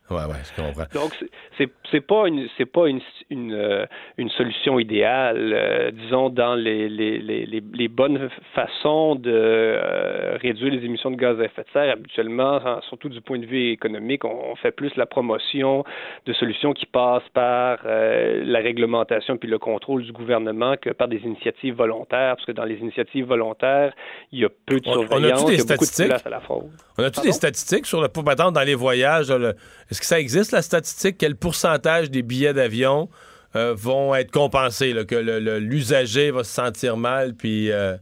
[0.09, 0.83] ouais, ouais, je comprends.
[0.93, 1.13] Donc
[1.57, 2.99] c'est- c'est pas une c'est pas une
[3.29, 3.85] une, euh,
[4.17, 10.73] une solution idéale euh, disons dans les les, les, les, bonnes façons de euh, réduire
[10.73, 13.71] les émissions de gaz à effet de serre habituellement hein, surtout du point de vue
[13.71, 15.83] économique on, on fait plus la promotion
[16.25, 21.07] de solutions qui passent par euh, la réglementation puis le contrôle du gouvernement que par
[21.07, 23.93] des initiatives volontaires parce que dans les initiatives volontaires
[24.31, 26.25] il y a peu de On- on surveillance des il y a beaucoup de place
[26.25, 29.31] à la fraude On a-tu des statistiques sur le pour par exemple, dans les voyages?
[29.31, 29.53] le-
[29.93, 31.17] Est-ce que ça existe, la statistique?
[31.19, 33.09] Quel pourcentage des billets d'avion
[33.55, 35.05] euh, vont être compensés?
[35.07, 35.15] que
[35.59, 37.71] l'usager va se sentir mal, puis...
[37.71, 37.95] euh,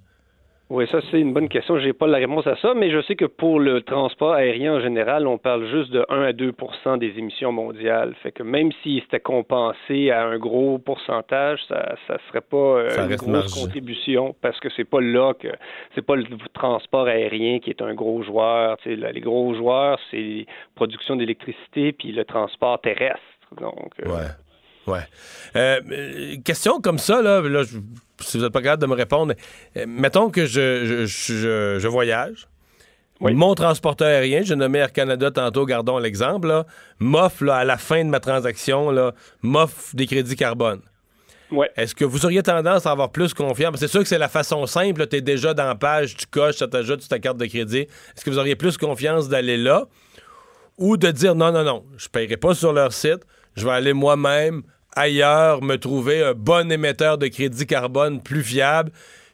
[0.71, 1.77] Oui, ça c'est une bonne question.
[1.79, 4.79] J'ai pas la réponse à ça, mais je sais que pour le transport aérien en
[4.79, 8.15] général, on parle juste de 1 à 2% des émissions mondiales.
[8.23, 12.89] Fait que même si c'était compensé à un gros pourcentage, ça ça serait pas euh,
[12.91, 15.49] Ça une grosse contribution parce que c'est pas là que
[15.93, 18.77] c'est pas le transport aérien qui est un gros joueur.
[18.85, 20.45] Les gros joueurs, c'est
[20.75, 23.19] production d'électricité puis le transport terrestre.
[23.59, 24.09] Donc euh,
[24.87, 24.99] Ouais.
[25.55, 27.77] Euh, euh, question comme ça, là, là, je-
[28.23, 29.33] si vous n'êtes pas capable de me répondre,
[29.77, 32.47] euh, mettons que je, je, je- je voyage.
[33.19, 36.63] Mon transporteur aérien, j'ai nommé Air Canada tantôt, gardons l'exemple,
[36.97, 38.91] m'offre à la fin de ma transaction,
[39.43, 40.81] m'offre des crédits carbone.
[41.51, 41.69] Ouais.
[41.77, 43.75] Est-ce que vous auriez tendance à avoir plus confiance?
[43.77, 46.55] C'est sûr que c'est la façon simple, tu es déjà dans la page, tu coches,
[46.55, 47.81] ça t'ajoute sur ta carte de crédit.
[48.15, 49.85] Est-ce que vous auriez plus confiance d'aller là
[50.79, 53.21] ou de dire non, non, non, je ne paierai pas sur leur site,
[53.55, 54.63] je vais aller moi-même
[54.95, 58.91] ailleurs me trouver un bon émetteur de crédit carbone plus fiable,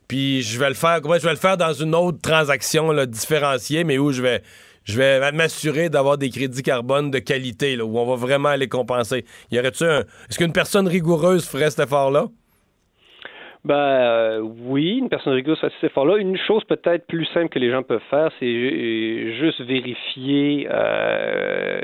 [0.08, 3.98] puis je vais le faire, je vais le faire dans une autre transaction différenciée, mais
[3.98, 4.42] où je vais,
[4.86, 9.26] je vais m'assurer d'avoir des crédits carbone de qualité, où on va vraiment aller compenser.
[9.52, 10.02] Y aurait-tu un.
[10.30, 12.28] Est-ce qu'une personne rigoureuse ferait cet effort-là?
[13.66, 16.18] Ben euh, oui, une personne rigoureuse fait cet effort-là.
[16.18, 21.82] Une chose peut-être plus simple que les gens peuvent faire, c'est juste vérifier euh,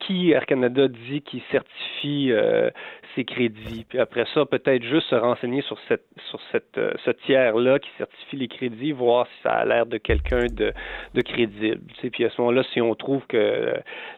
[0.00, 2.70] qui Air Canada dit qui certifie euh,
[3.14, 3.84] ses crédits.
[3.88, 7.88] Puis après ça, peut-être juste se renseigner sur cette sur cette euh, ce tiers-là qui
[7.98, 10.72] certifie les crédits, voir si ça a l'air de quelqu'un de,
[11.14, 11.80] de crédible.
[11.94, 13.74] Tu sais, puis à ce moment-là, si on trouve que euh,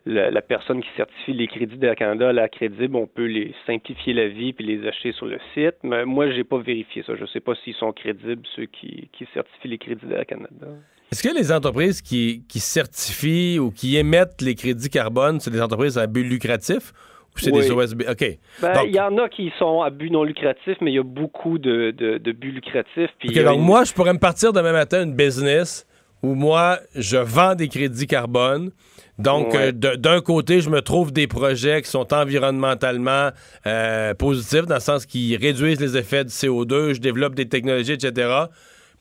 [0.06, 3.54] la, la personne qui certifie les crédits d'Air Canada a l'air crédible, on peut les
[3.66, 5.76] simplifier la vie puis les acheter sur le site.
[5.82, 7.14] Mais moi, j'ai pas vérifié ça.
[7.16, 10.68] Je sais pas s'ils sont crédibles ceux qui, qui certifient les crédits d'Air Canada.
[11.12, 15.60] Est-ce que les entreprises qui, qui certifient ou qui émettent les crédits carbone, c'est des
[15.60, 16.94] entreprises à but lucratif
[17.36, 17.70] ou c'est des.
[17.70, 18.04] OSB?
[18.10, 18.38] OK.
[18.62, 20.98] Ben, Donc- il y en a qui sont à but non lucratif, mais il y
[20.98, 23.10] a beaucoup de, de, de buts lucratifs.
[23.44, 25.86] Donc moi, je pourrais me partir demain matin une business
[26.22, 28.70] où moi, je vends des crédits carbone.
[29.18, 29.72] Donc, Ouais.
[29.84, 33.30] euh, d'un côté, je me trouve des projets qui sont environnementalement
[33.66, 37.92] euh, positifs, dans le sens qu'ils réduisent les effets du CO2, je développe des technologies,
[37.92, 38.30] etc.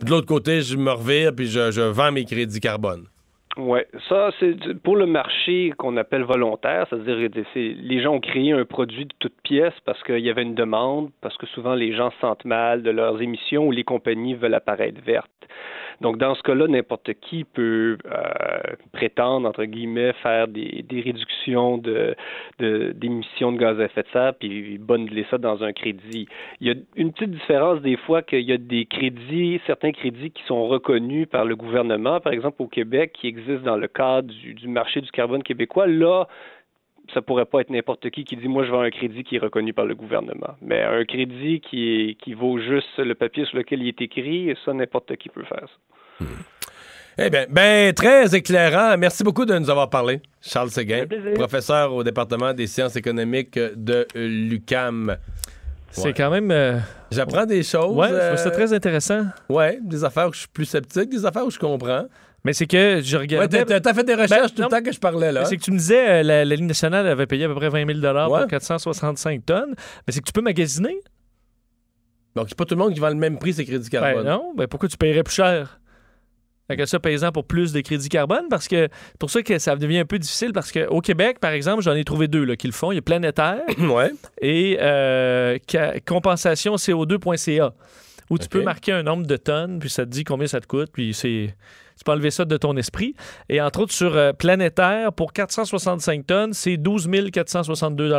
[0.04, 3.06] De l'autre côté, je me revire puis je, vends mes crédits carbone.
[3.58, 8.54] Oui, ça, c'est pour le marché qu'on appelle volontaire, c'est-à-dire c'est- les gens ont créé
[8.54, 11.94] un produit de toute pièce parce qu'il y avait une demande, parce que souvent les
[11.94, 15.30] gens se sentent mal de leurs émissions ou les compagnies veulent apparaître vertes.
[16.00, 21.78] Donc, dans ce cas-là, n'importe qui peut euh, prétendre, entre guillemets, faire des, réductions
[22.60, 26.28] d'émissions de, gaz à effet de serre puis bundler ça dans un crédit.
[26.60, 30.32] Il y a une petite différence des fois qu'il y a des crédits, certains crédits
[30.32, 34.28] qui sont reconnus par le gouvernement, par exemple au Québec, qui existent dans le cadre
[34.34, 35.88] du, du marché du carbone québécois.
[35.88, 36.28] Là,
[37.14, 39.40] ça pourrait pas être n'importe qui qui dit moi je veux un crédit qui est
[39.40, 40.56] reconnu par le gouvernement.
[40.62, 44.56] Mais un crédit qui, est, qui vaut juste le papier sur lequel il est écrit,
[44.66, 45.66] ça n'importe qui peut faire
[46.20, 46.26] ça.
[47.18, 48.98] Eh bien, ben, très éclairant.
[48.98, 50.22] Merci beaucoup de nous avoir parlé.
[50.42, 51.34] Charles plaisir.
[51.34, 55.18] professeur au département des sciences économiques de l'UCAM.
[55.90, 56.52] C'est quand même.
[56.52, 56.78] euh,
[57.12, 57.96] J'apprends des choses.
[57.96, 59.26] Ouais, je trouve ça euh, très intéressant.
[59.50, 62.06] Ouais, des affaires où je suis plus sceptique, des affaires où je comprends.
[62.44, 63.66] Mais c'est que je regardais.
[63.66, 65.46] t'as, t'as fait des recherches Ben, tout non, le temps que je parlais, là.
[65.46, 67.70] C'est que tu me disais, euh, la, la Ligue nationale avait payé à peu près
[67.70, 68.00] 20 000
[68.30, 68.40] Ouais.
[68.40, 69.76] pour 465 tonnes.
[70.08, 70.98] Mais c'est que tu peux magasiner?
[72.36, 74.24] Donc, c'est pas tout le monde qui vend le même prix, ces crédits carbone.
[74.24, 75.80] Ben non, ben pourquoi tu paierais plus cher?
[76.68, 78.88] Fait que ça, paysan pour plus de crédits carbone, parce que
[79.20, 82.06] pour ça que ça devient un peu difficile, parce qu'au Québec, par exemple, j'en ai
[82.06, 82.94] trouvé deux là, qui le font.
[82.94, 84.12] Il y a Planétaire ouais.
[84.42, 85.58] et euh,
[86.08, 87.74] compensation CO2.ca,
[88.30, 90.68] où tu peux marquer un nombre de tonnes, puis ça te dit combien ça te
[90.68, 91.54] coûte, puis c'est.
[91.98, 93.16] Tu peux enlever ça de ton esprit.
[93.50, 98.12] Et entre autres, sur euh, Planétaire, pour 465 tonnes, c'est 12 462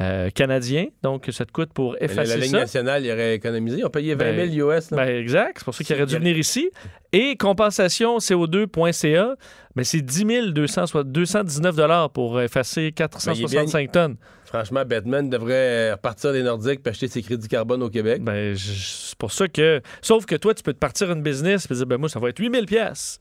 [0.00, 0.86] euh, canadiens.
[1.02, 2.58] Donc, ça te coûte pour Mais La, effacer la Ligue ça.
[2.60, 3.84] nationale, il aurait économisé.
[3.84, 4.90] Ont payé 20 Ben, 000 US.
[4.90, 4.96] là.
[4.96, 5.58] Ben, exact.
[5.58, 6.70] C'est pour ça qu'il aurait dû venir ici.
[7.12, 9.34] Et compensation CO2.ca,
[9.76, 14.16] mais c'est 10 200 219 pour effacer 465 tonnes.
[14.50, 18.20] Franchement, Batman devrait euh, repartir des Nordiques et acheter ses crédits carbone au Québec.
[18.22, 19.80] Ben, c'est pour ça que.
[20.02, 22.30] Sauf que toi, tu peux te partir une business et dire, ben, moi, ça va
[22.30, 23.20] être 8000 pièces.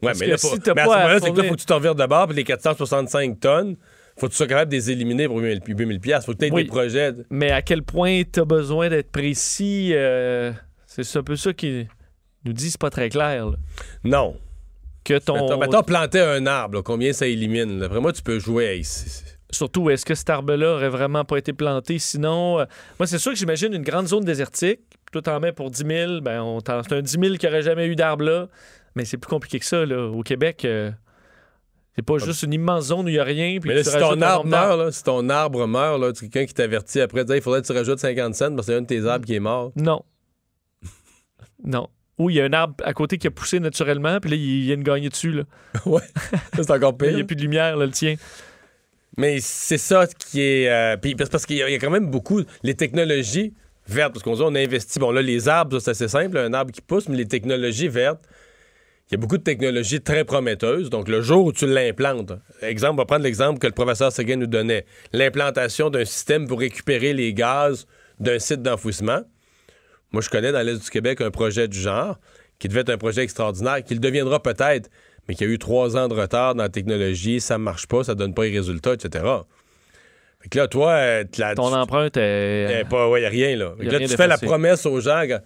[0.00, 1.60] Ouais, Parce mais là, si mais à pas ce moment-là, c'est que là, faut que
[1.60, 3.76] tu t'en revires de bord, puis les 465 tonnes,
[4.16, 6.24] faut que tu sois capable de les éliminer pour 8000 8000 piastres.
[6.26, 6.64] Faut que tu aies Oui.
[6.64, 7.12] des projets.
[7.30, 10.52] Mais à quel point tu as besoin d'être précis, euh,
[10.86, 11.86] c'est un peu ça qui
[12.46, 13.46] nous dit, c'est pas très clair.
[13.50, 13.56] là.
[14.04, 14.36] Non.
[15.04, 15.34] Que ton.
[15.34, 17.78] Mettons, mettons, planter un arbre, là, combien ça élimine?
[17.78, 17.88] là?
[17.88, 18.64] Vraiment, tu peux jouer.
[18.66, 21.98] Hey, c'est- Surtout, est-ce que cet arbre-là aurait vraiment pas été planté?
[21.98, 22.64] Sinon, euh,
[22.98, 24.80] moi, c'est sûr que j'imagine une grande zone désertique.
[25.12, 26.20] Toi, t'en mets pour 10 000.
[26.22, 28.48] Ben, on c'est un 10 000 qui aurait jamais eu d'arbre là.
[28.94, 29.84] Mais c'est plus compliqué que ça.
[29.84, 30.06] Là.
[30.06, 30.90] Au Québec, euh,
[31.94, 33.58] c'est pas juste une immense zone où il n'y a rien.
[33.60, 36.12] Puis Mais là, tu si ton un arbre meurt, là, si ton arbre meurt, là,
[36.12, 38.78] quelqu'un qui t'avertit après, dire, il faudrait que tu rajoutes 50 cents parce que c'est
[38.78, 39.72] un de tes arbres qui est mort.
[39.76, 40.02] Non.
[41.62, 41.88] non.
[42.18, 44.64] Ou il y a un arbre à côté qui a poussé naturellement, puis là, il
[44.64, 45.32] y a une gagnée dessus.
[45.32, 45.42] Là.
[45.86, 46.02] ouais.
[46.54, 47.14] C'est encore Il pire.
[47.16, 48.14] n'y a plus de lumière, là, le tien.
[49.16, 50.68] Mais c'est ça qui est.
[50.68, 52.42] euh, puis parce qu'il y, y a quand même beaucoup.
[52.62, 53.52] Les technologies
[53.86, 54.98] vertes, parce qu'on dit on investit.
[54.98, 58.22] Bon, là, les arbres, c'est assez simple, un arbre qui pousse, mais les technologies vertes,
[59.08, 60.88] il y a beaucoup de technologies très prometteuses.
[60.88, 62.32] Donc, le jour où tu l'implantes,
[62.62, 66.60] exemple, on va prendre l'exemple que le professeur Seguin nous donnait l'implantation d'un système pour
[66.60, 67.86] récupérer les gaz
[68.20, 69.20] d'un site d'enfouissement.
[70.12, 72.18] Moi, je connais dans l'Est du Québec un projet du genre
[72.58, 74.88] qui devait être un projet extraordinaire, qui le deviendra peut-être,
[75.28, 78.04] mais qui a eu trois ans de retard dans la technologie, ça ne marche pas,
[78.04, 79.24] ça donne pas les résultats, etc.
[80.40, 81.24] Fait que là, toi, euh,
[81.54, 82.80] Ton tu- empreinte est.
[82.80, 83.74] eh, pas, ouais, y a rien, là.
[83.80, 85.22] Y a là, rien tu fais la promesse aux gens.
[85.28, 85.38] que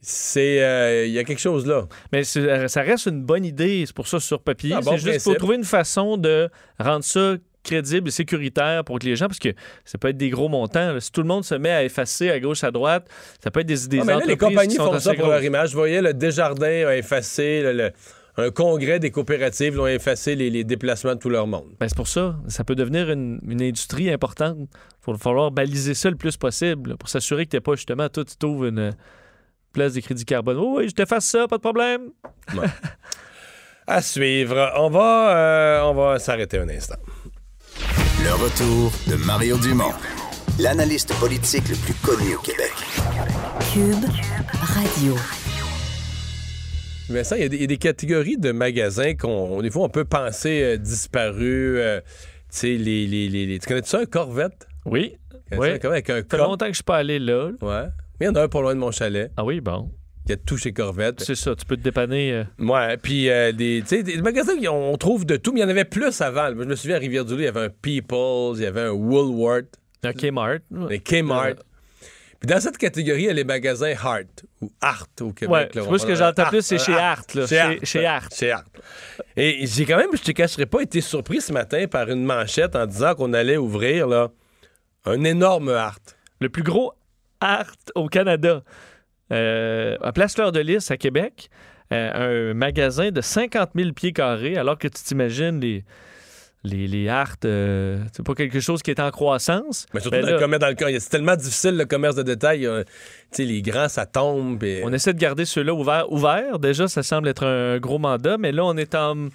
[0.00, 0.62] C'est.
[0.62, 1.86] euh, Il y a quelque chose là.
[2.12, 4.72] Mais c'est- ça reste une bonne idée, c'est pour ça sur papier.
[4.74, 8.98] Ah, bon c'est juste pour trouver une façon de rendre ça crédible et sécuritaire pour
[8.98, 9.50] que les gens, parce que
[9.84, 10.92] ça peut être des gros montants.
[10.94, 11.00] là.
[11.00, 13.08] Si tout le monde se met à effacer à gauche, à droite,
[13.42, 15.70] ça peut être des, des Ah, les compagnies font ça pour leur image.
[15.70, 17.90] Je voyais le Desjardins a effacé le- le-
[18.38, 21.66] un congrès des coopératives, ils ont effacé les, les déplacements de tout leur monde.
[21.78, 22.34] Ben, c'est pour ça.
[22.48, 24.56] Ça peut devenir une, une industrie importante.
[25.06, 27.74] Il va falloir baliser ça le plus possible là, pour s'assurer que tu n'es pas
[27.74, 28.92] justement, toi, tu trouves une
[29.74, 30.56] place de crédit carbone.
[30.58, 32.08] Oh, oui, je te fasse ça, pas de problème.
[33.86, 34.72] À suivre.
[34.76, 36.94] On va, euh, on va s'arrêter un instant.
[38.24, 39.92] Le retour de Mario Dumont,
[40.58, 42.72] l'analyste politique le plus connu au Québec.
[43.72, 44.04] Cube
[44.60, 45.14] Radio.
[47.08, 49.82] Vincent, il y, a des- il y a des catégories de magasins qu'on, des fois,
[49.84, 51.76] on peut penser euh, disparus.
[51.78, 52.06] euh, tu
[52.50, 54.66] sais, les, les, les, les- Tu connais ça, un Corvette?
[54.84, 55.16] Oui.
[55.50, 55.78] Connais Oui.
[55.82, 57.50] ça, avec un Ça fait longtemps que je suis pas allé là.
[57.60, 57.66] là.
[57.84, 57.88] Ouais.
[58.20, 59.30] Mais il y en a un pas loin de mon chalet.
[59.36, 59.90] Ah oui, bon.
[60.26, 61.20] Il y a tout chez Corvette.
[61.20, 62.32] C'est ça, tu peux te dépanner.
[62.32, 65.68] euh, Ouais, puis euh, des, des magasins, on, trouve de tout, mais il y en
[65.68, 66.48] avait plus avant.
[66.50, 69.66] Je me souviens à Rivière-du-Loup, il y avait un People's, il y avait un Woolworth,
[70.04, 70.60] un Kmart.
[70.74, 71.56] un Kmart.
[72.38, 75.72] Puis dans cette catégorie, il y a les magasins Hart ou Art au Québec.
[75.76, 77.22] Ouais, moi, ce que j'entends plus, c'est chez Art.
[77.34, 77.46] là.
[77.46, 77.74] Chez Chez, Art.
[77.84, 78.28] chez Art.
[78.32, 78.64] Chez Art.
[79.36, 82.74] Et j'ai quand même, je te cacherai pas, été surpris ce matin par une manchette
[82.74, 84.30] en disant qu'on allait ouvrir là,
[85.04, 85.98] un énorme Art.
[86.40, 86.92] Le plus gros
[87.40, 88.62] Art au Canada.
[89.32, 91.48] Euh, à Place Fleur de Lys, à Québec.
[91.92, 95.84] euh, un magasin de 50 000 pieds carrés, alors que tu t'imagines les,
[96.64, 97.06] les,
[97.44, 99.84] euh, c'est pas quelque chose qui est en croissance.
[99.92, 102.14] Mais surtout Ben dans là, le commerce, dans le co- c'est tellement difficile le commerce
[102.14, 102.66] de détail.
[102.66, 102.90] euh, tu
[103.32, 104.62] sais, les grands, ça tombe.
[104.62, 106.10] et- On essaie de garder ceux-là ouverts.
[106.12, 106.58] ouverts.
[106.58, 109.28] Déjà, ça semble être un gros mandat, mais là, on est en.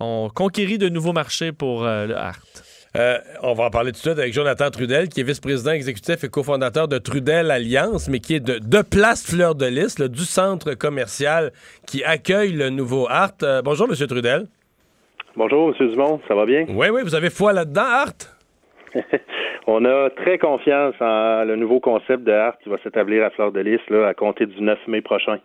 [0.00, 2.40] On conquérit de nouveaux marchés pour euh, le Art.
[2.94, 6.24] Euh, on va en parler tout de suite avec Jonathan Trudel, qui est vice-président exécutif
[6.24, 10.08] et cofondateur de Trudel Alliance, mais qui est de, de Place Fleur de Lys, là,
[10.08, 11.52] du centre commercial
[11.86, 13.32] qui accueille le nouveau Art.
[13.42, 14.06] Euh, bonjour, M.
[14.06, 14.46] Trudel.
[15.36, 15.88] Bonjour, M.
[15.88, 16.66] Dumont, ça va bien?
[16.68, 18.12] Oui, oui, vous avez foi là-dedans, Art?
[19.66, 23.52] On a très confiance en le nouveau concept de Art qui va s'établir à Fleur
[23.52, 25.38] de Lys là, à compter du 9 mai prochain.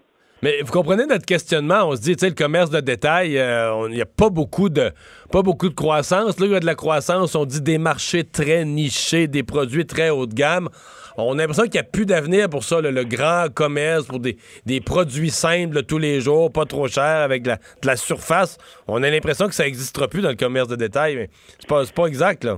[0.43, 1.87] Mais vous comprenez notre questionnement?
[1.87, 4.69] On se dit, tu sais, le commerce de détail, euh, il n'y a pas beaucoup
[4.69, 4.91] de
[5.31, 6.39] pas beaucoup de croissance.
[6.39, 7.35] Là, il y a de la croissance.
[7.35, 10.69] On dit des marchés très nichés, des produits très haut de gamme.
[11.17, 14.37] On a l'impression qu'il n'y a plus d'avenir pour ça, le grand commerce, pour des,
[14.81, 17.51] produits simples tous les jours, pas trop chers, avec de
[17.83, 18.59] la, surface.
[18.87, 22.05] On a l'impression que ça n'existera plus dans le commerce de détail, mais c'est pas,
[22.05, 22.57] exact, là.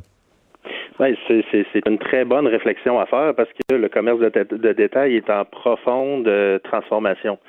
[0.99, 1.45] Ouais, c'est-
[1.87, 6.27] une très bonne réflexion à faire parce que le commerce de détail est en profonde
[6.27, 7.39] euh, transformation.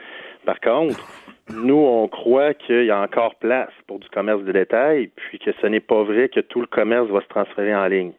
[0.45, 0.99] Par contre,
[1.53, 5.51] nous, on croit qu'il y a encore place pour du commerce de détail, puis que
[5.61, 8.13] ce n'est pas vrai que tout le commerce va se transférer en ligne.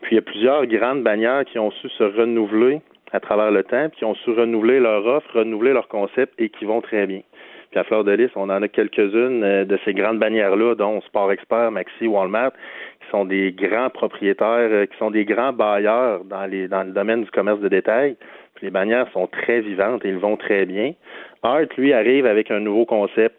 [0.00, 2.80] Puis il y a plusieurs grandes bannières qui ont su se renouveler
[3.12, 6.50] à travers le temps, puis qui ont su renouveler leur offre, renouveler leur concept et
[6.50, 7.22] qui vont très bien.
[7.70, 11.00] Puis à Fleur de Lys, on en a quelques-unes euh, de ces grandes bannières-là, dont
[11.02, 16.24] Sport Expert, Maxi, Walmart, qui sont des grands propriétaires, euh, qui sont des grands bailleurs
[16.24, 18.16] dans, le domaine du commerce de détail.
[18.54, 20.94] Puis les bannières sont très vivantes et ils vont très bien.
[21.42, 23.36] Art, lui, arrive avec un nouveau concept.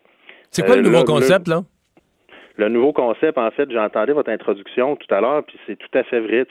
[0.52, 1.62] C'est quoi Euh, le nouveau là, concept, là?
[2.58, 6.04] Le nouveau concept, en fait, j'entendais votre introduction tout à l'heure, puis c'est tout à
[6.04, 6.46] fait vrai.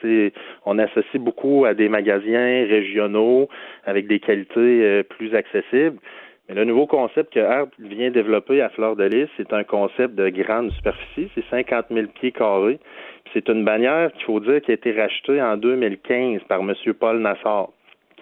[0.65, 3.49] On associe beaucoup à des magasins régionaux
[3.85, 5.99] avec des qualités euh, plus accessibles.
[6.49, 10.15] Mais le nouveau concept que Art vient développer à Fleur de Lys, c'est un concept
[10.15, 11.31] de grande superficie.
[11.35, 12.79] C'est 50 000 pieds carrés.
[13.35, 16.73] C'est une bannière qu'il faut dire qui a été rachetée en 2015 par M.
[16.99, 17.69] Paul Nassar,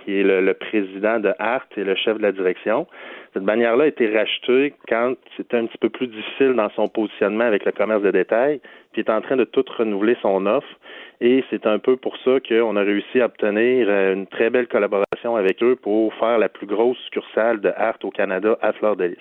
[0.06, 2.86] qui est le, président de Art et le chef de la direction.
[3.34, 7.44] Cette bannière-là a été rachetée quand c'était un petit peu plus difficile dans son positionnement
[7.44, 8.60] avec le commerce de détail,
[8.92, 10.68] puis est en train de tout renouveler son offre.
[11.20, 14.68] Et c'est un peu pour ça qu'on a réussi à obtenir euh, une très belle
[14.68, 18.96] collaboration avec eux pour faire la plus grosse succursale de Art au Canada à Fleur
[18.96, 19.16] de Lys.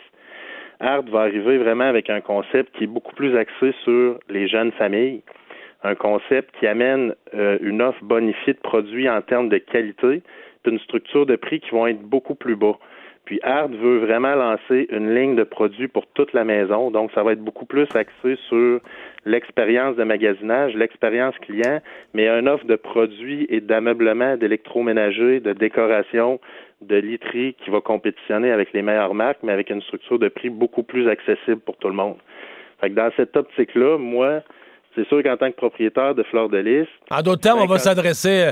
[0.79, 4.71] Art va arriver vraiment avec un concept qui est beaucoup plus axé sur les jeunes
[4.73, 5.23] familles,
[5.83, 10.21] un concept qui amène euh, une offre bonifiée de produits en termes de qualité,
[10.67, 12.77] une structure de prix qui vont être beaucoup plus bas.
[13.25, 17.23] Puis Art veut vraiment lancer une ligne de produits pour toute la maison, donc ça
[17.23, 18.79] va être beaucoup plus axé sur
[19.25, 21.81] l'expérience de magasinage, l'expérience client,
[22.13, 26.39] mais une offre de produits et d'ameublement, d'électroménager, de décoration,
[26.81, 30.49] de literie qui va compétitionner avec les meilleures marques, mais avec une structure de prix
[30.49, 32.17] beaucoup plus accessible pour tout le monde.
[32.79, 34.41] Fait que dans cette optique-là, moi,
[34.95, 37.77] c'est sûr qu'en tant que propriétaire de Fleur de Lys, En d'autres termes, on va
[37.79, 38.51] 50 s'adresser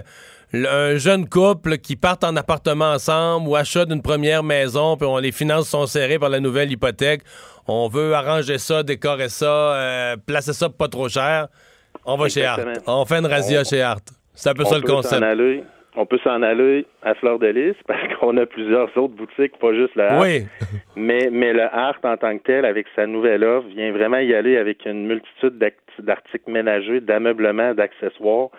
[0.53, 5.07] à un jeune couple qui partent en appartement ensemble ou achètent une première maison, puis
[5.07, 7.21] on, les finances sont serrées par la nouvelle hypothèque.
[7.67, 9.45] On veut arranger ça, décorer ça,
[9.75, 11.47] euh, placer ça pas trop cher.
[12.05, 12.59] On va chez Art.
[12.87, 13.99] On fait une razzia On- chez Art.
[14.35, 15.23] C'est un peu on ça le concept.
[15.95, 19.73] On peut s'en aller à Fleur de Lys parce qu'on a plusieurs autres boutiques, pas
[19.73, 20.21] juste le Art.
[20.21, 20.45] Oui.
[20.95, 24.33] Mais, mais le Art en tant que tel, avec sa nouvelle offre, vient vraiment y
[24.35, 25.57] aller avec une multitude
[25.99, 28.49] d'articles ménagers, d'ameublements, d'accessoires,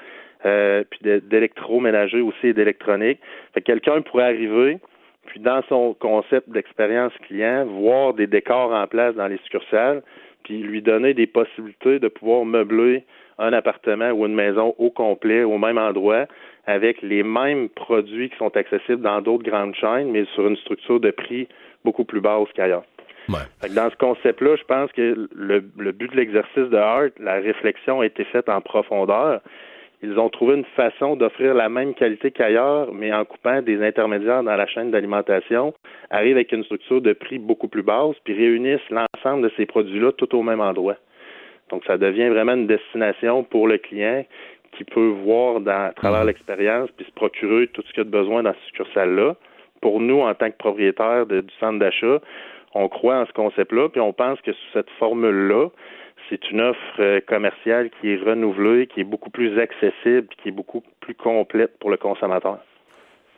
[0.44, 3.20] euh, puis d'électroménagers aussi et d'électronique.
[3.54, 4.78] Fait que quelqu'un pourrait arriver,
[5.26, 10.02] puis dans son concept d'expérience client, voir des décors en place dans les succursales,
[10.42, 13.04] puis lui donner des possibilités de pouvoir meubler
[13.38, 16.26] un appartement ou une maison au complet, au même endroit,
[16.66, 21.00] avec les mêmes produits qui sont accessibles dans d'autres grandes chaînes, mais sur une structure
[21.00, 21.48] de prix
[21.84, 22.84] beaucoup plus basse qu'ailleurs.
[23.28, 28.00] Dans ce concept-là, je pense que le, le but de l'exercice de Hart, la réflexion
[28.00, 29.40] a été faite en profondeur.
[30.02, 34.42] Ils ont trouvé une façon d'offrir la même qualité qu'ailleurs, mais en coupant des intermédiaires
[34.42, 35.72] dans la chaîne d'alimentation,
[36.10, 40.12] arrivent avec une structure de prix beaucoup plus basse, puis réunissent l'ensemble de ces produits-là
[40.12, 40.96] tout au même endroit.
[41.70, 44.26] Donc, ça devient vraiment une destination pour le client
[44.76, 48.10] qui peut voir dans, à travers l'expérience puis se procurer tout ce qu'il a de
[48.10, 49.36] besoin dans cette succursale-là.
[49.80, 52.20] Pour nous, en tant que propriétaires de- du centre d'achat,
[52.74, 55.68] on croit en ce concept-là, puis on pense que sous cette formule-là,
[56.30, 60.48] c'est une offre euh, commerciale qui est renouvelée, qui est beaucoup plus accessible, puis qui
[60.48, 62.58] est beaucoup plus complète pour le consommateur.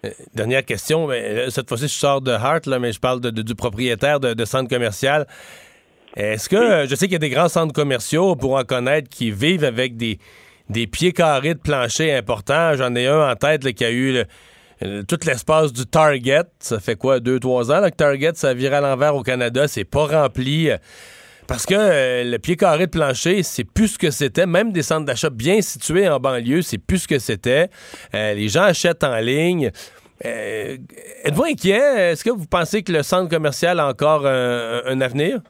[0.05, 1.09] Euh, Dernière question.
[1.09, 3.55] mais, euh, cette fois-ci, je sors de Hart, là, mais je parle de- de- du
[3.57, 5.27] propriétaire de, de centre commercial.
[6.17, 9.31] Est-ce que, je sais qu'il y a des grands centres commerciaux, pour en connaître, qui
[9.31, 10.19] vivent avec des,
[10.69, 12.75] des pieds carrés de plancher importants.
[12.75, 14.25] J'en ai un en tête qui a eu
[15.09, 16.45] tout l'espace du Target.
[16.59, 19.69] Ça fait quoi, deux, trois ans là, que Target, ça vire à l'envers au Canada?
[19.69, 20.71] C'est pas rempli.
[21.49, 24.47] parce que euh, le pied carré de plancher, c'est plus ce que c'était.
[24.47, 27.69] Même des centres d'achat bien situés en banlieue, c'est plus ce que c'était.
[28.15, 29.71] Euh, les gens achètent en ligne.
[30.25, 30.77] Euh,
[31.25, 32.13] Êtes-vous inquiet?
[32.13, 35.41] Est-ce que vous pensez que le centre commercial a encore un avenir?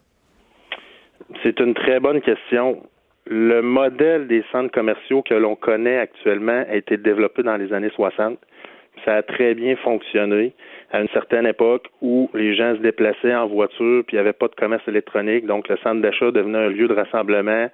[1.43, 2.83] C'est une très bonne question.
[3.29, 7.91] Le modèle des centres commerciaux que l'on connaît actuellement a été développé dans les années
[7.91, 8.39] 60.
[9.05, 10.53] Ça a très bien fonctionné
[10.93, 14.33] à une certaine époque où les gens se déplaçaient en voiture puis il n'y avait
[14.33, 15.45] pas de commerce électronique.
[15.45, 17.69] Donc, le centre d'achat devenait un lieu de rassemblement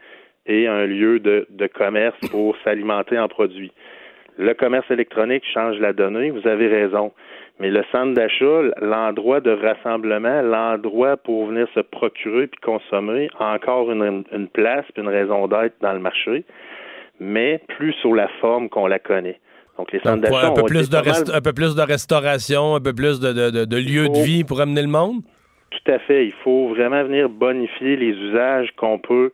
[0.46, 3.72] et un lieu de, de commerce pour s'alimenter en produits.
[4.38, 7.12] Le commerce électronique change la donnée, vous avez raison.
[7.62, 13.54] Mais le centre d'achat, l'endroit de rassemblement, l'endroit pour venir se procurer puis consommer, a
[13.54, 16.44] encore une, une place puis une raison d'être dans le marché,
[17.20, 19.38] mais plus sous la forme qu'on la connaît.
[19.78, 22.80] Donc, les centres d'achat un, peu plus de mal- un peu plus de restauration, un
[22.80, 25.22] peu plus de, de, de- de lieux de vie pour amener le monde?
[25.70, 26.26] Tout à fait.
[26.26, 29.30] Il faut vraiment venir bonifier les usages qu'on peut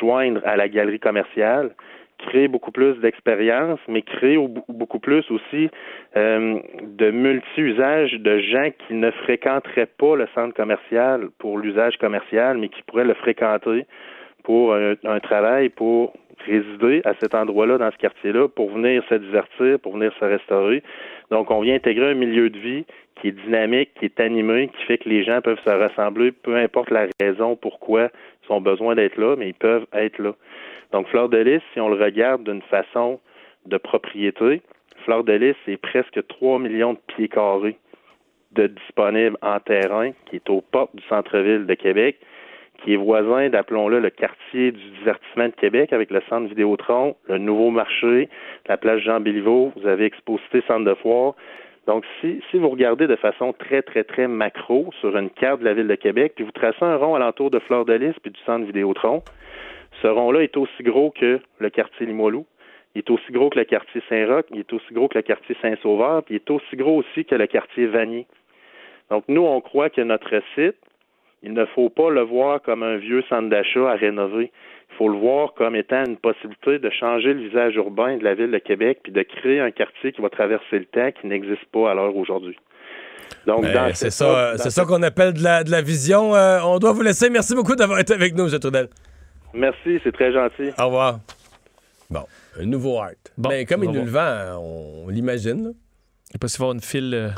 [0.00, 1.72] joindre à la galerie commerciale,
[2.18, 5.68] créer beaucoup plus d'expérience, mais créer au- beaucoup plus aussi
[6.16, 12.58] euh, de multi-usages de gens qui ne fréquenteraient pas le centre commercial pour l'usage commercial,
[12.58, 13.86] mais qui pourraient le fréquenter
[14.44, 16.14] pour un, un travail, pour
[16.46, 20.82] résider à cet endroit-là, dans ce quartier-là, pour venir se divertir, pour venir se restaurer.
[21.30, 22.84] Donc, on vient intégrer un milieu de vie
[23.20, 26.54] qui est dynamique, qui est animé, qui fait que les gens peuvent se rassembler, peu
[26.56, 28.10] importe la raison pourquoi
[28.44, 30.34] ils ont besoin d'être là, mais ils peuvent être là.
[30.92, 33.20] Donc, Fleur de Lys, si on le regarde d'une façon
[33.66, 34.62] de propriété,
[35.04, 37.76] Fleur de Lys, c'est presque 3 millions de pieds carrés
[38.52, 42.16] de disponibles en terrain, qui est aux portes du centre-ville de Québec,
[42.82, 47.38] qui est voisin, d'appelons-le, le quartier du divertissement de Québec avec le centre Vidéotron, le
[47.38, 48.28] nouveau marché,
[48.68, 51.34] la place Jean-Béliveau, vous avez Exposité Centre de Foire.
[51.86, 55.64] Donc, si, si vous regardez de façon très, très, très macro sur une carte de
[55.64, 58.32] la ville de Québec, puis vous tracez un rond alentour de Fleur de Lys puis
[58.32, 59.22] du centre Vidéotron,
[60.02, 62.46] ce rond-là est aussi gros que le quartier Limoilou.
[62.94, 65.56] Il est aussi gros que le quartier Saint-Roch, il est aussi gros que le quartier
[65.60, 68.26] Saint-Sauveur, puis il est aussi gros aussi que le quartier Vanier.
[69.10, 70.76] Donc, nous, on croit que notre site,
[71.42, 74.50] il ne faut pas le voir comme un vieux centre d'achat à rénover.
[74.90, 78.34] Il faut le voir comme étant une possibilité de changer le visage urbain de la
[78.34, 81.66] ville de Québec puis de créer un quartier qui va traverser le temps qui n'existe
[81.72, 82.56] pas à l'heure aujourd'hui.
[83.46, 83.64] Donc,
[83.94, 86.34] c'est ça, ça qu'on appelle de la, de la vision.
[86.34, 87.30] Euh, on doit vous laisser.
[87.30, 88.58] Merci beaucoup d'avoir été avec nous, M.
[88.58, 88.88] Trudel.
[89.56, 90.70] Merci, c'est très gentil.
[90.78, 91.20] Au revoir.
[92.10, 92.24] Bon,
[92.60, 93.10] un nouveau art.
[93.36, 95.64] Bon, Ben, comme il nous le vend, on, l'imagine.
[95.64, 95.70] là.
[96.30, 97.30] Il est possible d'avoir une file, euh,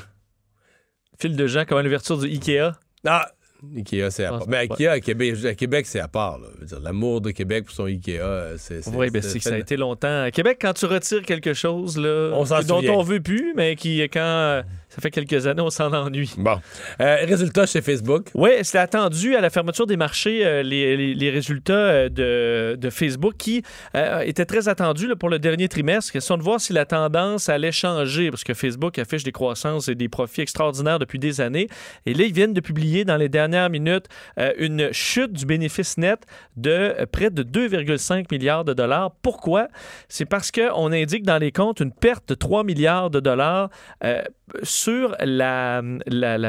[1.18, 2.72] file de gens comme à l'ouverture du Ikea.
[3.06, 3.30] Ah,
[3.76, 4.48] Ikea, c'est à part.
[4.48, 6.38] Mais Ikea, à Québec, à Québec, c'est à part.
[6.38, 6.48] là.
[6.56, 8.82] Je veux dire, L'amour de Québec pour son Ikea, euh, c'est.
[8.82, 10.22] c'est- Oui, ben c'est que ça a été longtemps.
[10.24, 14.00] À Québec, quand tu retires quelque chose là, On dont on veut plus, mais qui,
[14.02, 16.32] quand euh, ça fait quelques années, on s'en ennuie.
[16.38, 16.58] Bon.
[17.00, 18.28] Euh, résultat chez Facebook.
[18.34, 22.76] Oui, c'était attendu à la fermeture des marchés, euh, les, les- les résultats euh, de,
[22.76, 23.62] de Facebook qui
[23.94, 26.12] euh, étaient très attendus là, pour le dernier trimestre.
[26.12, 29.94] Question de voir si la tendance allait changer, parce que Facebook affiche des croissances et
[29.94, 31.68] des profits extraordinaires depuis des années.
[32.06, 34.06] Et là, ils viennent de publier dans les dernières minutes
[34.38, 36.20] euh, une chute du bénéfice net
[36.56, 39.12] de près de 2,5 milliards de dollars.
[39.22, 39.68] Pourquoi?
[40.08, 43.70] C'est parce qu'on indique dans les comptes une perte de 3 milliards de dollars
[44.62, 45.82] sur la,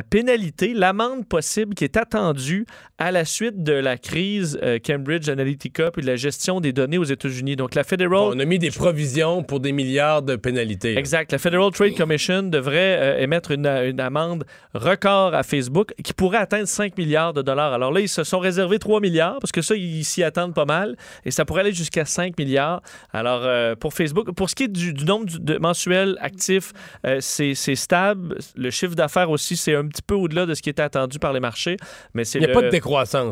[0.10, 2.66] pénalité, l'amende possible qui est attendue
[3.00, 6.98] à la suite de la crise euh, Cambridge Analytica puis de la gestion des données
[6.98, 7.56] aux États-Unis.
[7.56, 8.14] Donc, la Federal...
[8.14, 10.98] On a mis des provisions pour des milliards de pénalités.
[10.98, 11.32] Exact.
[11.32, 14.44] La Federal Trade Commission devrait euh, émettre une, une amende
[14.74, 17.74] record à Facebook qui pourrait atteindre 5 milliards de dollars.
[17.74, 20.66] Alors là, ils se sont réservés 3 milliards parce que ça, ils s'y attendent pas
[20.66, 20.96] mal
[21.26, 22.82] et ça pourrait aller jusqu'à 5 milliards.
[23.14, 26.74] Alors, euh, pour Facebook, pour ce qui est du, du nombre de mensuels actifs,
[27.20, 28.36] c'est c'est stable.
[28.56, 31.32] Le chiffre d'affaires aussi, c'est un petit peu au-delà de ce qui était attendu par
[31.34, 31.78] les marchés.
[32.14, 32.70] Mais c'est Il n'y a le- pas de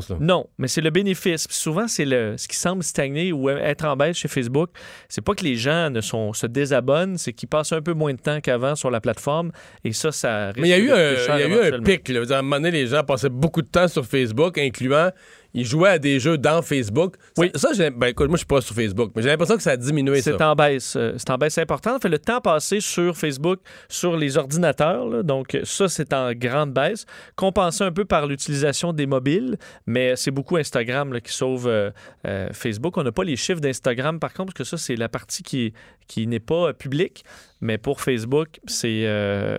[0.09, 0.15] là.
[0.19, 1.47] non, mais c'est le bénéfice.
[1.47, 4.69] Puis souvent, c'est le ce qui semble stagner ou être en baisse chez Facebook.
[5.09, 8.13] C'est pas que les gens ne sont, se désabonnent, c'est qu'ils passent un peu moins
[8.13, 9.51] de temps qu'avant sur la plateforme.
[9.83, 12.07] Et ça, ça risque Mais il y a eu un, y a eu un pic.
[12.09, 12.21] Là.
[12.29, 15.11] À un moment donné, les gens passaient beaucoup de temps sur Facebook, incluant.
[15.57, 17.15] Ils jouaient à des jeux dans Facebook.
[17.35, 17.49] Oui.
[17.55, 19.77] Ça, ben, écoute, moi, je suis pas sur Facebook, mais j'ai l'impression que ça a
[19.77, 20.21] diminué.
[20.21, 20.95] C'est en baisse.
[20.95, 21.99] euh, C'est en baisse importante.
[22.03, 23.59] Fait le temps passé sur Facebook,
[23.89, 28.27] sur les ordinateurs, là, donc euh, ça, c'est en grande baisse, compensé un peu par
[28.27, 29.57] l'utilisation des mobiles,
[29.87, 31.89] mais c'est beaucoup Instagram là, qui sauve euh,
[32.27, 32.95] euh, Facebook.
[32.97, 35.73] On n'a pas les chiffres d'Instagram, par contre, parce que ça, c'est la partie qui,
[36.07, 37.25] qui n'est pas publique,
[37.61, 39.57] mais pour Facebook, c'est euh,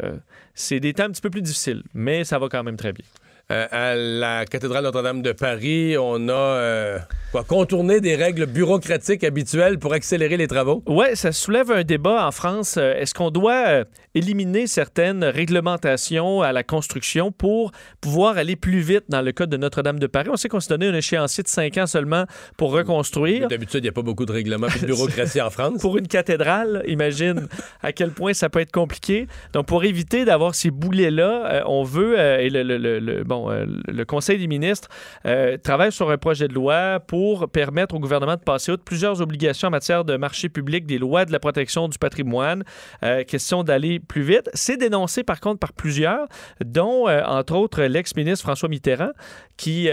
[0.55, 3.05] c'est des temps un petit peu plus difficiles, mais ça va quand même très bien.
[3.51, 6.99] Euh, à la cathédrale Notre-Dame de Paris, on a euh,
[7.33, 10.83] quoi, contourné des règles bureaucratiques habituelles pour accélérer les travaux?
[10.87, 12.77] Oui, ça soulève un débat en France.
[12.77, 13.85] Euh, Est-ce qu'on doit
[14.15, 19.57] éliminer certaines réglementations à la construction pour pouvoir aller plus vite dans le code de
[19.57, 20.29] Notre-Dame de Paris?
[20.31, 22.25] On sait qu'on s'est donné un échéancier de cinq ans seulement
[22.57, 23.49] pour reconstruire.
[23.49, 25.79] D'habitude, il n'y a pas beaucoup de règlements et de bureaucratie en France.
[25.81, 27.47] Pour une cathédrale, imagine
[27.83, 29.27] à quel point ça peut être compliqué.
[29.53, 33.67] Donc, pour éviter d'avoir ces boulets-là, on veut, et le, le- le- le- bon, euh,
[33.87, 34.89] le Conseil des ministres
[35.27, 39.21] euh, travaille sur un projet de loi pour permettre au gouvernement de passer outre plusieurs
[39.23, 42.65] obligations en matière de marché public, des lois de la protection du patrimoine.
[43.03, 44.51] Euh, question d'aller plus vite.
[44.55, 46.27] C'est dénoncé, par contre, par plusieurs,
[46.65, 49.13] dont, entre autres, l'ex-ministre François Mitterrand,
[49.57, 49.89] qui,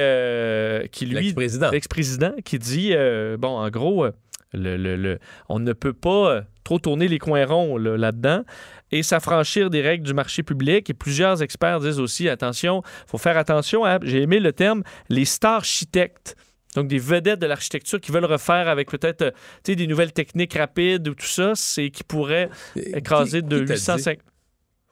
[0.91, 1.15] qui lui...
[1.15, 1.69] L'ex-président.
[1.71, 2.93] L'ex-président, qui dit,
[3.37, 4.05] bon, en gros...
[4.53, 5.19] le- le- le-
[5.49, 8.43] on ne peut pas trop tourner les coins ronds là, là-dedans
[8.91, 10.89] et s'affranchir des règles du marché public.
[10.89, 15.25] Et plusieurs experts disent aussi, attention, faut faire attention à, j'ai aimé le terme, les
[15.25, 16.35] star architectes.
[16.75, 19.31] Donc, des vedettes de l'architecture qui veulent refaire avec peut-être euh,
[19.63, 24.19] des nouvelles techniques rapides ou tout ça, c'est qui pourrait écraser de qui t'a 805.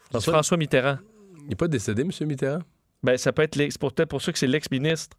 [0.09, 0.33] François?
[0.33, 0.97] François Mitterrand.
[1.41, 2.09] Il n'est pas décédé, M.
[2.27, 2.59] Mitterrand?
[3.03, 5.17] Ben, ça peut être l'ex- c'est peut-être pour ça que c'est l'ex-ministre.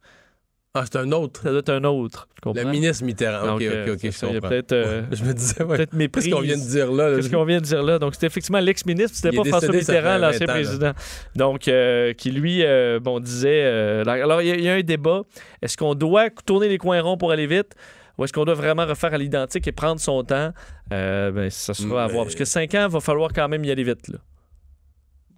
[0.76, 1.40] Ah, c'est un autre.
[1.42, 2.26] Ça doit être un autre.
[2.44, 3.46] Le ministre Mitterrand.
[3.46, 5.76] Donc, OK, OK, OK, je peut-être, euh, je me disais, ouais.
[5.76, 6.24] peut-être méprise.
[6.24, 7.10] Qu'est-ce qu'on vient de dire là?
[7.10, 7.16] là?
[7.16, 7.98] Qu'est-ce qu'on vient de dire là?
[8.00, 10.62] Donc, c'était effectivement l'ex-ministre, c'était pas François Mitterrand, l'ancien 20 ans, là.
[10.62, 10.92] président.
[11.36, 13.62] Donc, euh, qui lui, euh, bon, disait.
[14.04, 15.22] alors, il y, a- il y a un débat.
[15.62, 17.76] Est-ce qu'on doit tourner les coins ronds pour aller vite?
[18.18, 20.52] Ou est-ce qu'on doit vraiment refaire à l'identique et prendre son temps?
[20.90, 22.24] Ben, ça sera à Mais- voir.
[22.24, 24.08] Parce que cinq ans, il va falloir quand même y aller vite.
[24.08, 24.18] Là.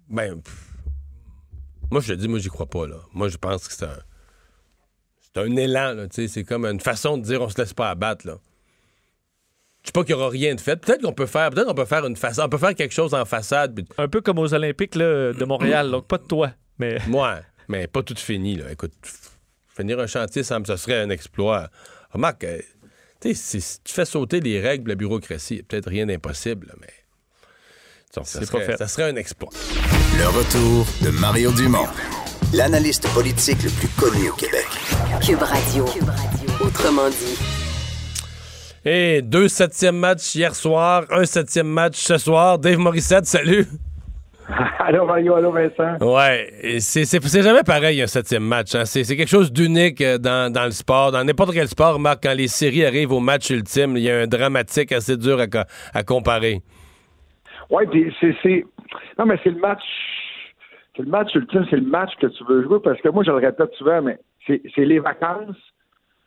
[0.09, 0.73] Ben, pff,
[1.91, 2.95] moi, je te dis, moi, j'y crois pas, là.
[3.13, 3.99] Moi, je pense que c'est un.
[5.37, 6.27] C'est un élan, là, tu sais.
[6.27, 8.37] C'est comme une façon de dire on se laisse pas abattre, là.
[9.83, 10.75] Je sais pas qu'il y aura rien de fait.
[10.75, 13.13] Peut-être qu'on peut faire, peut-être qu'on peut faire une façade, on peut faire quelque chose
[13.13, 13.79] en façade.
[13.97, 15.91] Un peu comme aux Olympiques là, de Montréal.
[15.91, 16.51] donc, pas de toi.
[16.79, 17.39] Mais Ouais,
[17.69, 18.71] mais pas tout fini, là.
[18.71, 18.91] Écoute,
[19.75, 21.69] finir un chantier, ça, me- serait un exploit.
[22.11, 22.59] Remarque, euh,
[23.21, 25.89] tu sais, si tu fais sauter les règles de la bureaucratie, il y a peut-être
[25.89, 26.87] rien d'impossible, mais.
[28.15, 28.77] Donc, ça, pas serait, fait.
[28.77, 29.49] ça serait un exploit.
[30.17, 31.87] Le retour de Mario Dumont,
[32.53, 34.65] l'analyste politique le plus connu au Québec.
[35.25, 35.85] Cube Radio.
[36.65, 37.37] Autrement dit.
[38.85, 42.57] Et deux septièmes matchs hier soir, un septième match ce soir.
[42.57, 43.67] Dave Morissette, salut.
[44.79, 45.97] Allô, Mario, allô, Vincent.
[45.99, 48.73] Ouais, c'est jamais pareil un septième match.
[48.75, 48.85] hein.
[48.85, 51.11] C'est c'est quelque chose d'unique euh, dans, dans le sport.
[51.11, 54.19] Dans n'importe quel sport, Marc, quand les séries arrivent au match ultime, il y a
[54.19, 56.61] un dramatique assez dur à, à comparer.
[57.69, 58.63] Oui, puis c'est.
[59.19, 59.81] Non, mais c'est le match.
[60.97, 63.29] C'est le match ultime, c'est le match que tu veux jouer parce que moi, je
[63.29, 64.17] le répète souvent, mais
[64.47, 65.55] c'est, les vacances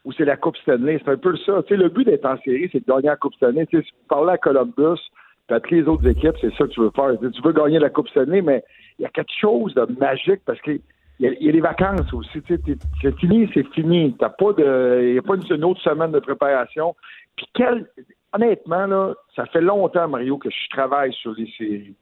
[0.05, 1.01] ou c'est la Coupe Stanley.
[1.05, 1.63] C'est un peu ça.
[1.67, 3.67] Tu le but d'être en série, c'est de gagner la Coupe Stanley.
[3.67, 5.01] Tu si tu parlais à Columbus,
[5.49, 7.11] puis à toutes les autres équipes, c'est ça que tu veux faire.
[7.19, 8.63] Tu veux gagner la Coupe Stanley, mais
[8.99, 10.79] il y a quelque chose de magique parce que.
[11.23, 12.41] Il y, a, les vacances aussi.
[12.49, 14.17] C'est fini, c'est fini.
[14.19, 16.97] Pas de, il n'y a pas une, une autre semaine de préparation.
[17.37, 17.87] Puis quel,
[18.33, 21.95] honnêtement, là, ça fait longtemps, Mario, que je travaille sur les séries.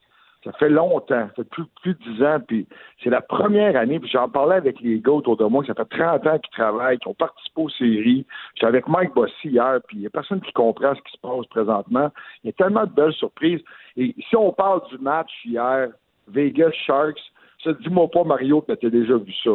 [0.44, 2.66] Ça fait longtemps, ça fait plus, plus de 10 ans, puis
[3.02, 5.84] c'est la première année, puis j'en parlais avec les gars autour de moi, ça fait
[5.98, 8.24] 30 ans qu'ils travaillent, qui ont participé aux séries.
[8.54, 11.18] J'étais avec Mike Bossy hier, puis il n'y a personne qui comprend ce qui se
[11.20, 12.10] passe présentement.
[12.44, 13.60] Il y a tellement de belles surprises.
[13.96, 15.88] Et si on parle du match hier,
[16.28, 17.20] Vegas Sharks,
[17.64, 19.50] ça, dis-moi pas, Mario, que tu as déjà vu ça.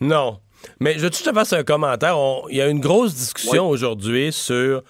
[0.00, 0.38] Non.
[0.80, 2.18] Mais je veux juste te faire un commentaire?
[2.18, 4.82] On- Il y a une grosse discussion aujourd'hui sur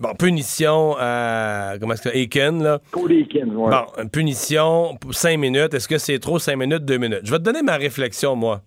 [0.00, 2.80] bon, punition à comment est-ce que Aiken, là?
[2.90, 3.70] Cody Aiken, ouais.
[3.70, 5.74] Bon, une punition pour 5 minutes.
[5.74, 7.20] Est-ce que c'est trop 5 minutes, 2 minutes?
[7.24, 8.62] Je vais te donner ma réflexion, moi.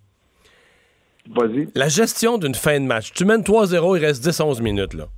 [1.30, 1.68] Vas-y.
[1.74, 3.12] La gestion d'une fin de match.
[3.12, 5.08] Tu mènes 3-0, il reste 10-11 minutes, là.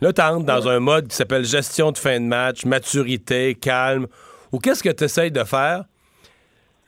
[0.00, 4.06] Là, tu entres dans un mode qui s'appelle gestion de fin de match, maturité, calme.
[4.52, 5.84] Ou qu'est-ce que tu essayes de faire?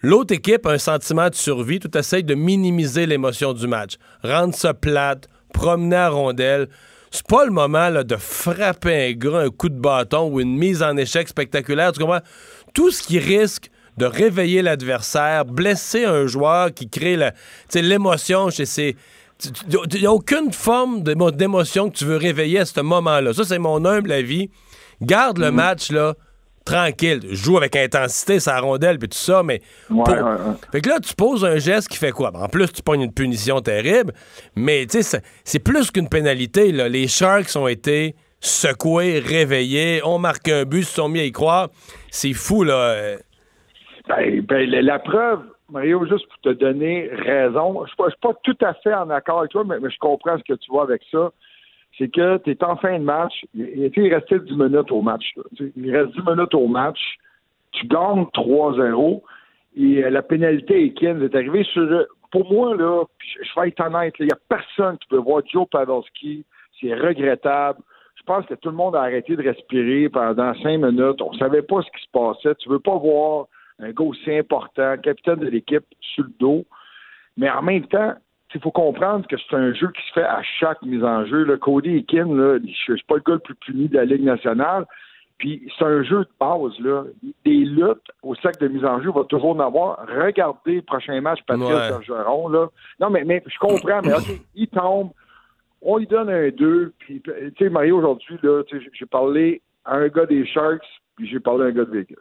[0.03, 1.81] L'autre équipe a un sentiment de survie.
[1.81, 3.94] Tu essayes de minimiser l'émotion du match.
[4.23, 6.69] Rendre ça plate, promener à rondelle.
[7.11, 10.57] C'est pas le moment là, de frapper un gars, un coup de bâton ou une
[10.57, 11.93] mise en échec spectaculaire.
[11.93, 12.20] Tu comprends?
[12.74, 17.19] Tout ce qui risque de réveiller l'adversaire, blesser un joueur qui crée
[17.74, 18.97] l'émotion chez ses.
[19.95, 23.33] Il n'y a aucune forme d'émo- d'émotion que tu veux réveiller à ce moment-là.
[23.33, 24.51] Ça, c'est mon humble avis.
[25.01, 26.15] Garde le match, là,
[26.66, 27.20] tranquille.
[27.30, 29.60] Joue avec intensité, sa rondelle, puis tout ça, mais.
[29.88, 30.55] Ouais, pour- ouais, ouais.
[30.72, 32.30] Fait que là, tu poses un geste qui fait quoi?
[32.34, 34.12] En plus, tu pognes une punition terrible,
[34.55, 36.72] mais tu sais, c'est- plus qu'une pénalité.
[36.72, 36.88] Là.
[36.88, 41.32] Les Sharks ont été secoués, réveillés, ont marqué un but, se sont mis à y
[41.32, 41.68] croire.
[42.10, 43.16] C'est fou, là.
[44.09, 45.40] Ben, ben, la, la preuve,
[45.70, 49.40] Mario, juste pour te donner raison, je ne suis pas tout à fait en accord
[49.40, 51.30] avec toi, mais, mais je comprends ce que tu vois avec ça.
[51.98, 53.44] C'est que tu es en fin de match.
[53.55, 55.35] Il, restait 10 minutes au match.
[55.77, 56.98] Il reste 10 minutes au match.
[57.73, 59.23] Tu gagnes 3-0.
[59.78, 63.68] Et euh, la pénalité Aikens est arrivée sur le pour moi, là, je, je vais
[63.68, 66.44] être honnête, il n'y a personne qui peut voir Joe Pavelski.
[66.81, 67.81] C'est regrettable.
[68.16, 71.23] Je pense que tout le monde a arrêté de respirer pendant cinq minutes.
[71.23, 72.55] On savait pas ce qui se passait.
[72.56, 73.47] Tu veux pas voir
[73.78, 76.64] un gars aussi important, capitaine de l'équipe, sur le dos.
[77.36, 78.14] Mais en même temps,
[78.55, 81.44] il faut comprendre que c'est un jeu qui se fait à chaque mise en jeu.
[81.44, 84.23] Le Cody Ekin, là, je suis pas le gars le plus puni de la Ligue
[84.23, 84.86] nationale.
[85.39, 87.05] Puis c'est un jeu de base, là.
[87.44, 90.06] Des luttes au sac de mise en jeu, il va toujours en avoir.
[90.09, 91.90] Regardez le prochain match, Patrick Ouais.
[91.90, 92.68] Bergeron, là.
[93.01, 95.10] Non, mais, mais je comprends, mais OK, il tombe,
[95.82, 98.62] on lui donne un 2, puis tu sais, Mario, aujourd'hui, là,
[98.93, 100.86] j'ai parlé à un gars des Sharks,
[101.16, 102.16] puis j'ai parlé à un gars de Vegas.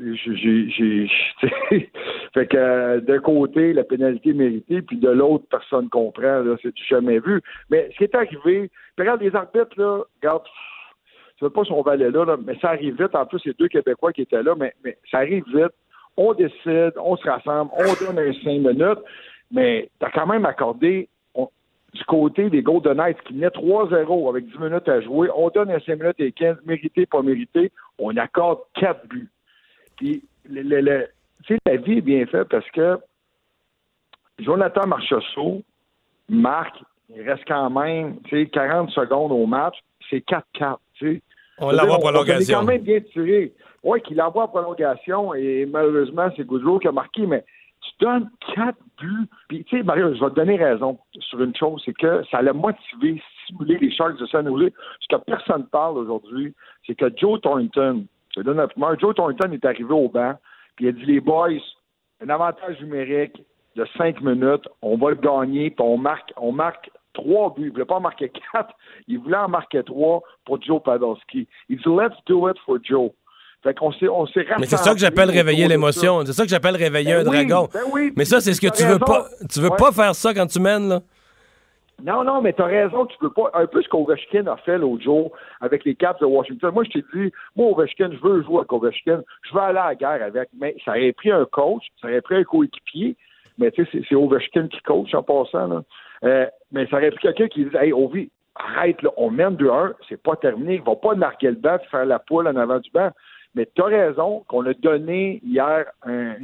[0.00, 1.10] J'ai-
[2.34, 6.76] fait que euh, d'un côté, la pénalité méritée, puis de l'autre, personne comprend, là, c'est
[6.88, 7.40] jamais vu.
[7.70, 10.42] Mais ce qui est arrivé, regarde, les arbitres, là, regarde,
[11.40, 13.14] je sais pas si on va aller là, mais ça arrive vite.
[13.14, 14.74] En plus, c'est deux Québécois qui étaient là, mais,
[15.10, 15.72] ça arrive vite.
[16.16, 18.98] On décide, on se rassemble, on donne un cinq minutes,
[19.50, 21.08] mais tu as quand même accordé
[21.92, 25.28] du côté des Golden Knights qui venaient 3-0 avec 10 minutes à jouer.
[25.34, 27.72] On donne un 5 minutes et 15, mérité, pas mérité.
[27.98, 29.28] On accorde 4 buts.
[30.00, 31.08] Puis, le, le- le-
[31.44, 32.98] tu sais, la vie est bien faite parce que
[34.38, 35.62] Jonathan Marchessault
[36.28, 36.76] marque,
[37.14, 39.76] il reste quand même tu sais, 40 secondes au match,
[40.08, 40.76] c'est 4-4.
[40.94, 41.22] tu sais.
[41.58, 42.58] On l'envoie en prolongation.
[42.58, 43.52] On est quand même bien tiré.
[43.82, 47.44] Oui, qu'il l'envoie en prolongation et malheureusement, c'est Goudreau qui a marqué, mais
[47.82, 49.26] tu donnes quatre buts.
[49.48, 52.40] Puis, tu sais, Mario, je vais te donner raison sur une chose, c'est que ça
[52.40, 54.70] l'a motivé, stimulé les Sharks de San Jose.
[55.00, 56.54] Ce que personne ne parle aujourd'hui,
[56.86, 60.34] c'est que Joe Thornton, je te donne un Joe Thornton est arrivé au banc,
[60.76, 61.48] puis il a dit les boys,
[62.24, 63.42] un avantage numérique
[63.76, 67.66] de cinq minutes, on va le gagner, puis on marque, on marque trois buts.
[67.66, 68.74] Il voulait pas en marquer quatre,
[69.08, 71.46] il voulait en marquer trois pour Joe Pavelski.
[71.68, 73.10] Il dit let's do it for Joe.
[73.62, 76.24] Fait qu'on s'est, on s'est Mais c'est ça que j'appelle réveiller l'émotion.
[76.24, 77.68] C'est ça que j'appelle réveiller Ben un oui, dragon.
[77.72, 79.26] ben oui, Mais ça, c'est ce que tu veux pas.
[79.52, 79.76] Tu veux Ouais.
[79.76, 81.00] pas faire ça quand tu mènes, là?
[82.04, 83.50] Non, non, mais t'as raison, tu peux pas.
[83.54, 86.72] Un peu ce qu'Ovechkin a fait l'autre jour avec les Caps de Washington.
[86.72, 89.22] Moi, je t'ai dit, moi, Ovechkin, je veux jouer avec Ovechkin.
[89.42, 90.48] Je veux aller à la guerre avec.
[90.58, 93.16] Mais ça aurait pris un coach, ça aurait pris un coéquipier.
[93.58, 95.82] Mais tu sais, c'est- Ovechkin qui coach en passant, là.
[96.24, 99.92] Euh, mais ça aurait pris quelqu'un qui dit, hey, Ovi, arrête, là, on mène 2-1,
[100.08, 100.74] c'est pas terminé.
[100.76, 103.10] Il va pas marquer le banc faire la poule en avant du banc.
[103.54, 106.34] Mais tu as raison qu'on a donné hier un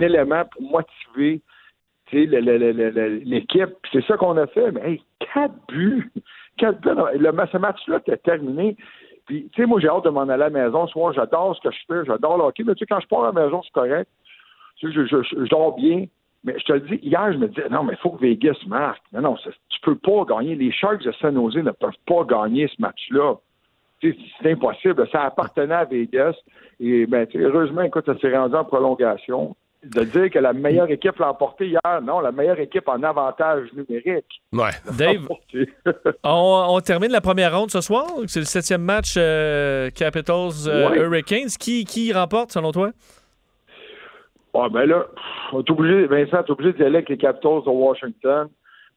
[0.00, 1.40] élément pour motiver
[2.12, 3.70] l'équipe.
[3.92, 4.70] C'est ça qu'on a fait.
[4.72, 6.10] Mais hey, quatre buts!
[6.58, 7.18] Quatre buts!
[7.18, 8.76] Le, ce match-là était terminé.
[9.26, 10.86] Puis, tu sais, moi, j'ai hâte de m'en aller à la maison.
[10.86, 12.04] Ce soir, j'adore ce que je fais.
[12.04, 12.64] J'adore le hockey.
[12.64, 14.10] Mais tu sais, quand je pars à la maison, c'est correct.
[14.76, 16.06] Tu sais, je, dors bien.
[16.44, 18.58] Mais je te le dis, hier, je me disais, non, mais il faut que Vegas
[18.66, 19.02] marque.
[19.12, 20.56] Non, non, tu peux pas gagner.
[20.56, 23.36] Les Sharks de San Jose ne peuvent pas gagner ce match-là.
[24.02, 25.08] C'est impossible.
[25.12, 26.34] Ça appartenait à Vegas.
[26.80, 29.54] Et ben, heureusement, écoute, ça s'est rendu en prolongation.
[29.84, 33.68] De dire que la meilleure équipe l'a emporté hier, non, la meilleure équipe en avantage
[33.72, 34.40] numérique.
[34.52, 34.70] Ouais.
[34.96, 35.26] Dave,
[36.24, 38.06] on, on termine la première ronde ce soir.
[38.28, 40.98] C'est le septième match euh, Capitals euh, Ouais.
[41.00, 41.48] Hurricanes.
[41.58, 42.90] Qui, qui remporte selon toi?
[44.54, 47.62] Ah, ben là, pff, on est obligé, Vincent, t'es obligé d'y aller avec les Capitals
[47.64, 48.48] de Washington.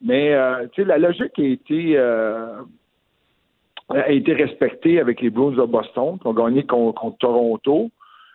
[0.02, 2.62] Mais, euh, tu sais, la logique a été, euh,
[3.90, 7.90] a été respectée avec les Blues de Boston, qui ont gagné con- contre, Toronto.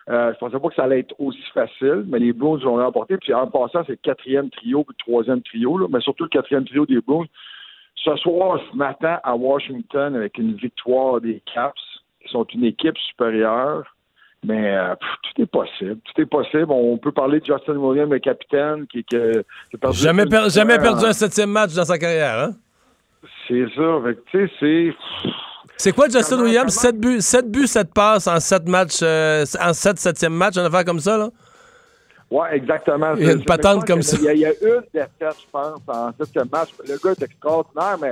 [0.09, 3.17] Euh, je pensais pas que ça allait être aussi facile, mais les Blues l'ont remporté.
[3.17, 6.29] Puis en passant, c'est le quatrième trio, puis le troisième trio, là, mais surtout le
[6.29, 7.27] quatrième trio des Blues.
[7.95, 11.79] Ce soir, ce matin, à Washington, avec une victoire des Caps,
[12.21, 13.95] qui sont une équipe supérieure.
[14.43, 15.99] Mais euh, pff, tout est possible.
[16.03, 16.65] Tout est possible.
[16.69, 20.49] On peut parler de Justin Williams, le capitaine, qui, qui qui a perdu Jamais, per-
[20.49, 22.51] jamais perdu un septième match dans sa carrière, hein?
[23.47, 23.99] C'est ça.
[24.03, 24.95] Fait tu sais, c'est.
[25.81, 26.75] C'est quoi Justin Williams?
[26.75, 30.65] 7 buts, 7 buts, 7 passes en 7 matchs, euh, en 7 septième match, une
[30.65, 31.31] affaire comme ça, là?
[32.29, 33.15] Ouais, exactement.
[33.17, 34.15] Il y a une patente comme ça.
[34.17, 35.09] Il y, a, il y a une défaite,
[35.41, 36.69] je pense, en septième match.
[36.87, 38.11] Le gars est extraordinaire, mais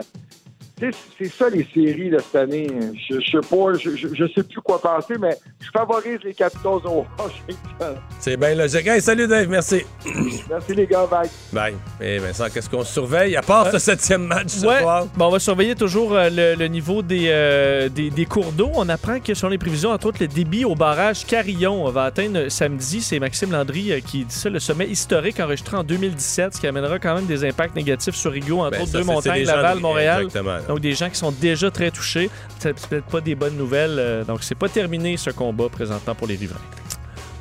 [1.18, 2.68] c'est ça les séries de cette année.
[3.10, 6.34] Je, je sais pas, je, je, je sais plus quoi penser, mais je favorise les
[6.34, 7.96] Capitals au Washington.
[8.20, 8.88] C'est bien logique.
[8.88, 9.84] Hey, salut Dave, merci.
[10.50, 11.30] Merci les gars, bye.
[11.54, 11.76] Bye.
[12.02, 15.06] Et Vincent, qu'est-ce qu'on surveille à part ce septième match ce soir?
[15.16, 18.72] Bon, on va surveiller toujours euh, le, le niveau des, euh, des, des cours d'eau.
[18.76, 22.50] On apprend que selon les prévisions, entre autres, le débit au barrage Carillon va atteindre
[22.50, 23.02] samedi.
[23.02, 26.68] C'est Maxime Landry euh, qui dit ça, le sommet historique enregistré en 2017, ce qui
[26.68, 29.80] amènera quand même des impacts négatifs sur Rigaud, entre Ben, autres ça, deux montagnes, Laval,
[29.80, 30.24] Montréal.
[30.24, 30.58] Exactement.
[30.70, 32.30] Donc des gens qui sont déjà très touchés.
[32.60, 33.98] C'est peut-être pas des bonnes nouvelles.
[33.98, 36.62] euh, donc c'est pas terminé ce combat présentement pour les riverains.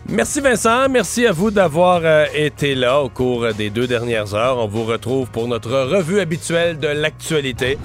[0.09, 4.57] Merci Vincent, merci à vous d'avoir euh, été là au cours des deux dernières heures.
[4.57, 7.79] On vous retrouve pour notre revue habituelle de l'actualité.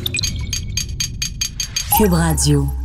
[1.98, 2.83] Cube Radio.